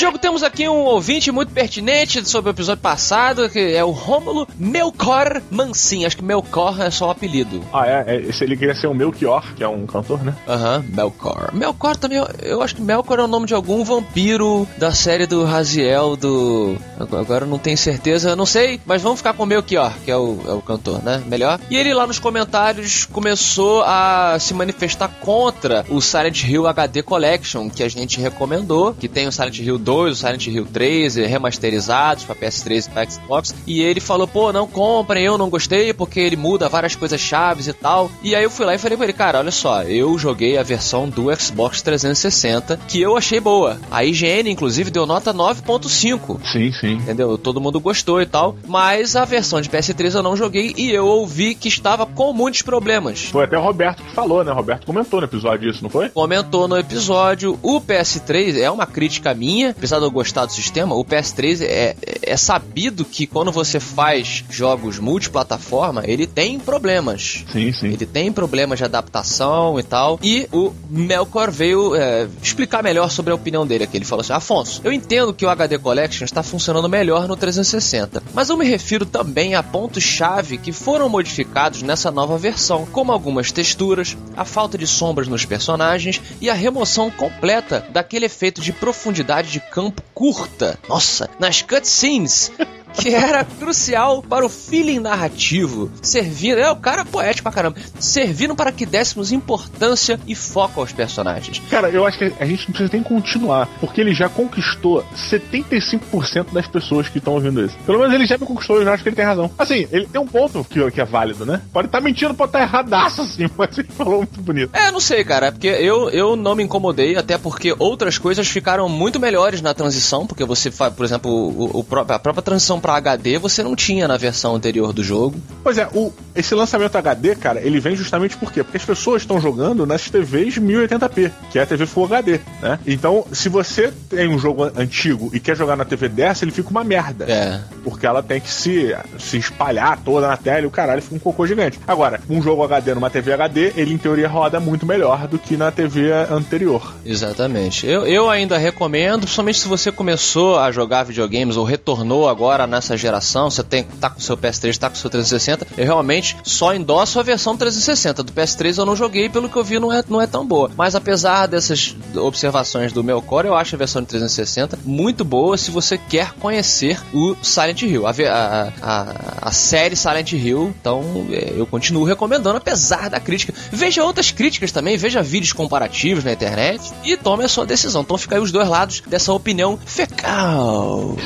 Diogo, 0.00 0.18
temos 0.18 0.42
aqui 0.42 0.66
um 0.66 0.84
ouvinte 0.84 1.30
muito 1.30 1.52
pertinente 1.52 2.26
sobre 2.26 2.50
o 2.50 2.52
episódio 2.54 2.80
passado, 2.80 3.50
que 3.50 3.58
é 3.58 3.84
o 3.84 3.90
Rômulo 3.90 4.48
Melcor 4.58 5.42
Mansin. 5.50 6.06
Acho 6.06 6.16
que 6.16 6.24
Melcor 6.24 6.80
é 6.80 6.90
só 6.90 7.08
um 7.08 7.10
apelido. 7.10 7.60
Ah, 7.70 7.86
é? 7.86 8.04
é 8.06 8.20
esse, 8.22 8.42
ele 8.42 8.56
queria 8.56 8.74
ser 8.74 8.86
o 8.86 8.94
Melchior, 8.94 9.52
que 9.54 9.62
é 9.62 9.68
um 9.68 9.84
cantor, 9.84 10.24
né? 10.24 10.34
Aham, 10.48 10.78
uhum, 10.78 10.96
Melkor. 10.96 11.50
Melkor 11.52 11.96
também, 11.98 12.16
eu, 12.40 12.62
acho 12.62 12.76
que 12.76 12.80
Melkor 12.80 13.18
é 13.18 13.24
o 13.24 13.26
nome 13.26 13.44
de 13.44 13.52
algum 13.52 13.84
vampiro 13.84 14.66
da 14.78 14.90
série 14.90 15.26
do 15.26 15.44
Raziel, 15.44 16.16
do... 16.16 16.78
Agora 16.98 17.44
eu 17.44 17.48
não 17.50 17.58
tenho 17.58 17.76
certeza, 17.76 18.34
não 18.34 18.46
sei, 18.46 18.80
mas 18.86 19.02
vamos 19.02 19.18
ficar 19.18 19.34
com 19.34 19.42
o 19.42 19.46
Melchior, 19.46 19.92
que 20.02 20.10
é 20.10 20.16
o, 20.16 20.40
é 20.48 20.52
o 20.52 20.62
cantor, 20.62 21.04
né? 21.04 21.22
Melhor. 21.26 21.60
E 21.68 21.76
ele 21.76 21.92
lá 21.92 22.06
nos 22.06 22.18
comentários 22.18 23.04
começou 23.04 23.82
a 23.82 24.38
se 24.40 24.54
manifestar 24.54 25.08
contra 25.20 25.84
o 25.90 26.00
Silent 26.00 26.42
Hill 26.44 26.66
HD 26.66 27.02
Collection, 27.02 27.68
que 27.68 27.82
a 27.82 27.88
gente 27.90 28.18
recomendou, 28.18 28.94
que 28.94 29.06
tem 29.06 29.28
o 29.28 29.32
Silent 29.32 29.58
Hill 29.58 29.76
2 29.76 29.89
2, 29.90 30.12
o 30.12 30.14
Silent 30.14 30.46
Hill 30.46 30.68
3, 30.72 31.16
remasterizados 31.16 32.22
para 32.22 32.36
PS3 32.36 32.86
e 32.86 32.90
para 32.90 33.10
Xbox. 33.10 33.52
E 33.66 33.82
ele 33.82 33.98
falou: 33.98 34.28
pô, 34.28 34.52
não 34.52 34.64
comprem, 34.64 35.24
eu 35.24 35.36
não 35.36 35.50
gostei 35.50 35.92
porque 35.92 36.20
ele 36.20 36.36
muda 36.36 36.68
várias 36.68 36.94
coisas 36.94 37.20
chaves 37.20 37.66
e 37.66 37.72
tal. 37.72 38.08
E 38.22 38.36
aí 38.36 38.44
eu 38.44 38.50
fui 38.50 38.64
lá 38.64 38.72
e 38.72 38.78
falei 38.78 38.96
pra 38.96 39.06
ele: 39.06 39.12
cara, 39.12 39.40
olha 39.40 39.50
só, 39.50 39.82
eu 39.82 40.16
joguei 40.16 40.56
a 40.56 40.62
versão 40.62 41.08
do 41.08 41.34
Xbox 41.34 41.82
360 41.82 42.78
que 42.86 43.00
eu 43.00 43.16
achei 43.16 43.40
boa. 43.40 43.80
A 43.90 44.04
IGN, 44.04 44.48
inclusive, 44.48 44.92
deu 44.92 45.06
nota 45.06 45.34
9.5. 45.34 46.38
Sim, 46.52 46.72
sim. 46.72 46.92
Entendeu? 46.92 47.36
Todo 47.36 47.60
mundo 47.60 47.80
gostou 47.80 48.22
e 48.22 48.26
tal. 48.26 48.54
Mas 48.68 49.16
a 49.16 49.24
versão 49.24 49.60
de 49.60 49.68
PS3 49.68 50.14
eu 50.14 50.22
não 50.22 50.36
joguei 50.36 50.72
e 50.76 50.92
eu 50.92 51.04
ouvi 51.04 51.56
que 51.56 51.66
estava 51.66 52.06
com 52.06 52.32
muitos 52.32 52.62
problemas. 52.62 53.24
Foi 53.24 53.42
até 53.42 53.58
o 53.58 53.62
Roberto 53.62 54.04
que 54.04 54.14
falou, 54.14 54.44
né? 54.44 54.52
O 54.52 54.54
Roberto 54.54 54.86
comentou 54.86 55.20
no 55.20 55.26
episódio 55.26 55.68
isso, 55.68 55.82
não 55.82 55.90
foi? 55.90 56.10
Comentou 56.10 56.68
no 56.68 56.78
episódio. 56.78 57.58
O 57.60 57.80
PS3 57.80 58.56
é 58.56 58.70
uma 58.70 58.86
crítica 58.86 59.34
minha 59.34 59.74
apesar 59.80 59.98
de 59.98 60.04
eu 60.04 60.10
gostar 60.10 60.44
do 60.44 60.52
sistema, 60.52 60.94
o 60.94 61.02
PS3 61.02 61.62
é, 61.62 61.96
é 62.22 62.36
sabido 62.36 63.02
que 63.02 63.26
quando 63.26 63.50
você 63.50 63.80
faz 63.80 64.44
jogos 64.50 64.98
multiplataforma, 64.98 66.02
ele 66.04 66.26
tem 66.26 66.60
problemas. 66.60 67.46
Sim, 67.50 67.72
sim. 67.72 67.86
Ele 67.86 68.04
tem 68.04 68.30
problemas 68.30 68.78
de 68.78 68.84
adaptação 68.84 69.80
e 69.80 69.82
tal. 69.82 70.20
E 70.22 70.46
o 70.52 70.70
Melkor 70.90 71.50
veio 71.50 71.94
é, 71.94 72.28
explicar 72.42 72.82
melhor 72.82 73.10
sobre 73.10 73.32
a 73.32 73.34
opinião 73.34 73.66
dele 73.66 73.84
aqui. 73.84 73.96
Ele 73.96 74.04
falou 74.04 74.20
assim: 74.20 74.34
Afonso, 74.34 74.82
eu 74.84 74.92
entendo 74.92 75.32
que 75.32 75.46
o 75.46 75.48
HD 75.48 75.78
Collection 75.78 76.26
está 76.26 76.42
funcionando 76.42 76.86
melhor 76.86 77.26
no 77.26 77.34
360, 77.34 78.22
mas 78.34 78.50
eu 78.50 78.58
me 78.58 78.66
refiro 78.66 79.06
também 79.06 79.54
a 79.54 79.62
pontos-chave 79.62 80.58
que 80.58 80.72
foram 80.72 81.08
modificados 81.08 81.80
nessa 81.80 82.10
nova 82.10 82.36
versão, 82.36 82.86
como 82.92 83.12
algumas 83.12 83.50
texturas, 83.50 84.14
a 84.36 84.44
falta 84.44 84.76
de 84.76 84.86
sombras 84.86 85.26
nos 85.26 85.46
personagens 85.46 86.20
e 86.38 86.50
a 86.50 86.54
remoção 86.54 87.10
completa 87.10 87.86
daquele 87.90 88.26
efeito 88.26 88.60
de 88.60 88.74
profundidade 88.74 89.50
de 89.50 89.59
campo 89.60 90.02
curta. 90.14 90.78
Nossa, 90.88 91.28
nas 91.38 91.62
cutscenes 91.62 92.50
que 92.94 93.14
era 93.14 93.44
crucial 93.44 94.22
para 94.22 94.44
o 94.44 94.48
feeling 94.48 95.00
narrativo, 95.00 95.90
servindo, 96.02 96.58
é 96.58 96.70
o 96.70 96.76
cara 96.76 97.04
poético 97.04 97.44
pra 97.44 97.52
caramba, 97.52 97.76
servindo 97.98 98.54
para 98.54 98.72
que 98.72 98.86
dessemos 98.86 99.32
importância 99.32 100.18
e 100.26 100.34
foco 100.34 100.80
aos 100.80 100.92
personagens. 100.92 101.60
Cara, 101.70 101.88
eu 101.90 102.06
acho 102.06 102.18
que 102.18 102.32
a 102.38 102.44
gente 102.44 102.68
não 102.68 102.74
precisa 102.74 102.90
nem 102.92 103.02
continuar, 103.02 103.68
porque 103.80 104.00
ele 104.00 104.14
já 104.14 104.28
conquistou 104.28 105.04
75% 105.14 106.52
das 106.52 106.66
pessoas 106.66 107.08
que 107.08 107.18
estão 107.18 107.34
ouvindo 107.34 107.64
isso. 107.64 107.76
Pelo 107.86 107.98
menos 107.98 108.14
ele 108.14 108.26
já 108.26 108.36
me 108.36 108.46
conquistou, 108.46 108.76
eu 108.76 108.84
já 108.84 108.92
acho 108.92 109.02
que 109.02 109.08
ele 109.08 109.16
tem 109.16 109.24
razão. 109.24 109.50
Assim, 109.58 109.86
ele 109.90 110.06
tem 110.06 110.20
um 110.20 110.26
ponto 110.26 110.64
que, 110.64 110.90
que 110.90 111.00
é 111.00 111.04
válido, 111.04 111.46
né? 111.46 111.60
Pode 111.72 111.88
estar 111.88 111.98
tá 111.98 112.04
mentindo, 112.04 112.34
pode 112.34 112.48
estar 112.48 112.60
tá 112.60 112.64
erradaço, 112.64 113.22
assim, 113.22 113.48
mas 113.56 113.76
ele 113.78 113.88
falou 113.88 114.18
muito 114.18 114.40
bonito. 114.40 114.70
É, 114.74 114.90
não 114.90 115.00
sei, 115.00 115.24
cara, 115.24 115.46
é 115.46 115.50
porque 115.50 115.68
eu, 115.68 116.10
eu 116.10 116.36
não 116.36 116.54
me 116.54 116.62
incomodei, 116.62 117.16
até 117.16 117.38
porque 117.38 117.74
outras 117.78 118.18
coisas 118.18 118.48
ficaram 118.48 118.88
muito 118.88 119.20
melhores 119.20 119.60
na 119.60 119.74
transição, 119.74 120.26
porque 120.26 120.44
você 120.44 120.70
faz, 120.70 120.92
por 120.92 121.04
exemplo, 121.04 121.30
o, 121.30 121.80
o, 121.80 121.86
a 122.08 122.18
própria 122.18 122.42
transição 122.42 122.79
para 122.80 122.96
HD 122.96 123.38
você 123.38 123.62
não 123.62 123.76
tinha 123.76 124.08
na 124.08 124.16
versão 124.16 124.54
anterior 124.54 124.92
do 124.92 125.04
jogo. 125.04 125.40
Pois 125.62 125.78
é, 125.78 125.88
o, 125.94 126.12
esse 126.34 126.54
lançamento 126.54 126.96
HD, 126.96 127.34
cara, 127.36 127.60
ele 127.60 127.80
vem 127.80 127.94
justamente 127.94 128.36
por 128.36 128.52
quê? 128.52 128.62
Porque 128.62 128.76
as 128.76 128.84
pessoas 128.84 129.22
estão 129.22 129.40
jogando 129.40 129.86
nas 129.86 130.08
TVs 130.08 130.58
1080p, 130.58 131.30
que 131.50 131.58
é 131.58 131.62
a 131.62 131.66
TV 131.66 131.86
Full 131.86 132.04
HD, 132.06 132.40
né? 132.62 132.78
Então, 132.86 133.24
se 133.32 133.48
você 133.48 133.92
tem 134.08 134.28
um 134.28 134.38
jogo 134.38 134.64
antigo 134.76 135.30
e 135.32 135.40
quer 135.40 135.56
jogar 135.56 135.76
na 135.76 135.84
TV 135.84 136.08
dessa, 136.08 136.44
ele 136.44 136.52
fica 136.52 136.70
uma 136.70 136.84
merda. 136.84 137.24
É. 137.28 137.60
Porque 137.84 138.06
ela 138.06 138.22
tem 138.22 138.40
que 138.40 138.50
se, 138.50 138.96
se 139.18 139.36
espalhar 139.36 139.98
toda 140.04 140.28
na 140.28 140.36
tela 140.36 140.62
e 140.62 140.66
o 140.66 140.70
caralho 140.70 141.02
fica 141.02 141.14
um 141.14 141.18
cocô 141.18 141.46
gigante. 141.46 141.78
Agora, 141.86 142.20
um 142.28 142.40
jogo 142.42 142.62
HD 142.62 142.94
numa 142.94 143.10
TV 143.10 143.32
HD, 143.32 143.72
ele 143.76 143.92
em 143.92 143.98
teoria 143.98 144.28
roda 144.28 144.60
muito 144.60 144.86
melhor 144.86 145.26
do 145.28 145.38
que 145.38 145.56
na 145.56 145.70
TV 145.70 146.10
anterior. 146.30 146.94
Exatamente. 147.04 147.86
Eu, 147.86 148.06
eu 148.06 148.30
ainda 148.30 148.56
recomendo, 148.58 149.22
principalmente 149.22 149.58
se 149.58 149.68
você 149.68 149.92
começou 149.92 150.58
a 150.58 150.70
jogar 150.70 151.04
videogames 151.04 151.56
ou 151.56 151.64
retornou 151.64 152.28
agora 152.28 152.66
nessa 152.70 152.96
geração, 152.96 153.50
você 153.50 153.62
tem 153.62 153.84
tá 153.84 154.08
com 154.08 154.18
o 154.18 154.22
seu 154.22 154.36
PS3, 154.36 154.78
tá 154.78 154.88
com 154.88 154.96
o 154.96 154.98
seu 154.98 155.10
360, 155.10 155.66
eu 155.76 155.84
realmente 155.84 156.36
só 156.42 156.74
endosso 156.74 157.18
a 157.18 157.22
versão 157.22 157.56
360. 157.56 158.22
Do 158.22 158.32
PS3 158.32 158.78
eu 158.78 158.86
não 158.86 158.96
joguei, 158.96 159.28
pelo 159.28 159.48
que 159.48 159.56
eu 159.56 159.64
vi 159.64 159.78
não 159.78 159.92
é, 159.92 160.02
não 160.08 160.20
é 160.20 160.26
tão 160.26 160.46
boa. 160.46 160.70
Mas 160.76 160.94
apesar 160.94 161.46
dessas 161.46 161.96
observações 162.14 162.92
do 162.92 163.02
meu 163.04 163.20
core, 163.20 163.48
eu 163.48 163.54
acho 163.54 163.74
a 163.74 163.78
versão 163.78 164.02
de 164.02 164.08
360 164.08 164.78
muito 164.84 165.24
boa 165.24 165.56
se 165.56 165.70
você 165.70 165.98
quer 165.98 166.32
conhecer 166.34 167.00
o 167.12 167.36
Silent 167.42 167.82
Hill, 167.82 168.06
a, 168.06 168.10
a, 168.10 168.72
a, 168.82 169.14
a 169.42 169.52
série 169.52 169.96
Silent 169.96 170.32
Hill. 170.32 170.74
Então 170.80 171.26
é, 171.30 171.52
eu 171.56 171.66
continuo 171.66 172.04
recomendando, 172.04 172.56
apesar 172.56 173.10
da 173.10 173.20
crítica. 173.20 173.52
Veja 173.70 174.04
outras 174.04 174.30
críticas 174.30 174.72
também, 174.72 174.96
veja 174.96 175.22
vídeos 175.22 175.52
comparativos 175.52 176.24
na 176.24 176.32
internet 176.32 176.90
e 177.04 177.16
tome 177.16 177.44
a 177.44 177.48
sua 177.48 177.66
decisão. 177.66 178.02
Então 178.02 178.18
fica 178.18 178.36
aí 178.36 178.40
os 178.40 178.52
dois 178.52 178.68
lados 178.68 179.02
dessa 179.06 179.32
opinião 179.32 179.78
fecal. 179.84 181.16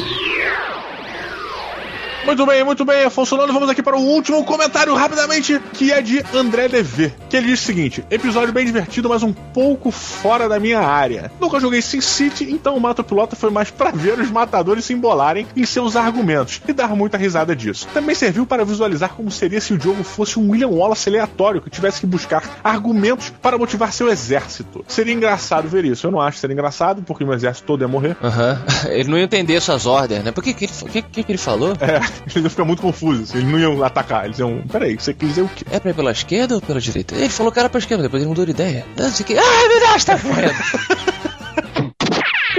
Muito 2.24 2.46
bem, 2.46 2.64
muito 2.64 2.84
bem, 2.86 3.04
Afonso 3.04 3.36
Lano. 3.36 3.52
Vamos 3.52 3.68
aqui 3.68 3.82
para 3.82 3.96
o 3.96 4.00
último 4.00 4.42
comentário 4.44 4.94
rapidamente, 4.94 5.60
que 5.74 5.92
é 5.92 6.00
de 6.00 6.24
André 6.32 6.68
Dever, 6.68 7.12
que 7.28 7.36
ele 7.36 7.48
diz 7.48 7.60
o 7.60 7.64
seguinte: 7.64 8.02
episódio 8.10 8.52
bem 8.52 8.64
divertido, 8.64 9.10
mas 9.10 9.22
um 9.22 9.32
pouco 9.32 9.90
fora 9.90 10.48
da 10.48 10.58
minha 10.58 10.80
área. 10.80 11.30
Nunca 11.38 11.60
joguei 11.60 11.82
Sin 11.82 12.00
City, 12.00 12.50
então 12.50 12.76
o 12.76 12.80
Mato 12.80 13.04
Pilota 13.04 13.36
foi 13.36 13.50
mais 13.50 13.70
para 13.70 13.90
ver 13.90 14.18
os 14.18 14.30
matadores 14.30 14.86
se 14.86 14.94
embolarem 14.94 15.46
em 15.54 15.66
seus 15.66 15.96
argumentos 15.96 16.62
e 16.66 16.72
dar 16.72 16.96
muita 16.96 17.18
risada 17.18 17.54
disso. 17.54 17.86
Também 17.92 18.14
serviu 18.14 18.46
para 18.46 18.64
visualizar 18.64 19.10
como 19.10 19.30
seria 19.30 19.60
se 19.60 19.74
o 19.74 19.80
jogo 19.80 20.02
fosse 20.02 20.38
um 20.38 20.50
William 20.50 20.68
Wallace 20.68 21.10
aleatório 21.10 21.60
que 21.60 21.68
tivesse 21.68 22.00
que 22.00 22.06
buscar 22.06 22.42
argumentos 22.64 23.32
para 23.42 23.58
motivar 23.58 23.92
seu 23.92 24.08
exército. 24.08 24.82
Seria 24.88 25.12
engraçado 25.12 25.68
ver 25.68 25.84
isso. 25.84 26.06
Eu 26.06 26.10
não 26.10 26.20
acho 26.20 26.36
que 26.36 26.40
seria 26.40 26.54
engraçado, 26.54 27.02
porque 27.02 27.22
o 27.22 27.26
meu 27.26 27.36
exército 27.36 27.66
todo 27.66 27.82
ia 27.82 27.88
morrer. 27.88 28.16
Uhum. 28.22 28.88
Ele 28.90 29.10
não 29.10 29.18
ia 29.18 29.24
entender 29.24 29.60
suas 29.60 29.84
ordens, 29.84 30.24
né? 30.24 30.32
Por 30.32 30.42
que, 30.42 30.54
que, 30.54 30.66
que, 30.66 31.22
que 31.22 31.32
ele 31.32 31.38
falou? 31.38 31.74
É. 31.80 32.00
eles 32.26 32.36
iam 32.36 32.50
ficar 32.50 32.64
muito 32.64 32.82
confusos. 32.82 33.34
Eles 33.34 33.46
não 33.46 33.58
iam 33.58 33.82
atacar. 33.82 34.26
Eles 34.26 34.38
iam. 34.38 34.62
Peraí, 34.70 34.94
você 34.94 35.12
quer 35.14 35.26
dizer 35.26 35.42
o 35.42 35.48
quê? 35.48 35.64
É 35.70 35.80
pra 35.80 35.90
ir 35.90 35.94
pela 35.94 36.12
esquerda 36.12 36.54
ou 36.56 36.60
pela 36.60 36.80
direita? 36.80 37.14
Ele 37.14 37.28
falou 37.28 37.52
que 37.52 37.58
era 37.58 37.68
pra 37.68 37.78
esquerda, 37.78 38.02
depois 38.04 38.22
ele 38.22 38.28
mudou 38.28 38.44
de 38.44 38.50
ideia. 38.52 38.86
Não 38.96 39.10
sei 39.10 39.24
que. 39.24 39.36
Ai, 39.36 39.68
meu 39.68 39.80
Deus, 39.80 40.04
tá 40.04 40.18
correndo. 40.18 40.54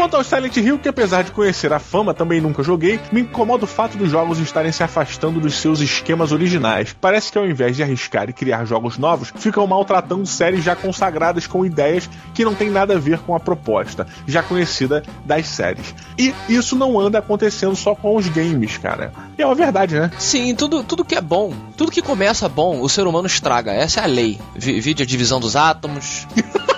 Quanto 0.05 0.17
ao 0.17 0.23
Silent 0.23 0.55
Hill, 0.57 0.77
que 0.77 0.87
apesar 0.87 1.23
de 1.23 1.31
conhecer 1.31 1.73
a 1.73 1.79
fama, 1.79 2.13
também 2.13 2.39
nunca 2.39 2.61
joguei, 2.61 2.99
me 3.11 3.21
incomoda 3.21 3.63
o 3.63 3.67
fato 3.67 3.97
dos 3.97 4.11
jogos 4.11 4.37
estarem 4.37 4.71
se 4.71 4.83
afastando 4.83 5.39
dos 5.39 5.55
seus 5.55 5.79
esquemas 5.79 6.31
originais. 6.31 6.95
Parece 7.01 7.31
que 7.31 7.39
ao 7.39 7.47
invés 7.47 7.75
de 7.75 7.81
arriscar 7.81 8.29
e 8.29 8.33
criar 8.33 8.65
jogos 8.65 8.99
novos, 8.99 9.33
ficam 9.35 9.65
maltratando 9.65 10.23
séries 10.27 10.63
já 10.63 10.75
consagradas 10.75 11.47
com 11.47 11.65
ideias 11.65 12.07
que 12.35 12.45
não 12.45 12.53
tem 12.53 12.69
nada 12.69 12.93
a 12.93 12.99
ver 12.99 13.17
com 13.17 13.35
a 13.35 13.39
proposta, 13.39 14.05
já 14.27 14.43
conhecida 14.43 15.01
das 15.25 15.47
séries. 15.47 15.95
E 16.19 16.35
isso 16.47 16.75
não 16.75 16.99
anda 16.99 17.17
acontecendo 17.17 17.75
só 17.75 17.95
com 17.95 18.15
os 18.15 18.27
games, 18.27 18.77
cara. 18.77 19.11
E 19.35 19.41
é 19.41 19.45
uma 19.47 19.55
verdade, 19.55 19.95
né? 19.95 20.11
Sim, 20.19 20.53
tudo, 20.53 20.83
tudo 20.83 21.03
que 21.03 21.15
é 21.15 21.21
bom, 21.21 21.51
tudo 21.75 21.91
que 21.91 22.03
começa 22.03 22.47
bom, 22.47 22.79
o 22.79 22.87
ser 22.87 23.07
humano 23.07 23.25
estraga. 23.25 23.71
Essa 23.71 24.01
é 24.01 24.03
a 24.03 24.07
lei. 24.07 24.39
Vide 24.55 25.01
a 25.01 25.05
divisão 25.05 25.39
dos 25.39 25.55
átomos. 25.55 26.27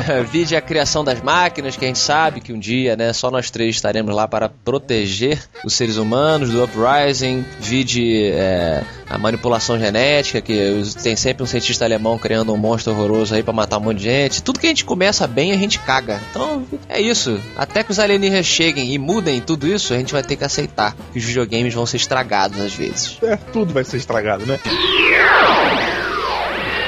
Vide 0.30 0.56
a 0.56 0.60
criação 0.60 1.04
das 1.04 1.20
máquinas, 1.20 1.76
que 1.76 1.84
a 1.84 1.88
gente 1.88 1.98
sabe 1.98 2.40
que 2.40 2.52
um 2.52 2.58
dia, 2.58 2.96
né, 2.96 3.12
só 3.12 3.30
nós 3.30 3.50
três 3.50 3.76
estaremos 3.76 4.14
lá 4.14 4.26
para 4.26 4.48
proteger 4.48 5.42
os 5.64 5.74
seres 5.74 5.96
humanos 5.96 6.50
do 6.50 6.62
uprising. 6.64 7.44
Vide 7.60 8.30
é, 8.30 8.82
a 9.08 9.18
manipulação 9.18 9.78
genética, 9.78 10.40
que 10.40 10.82
tem 11.02 11.16
sempre 11.16 11.42
um 11.42 11.46
cientista 11.46 11.84
alemão 11.84 12.18
criando 12.18 12.52
um 12.52 12.56
monstro 12.56 12.92
horroroso 12.92 13.34
aí 13.34 13.42
para 13.42 13.52
matar 13.52 13.78
um 13.78 13.82
monte 13.82 13.98
de 13.98 14.04
gente. 14.04 14.42
Tudo 14.42 14.60
que 14.60 14.66
a 14.66 14.70
gente 14.70 14.84
começa 14.84 15.26
bem, 15.26 15.52
a 15.52 15.56
gente 15.56 15.78
caga. 15.78 16.20
Então, 16.30 16.64
é 16.88 17.00
isso. 17.00 17.40
Até 17.56 17.82
que 17.82 17.90
os 17.90 17.98
alienígenas 17.98 18.46
cheguem 18.46 18.92
e 18.92 18.98
mudem 18.98 19.40
tudo 19.40 19.66
isso, 19.66 19.94
a 19.94 19.98
gente 19.98 20.12
vai 20.12 20.22
ter 20.22 20.36
que 20.36 20.44
aceitar 20.44 20.94
que 21.12 21.18
os 21.18 21.24
videogames 21.24 21.74
vão 21.74 21.86
ser 21.86 21.96
estragados 21.96 22.60
às 22.60 22.74
vezes. 22.74 23.18
É, 23.22 23.36
tudo 23.36 23.72
vai 23.72 23.84
ser 23.84 23.96
estragado, 23.96 24.44
né? 24.46 24.58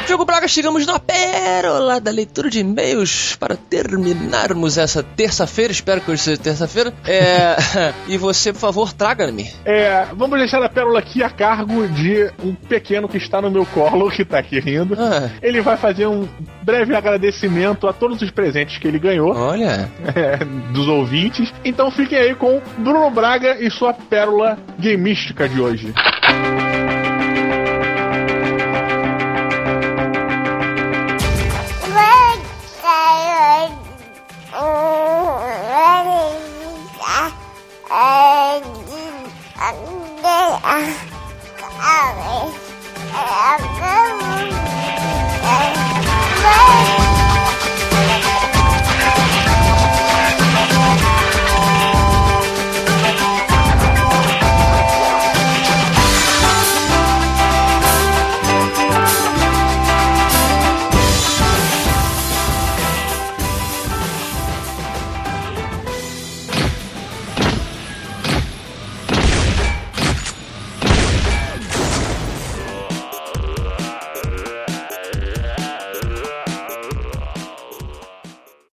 Diogo 0.09 0.25
Braga, 0.25 0.49
chegamos 0.49 0.87
na 0.87 0.99
pérola 0.99 2.01
da 2.01 2.11
leitura 2.11 2.49
de 2.49 2.61
e-mails 2.61 3.37
para 3.37 3.57
terminarmos 3.57 4.79
essa 4.79 5.03
terça-feira. 5.03 5.71
Espero 5.71 6.01
que 6.01 6.11
hoje 6.11 6.23
seja 6.23 6.41
terça-feira. 6.41 6.95
É... 7.07 7.57
e 8.09 8.17
você, 8.17 8.51
por 8.51 8.59
favor, 8.59 8.91
traga-me. 8.95 9.51
É, 9.67 10.07
vamos 10.15 10.39
deixar 10.39 10.63
a 10.63 10.69
pérola 10.71 10.99
aqui 10.99 11.23
a 11.23 11.29
cargo 11.29 11.87
de 11.89 12.33
um 12.43 12.55
pequeno 12.55 13.07
que 13.07 13.19
está 13.19 13.43
no 13.43 13.51
meu 13.51 13.67
colo, 13.67 14.11
que 14.11 14.23
está 14.23 14.39
aqui 14.39 14.59
rindo. 14.59 14.97
Ah. 14.99 15.29
Ele 15.43 15.61
vai 15.61 15.77
fazer 15.77 16.07
um 16.07 16.27
breve 16.63 16.97
agradecimento 16.97 17.87
a 17.87 17.93
todos 17.93 18.23
os 18.23 18.31
presentes 18.31 18.79
que 18.79 18.89
ele 18.89 18.99
ganhou. 18.99 19.37
Olha. 19.37 19.91
É, 20.17 20.43
dos 20.73 20.89
ouvintes. 20.89 21.53
Então 21.63 21.91
fiquem 21.91 22.17
aí 22.17 22.35
com 22.35 22.63
Bruno 22.79 23.11
Braga 23.11 23.59
e 23.61 23.71
sua 23.71 23.93
pérola 23.93 24.59
gamística 24.79 25.47
de 25.47 25.61
hoje. 25.61 25.93